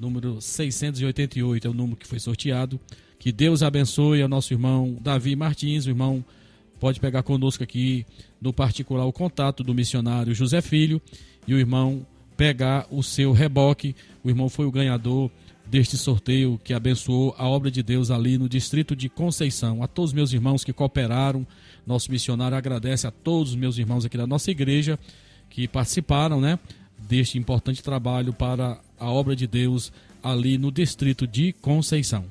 número 0.00 0.40
688 0.40 1.66
é 1.66 1.70
o 1.70 1.74
número 1.74 1.96
que 1.96 2.06
foi 2.06 2.18
sorteado. 2.18 2.80
Que 3.18 3.30
Deus 3.30 3.62
abençoe 3.62 4.20
ao 4.20 4.28
nosso 4.28 4.52
irmão 4.52 4.98
Davi 5.00 5.36
Martins, 5.36 5.86
o 5.86 5.90
irmão 5.90 6.24
pode 6.80 7.00
pegar 7.00 7.22
conosco 7.22 7.62
aqui 7.62 8.04
no 8.40 8.52
particular 8.52 9.06
o 9.06 9.12
contato 9.12 9.62
do 9.62 9.72
missionário 9.72 10.34
José 10.34 10.60
Filho 10.60 11.00
e 11.46 11.54
o 11.54 11.58
irmão 11.58 12.04
pegar 12.36 12.86
o 12.90 13.02
seu 13.02 13.32
reboque. 13.32 13.94
O 14.22 14.28
irmão 14.28 14.48
foi 14.48 14.66
o 14.66 14.72
ganhador 14.72 15.30
deste 15.74 15.98
sorteio 15.98 16.56
que 16.62 16.72
abençoou 16.72 17.34
a 17.36 17.48
obra 17.48 17.68
de 17.68 17.82
Deus 17.82 18.08
ali 18.08 18.38
no 18.38 18.48
distrito 18.48 18.94
de 18.94 19.08
Conceição. 19.08 19.82
A 19.82 19.88
todos 19.88 20.12
meus 20.12 20.32
irmãos 20.32 20.62
que 20.62 20.72
cooperaram, 20.72 21.44
nosso 21.84 22.12
missionário 22.12 22.56
agradece 22.56 23.08
a 23.08 23.10
todos 23.10 23.50
os 23.50 23.56
meus 23.56 23.76
irmãos 23.76 24.04
aqui 24.04 24.16
da 24.16 24.24
nossa 24.24 24.52
igreja 24.52 24.96
que 25.50 25.66
participaram, 25.66 26.40
né, 26.40 26.60
deste 26.96 27.38
importante 27.38 27.82
trabalho 27.82 28.32
para 28.32 28.80
a 29.00 29.10
obra 29.10 29.34
de 29.34 29.48
Deus 29.48 29.92
ali 30.22 30.58
no 30.58 30.70
distrito 30.70 31.26
de 31.26 31.52
Conceição. 31.54 32.24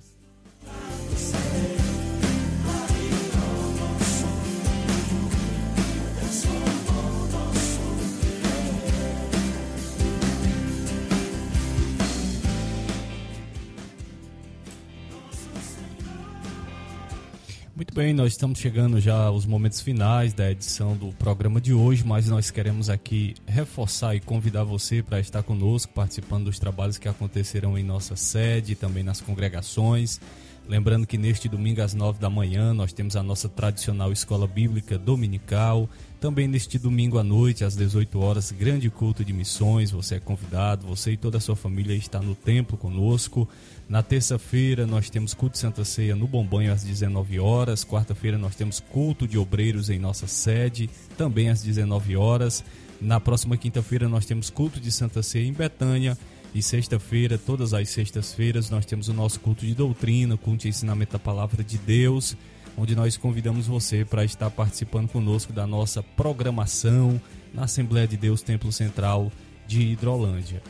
Muito 17.94 18.06
bem, 18.06 18.12
nós 18.12 18.32
estamos 18.32 18.58
chegando 18.58 19.00
já 19.00 19.26
aos 19.26 19.46
momentos 19.46 19.80
finais 19.80 20.34
da 20.34 20.50
edição 20.50 20.98
do 20.98 21.14
programa 21.14 21.62
de 21.62 21.76
hoje, 21.76 22.04
mas 22.04 22.28
nós 22.28 22.50
queremos 22.50 22.90
aqui 22.90 23.36
reforçar 23.46 24.16
e 24.16 24.20
convidar 24.20 24.64
você 24.64 25.04
para 25.04 25.20
estar 25.20 25.44
conosco, 25.44 25.94
participando 25.94 26.46
dos 26.46 26.58
trabalhos 26.58 26.98
que 26.98 27.08
acontecerão 27.08 27.78
em 27.78 27.84
nossa 27.84 28.16
sede 28.16 28.72
e 28.72 28.76
também 28.76 29.04
nas 29.04 29.22
congregações. 29.22 30.20
Lembrando 30.68 31.06
que 31.06 31.20
neste 31.20 31.48
domingo 31.48 31.84
às 31.84 31.94
nove 31.94 32.20
da 32.20 32.32
manhã 32.32 32.74
nós 32.74 32.92
temos 32.92 33.16
a 33.16 33.22
nossa 33.22 33.48
tradicional 33.48 34.12
escola 34.12 34.48
bíblica 34.48 34.98
dominical. 34.98 35.88
Também 36.24 36.48
neste 36.48 36.80
domingo 36.80 37.18
à 37.18 37.24
noite, 37.24 37.66
às 37.66 37.76
18 37.76 38.18
horas, 38.18 38.50
grande 38.50 38.90
culto 38.90 39.26
de 39.26 39.34
missões. 39.34 39.92
Você 39.92 40.16
é 40.16 40.20
convidado, 40.22 40.88
você 40.88 41.12
e 41.12 41.18
toda 41.18 41.38
a 41.38 41.42
sua 41.42 41.54
família 41.54 41.94
está 41.94 42.22
no 42.22 42.34
templo 42.34 42.78
conosco. 42.78 43.46
Na 43.90 44.02
terça-feira 44.02 44.88
nós 44.88 45.10
temos 45.10 45.34
culto 45.34 45.56
de 45.56 45.60
Santa 45.60 45.84
Ceia 45.84 46.16
no 46.16 46.26
Bombanho 46.26 46.72
às 46.72 46.82
19 46.82 47.42
horas. 47.42 47.84
Quarta-feira 47.84 48.38
nós 48.38 48.56
temos 48.56 48.80
culto 48.80 49.28
de 49.28 49.38
obreiros 49.38 49.90
em 49.90 50.00
nossa 50.00 50.26
sede, 50.26 50.90
também 51.18 51.50
às 51.50 51.62
19 51.62 52.16
horas. 52.16 52.64
Na 53.02 53.20
próxima 53.20 53.58
quinta-feira 53.58 54.08
nós 54.08 54.26
temos 54.26 54.50
culto 54.50 54.80
de 54.80 54.94
Santa 54.94 55.22
Ceia 55.22 55.46
em 55.46 55.52
Betânia. 55.52 56.18
E 56.56 56.64
sexta-feira, 56.64 57.38
todas 57.38 57.74
as 57.74 57.90
sextas-feiras, 57.90 58.70
nós 58.70 58.86
temos 58.86 59.10
o 59.10 59.14
nosso 59.14 59.42
culto 59.42 59.66
de 59.66 59.76
doutrina, 59.76 60.38
culto 60.38 60.62
de 60.62 60.70
ensinamento 60.70 61.12
da 61.12 61.20
palavra 61.20 61.66
de 61.66 61.78
Deus, 61.80 62.38
onde 62.78 62.96
nós 62.96 63.18
convidamos 63.18 63.68
você 63.68 64.04
para 64.04 64.24
estar 64.24 64.50
participando 64.50 65.10
conosco 65.10 65.54
da 65.54 65.68
nossa 65.68 66.02
programação 66.02 67.22
na 67.54 67.66
Assembleia 67.66 68.08
de 68.08 68.18
Deus 68.18 68.42
Templo 68.42 68.72
Central 68.72 69.32
de 69.68 69.82
Hidrolândia. 69.82 70.62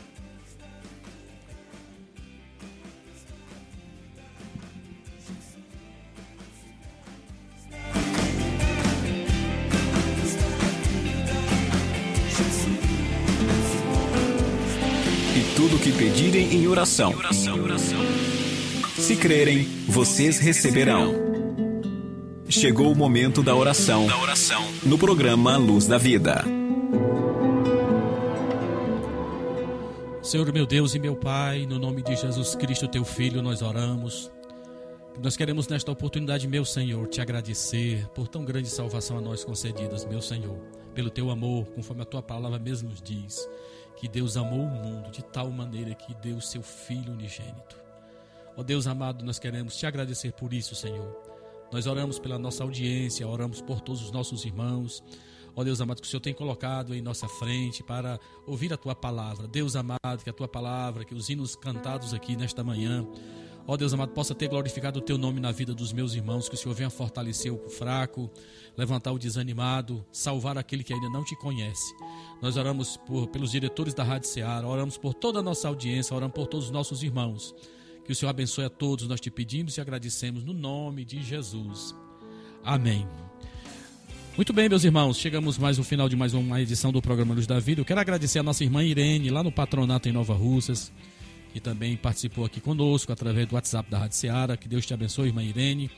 E 15.35 15.55
tudo 15.55 15.77
o 15.77 15.79
que 15.79 15.91
pedirem 15.91 16.53
em 16.53 16.67
oração. 16.67 17.13
Se 18.97 19.15
crerem, 19.15 19.63
vocês 19.87 20.39
receberão. 20.39 21.32
Chegou 22.49 22.91
o 22.91 22.95
momento 22.95 23.41
da 23.41 23.55
oração. 23.55 24.05
No 24.83 24.97
programa 24.97 25.57
Luz 25.57 25.87
da 25.87 25.97
Vida. 25.97 26.43
Senhor 30.21 30.51
meu 30.53 30.65
Deus 30.65 30.93
e 30.93 30.99
meu 30.99 31.15
Pai, 31.15 31.65
no 31.65 31.79
nome 31.79 32.01
de 32.01 32.15
Jesus 32.15 32.55
Cristo, 32.55 32.87
teu 32.87 33.05
Filho, 33.05 33.41
nós 33.41 33.61
oramos. 33.61 34.31
Nós 35.21 35.37
queremos 35.37 35.67
nesta 35.67 35.91
oportunidade, 35.91 36.47
meu 36.47 36.65
Senhor, 36.65 37.07
te 37.07 37.21
agradecer 37.21 38.07
por 38.09 38.27
tão 38.27 38.43
grande 38.43 38.69
salvação 38.69 39.17
a 39.17 39.21
nós 39.21 39.43
concedidas, 39.43 40.05
meu 40.05 40.21
Senhor, 40.21 40.57
pelo 40.93 41.09
teu 41.09 41.29
amor, 41.29 41.65
conforme 41.67 42.01
a 42.01 42.05
tua 42.05 42.21
palavra 42.21 42.59
mesmo 42.59 42.89
nos 42.89 43.01
diz, 43.01 43.47
que 43.95 44.07
Deus 44.07 44.37
amou 44.37 44.61
o 44.61 44.69
mundo 44.69 45.11
de 45.11 45.23
tal 45.23 45.49
maneira 45.49 45.93
que 45.93 46.13
deu 46.15 46.37
o 46.37 46.41
seu 46.41 46.61
Filho 46.61 47.13
unigênito. 47.13 47.77
Ó 48.55 48.63
Deus 48.63 48.85
amado, 48.85 49.23
nós 49.23 49.39
queremos 49.39 49.77
te 49.77 49.85
agradecer 49.85 50.31
por 50.33 50.53
isso, 50.53 50.75
Senhor. 50.75 51.32
Nós 51.73 51.87
oramos 51.87 52.19
pela 52.19 52.37
nossa 52.37 52.63
audiência, 52.63 53.27
oramos 53.27 53.59
por 53.59 53.81
todos 53.81 54.03
os 54.03 54.11
nossos 54.11 54.45
irmãos. 54.45 55.03
Ó 55.55 55.63
Deus 55.63 55.81
amado, 55.81 56.01
que 56.01 56.07
o 56.07 56.09
Senhor 56.09 56.21
tem 56.21 56.31
colocado 56.31 56.93
em 56.93 57.01
nossa 57.01 57.27
frente 57.27 57.81
para 57.81 58.19
ouvir 58.45 58.71
a 58.71 58.77
tua 58.77 58.93
palavra. 58.93 59.47
Deus 59.47 59.75
amado, 59.75 60.23
que 60.23 60.29
a 60.29 60.33
tua 60.33 60.47
palavra, 60.47 61.03
que 61.03 61.15
os 61.15 61.29
hinos 61.29 61.55
cantados 61.55 62.13
aqui 62.13 62.35
nesta 62.35 62.63
manhã, 62.63 63.03
ó 63.65 63.75
Deus 63.75 63.91
amado, 63.91 64.11
possa 64.11 64.35
ter 64.35 64.49
glorificado 64.49 64.99
o 64.99 65.01
teu 65.01 65.17
nome 65.17 65.39
na 65.39 65.51
vida 65.51 65.73
dos 65.73 65.91
meus 65.91 66.13
irmãos, 66.13 66.47
que 66.47 66.53
o 66.53 66.57
Senhor 66.59 66.75
venha 66.75 66.91
fortalecer 66.91 67.51
o 67.51 67.67
fraco, 67.67 68.29
levantar 68.77 69.11
o 69.11 69.17
desanimado, 69.17 70.05
salvar 70.11 70.59
aquele 70.59 70.83
que 70.83 70.93
ainda 70.93 71.09
não 71.09 71.23
te 71.23 71.35
conhece. 71.37 71.91
Nós 72.39 72.55
oramos 72.55 72.97
por, 72.97 73.29
pelos 73.29 73.49
diretores 73.49 73.95
da 73.95 74.03
Rádio 74.03 74.29
Ceará, 74.29 74.67
oramos 74.67 74.95
por 74.95 75.15
toda 75.15 75.39
a 75.39 75.43
nossa 75.43 75.67
audiência, 75.67 76.15
oramos 76.15 76.35
por 76.35 76.45
todos 76.45 76.67
os 76.67 76.71
nossos 76.71 77.01
irmãos. 77.01 77.55
Que 78.05 78.11
o 78.11 78.15
Senhor 78.15 78.29
abençoe 78.29 78.65
a 78.65 78.69
todos, 78.69 79.07
nós 79.07 79.21
te 79.21 79.31
pedimos 79.31 79.77
e 79.77 79.81
agradecemos 79.81 80.43
no 80.43 80.53
nome 80.53 81.05
de 81.05 81.23
Jesus. 81.23 81.95
Amém. 82.63 83.07
Muito 84.35 84.51
bem, 84.51 84.67
meus 84.67 84.83
irmãos, 84.83 85.17
chegamos 85.17 85.57
mais 85.57 85.77
no 85.77 85.83
final 85.83 86.09
de 86.09 86.15
mais 86.15 86.33
uma 86.33 86.59
edição 86.59 86.91
do 86.91 87.01
programa 87.01 87.33
Luz 87.33 87.47
da 87.47 87.59
Vida. 87.59 87.79
Eu 87.79 87.85
quero 87.85 88.01
agradecer 88.01 88.39
a 88.39 88.43
nossa 88.43 88.63
irmã 88.63 88.83
Irene, 88.83 89.29
lá 89.29 89.41
no 89.41 89.51
patronato 89.51 90.09
em 90.09 90.11
Nova 90.11 90.33
Russas, 90.33 90.91
que 91.53 91.59
também 91.59 91.95
participou 91.95 92.43
aqui 92.43 92.59
conosco 92.59 93.11
através 93.13 93.47
do 93.47 93.55
WhatsApp 93.55 93.89
da 93.89 93.99
Rádio 93.99 94.17
Seara. 94.17 94.57
Que 94.57 94.67
Deus 94.67 94.85
te 94.85 94.93
abençoe, 94.93 95.27
irmã 95.27 95.43
Irene. 95.43 95.89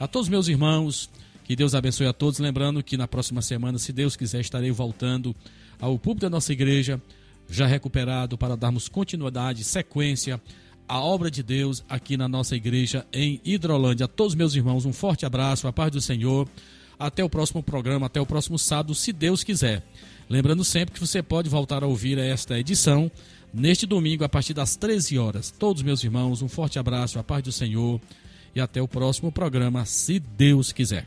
A 0.00 0.08
todos 0.08 0.30
meus 0.30 0.48
irmãos, 0.48 1.10
que 1.44 1.54
Deus 1.54 1.74
abençoe 1.74 2.06
a 2.06 2.12
todos. 2.14 2.38
Lembrando 2.38 2.82
que 2.82 2.96
na 2.96 3.06
próxima 3.06 3.42
semana, 3.42 3.78
se 3.78 3.92
Deus 3.92 4.16
quiser, 4.16 4.40
estarei 4.40 4.70
voltando 4.70 5.36
ao 5.78 5.98
público 5.98 6.22
da 6.22 6.30
nossa 6.30 6.52
igreja, 6.52 7.02
já 7.50 7.66
recuperado, 7.66 8.38
para 8.38 8.56
darmos 8.56 8.88
continuidade, 8.88 9.64
sequência 9.64 10.40
à 10.88 11.00
obra 11.00 11.30
de 11.30 11.42
Deus 11.42 11.84
aqui 11.88 12.16
na 12.16 12.28
nossa 12.28 12.56
igreja 12.56 13.06
em 13.12 13.40
Hidrolândia. 13.44 14.04
A 14.04 14.08
todos 14.08 14.34
meus 14.34 14.54
irmãos, 14.54 14.84
um 14.84 14.92
forte 14.92 15.26
abraço, 15.26 15.66
a 15.66 15.72
paz 15.72 15.90
do 15.90 16.00
Senhor. 16.00 16.48
Até 16.98 17.24
o 17.24 17.28
próximo 17.28 17.62
programa, 17.62 18.06
até 18.06 18.20
o 18.20 18.26
próximo 18.26 18.58
sábado, 18.58 18.94
se 18.94 19.12
Deus 19.12 19.42
quiser. 19.42 19.82
Lembrando 20.28 20.64
sempre 20.64 20.94
que 20.94 21.00
você 21.00 21.22
pode 21.22 21.48
voltar 21.48 21.82
a 21.82 21.86
ouvir 21.86 22.18
esta 22.18 22.58
edição 22.58 23.10
neste 23.52 23.86
domingo 23.86 24.24
a 24.24 24.28
partir 24.28 24.54
das 24.54 24.76
13 24.76 25.18
horas. 25.18 25.50
Todos 25.50 25.82
meus 25.82 26.02
irmãos, 26.04 26.42
um 26.42 26.48
forte 26.48 26.78
abraço, 26.78 27.18
a 27.18 27.24
paz 27.24 27.42
do 27.42 27.52
Senhor 27.52 28.00
e 28.54 28.60
até 28.60 28.80
o 28.80 28.88
próximo 28.88 29.32
programa, 29.32 29.84
se 29.84 30.18
Deus 30.18 30.72
quiser. 30.72 31.06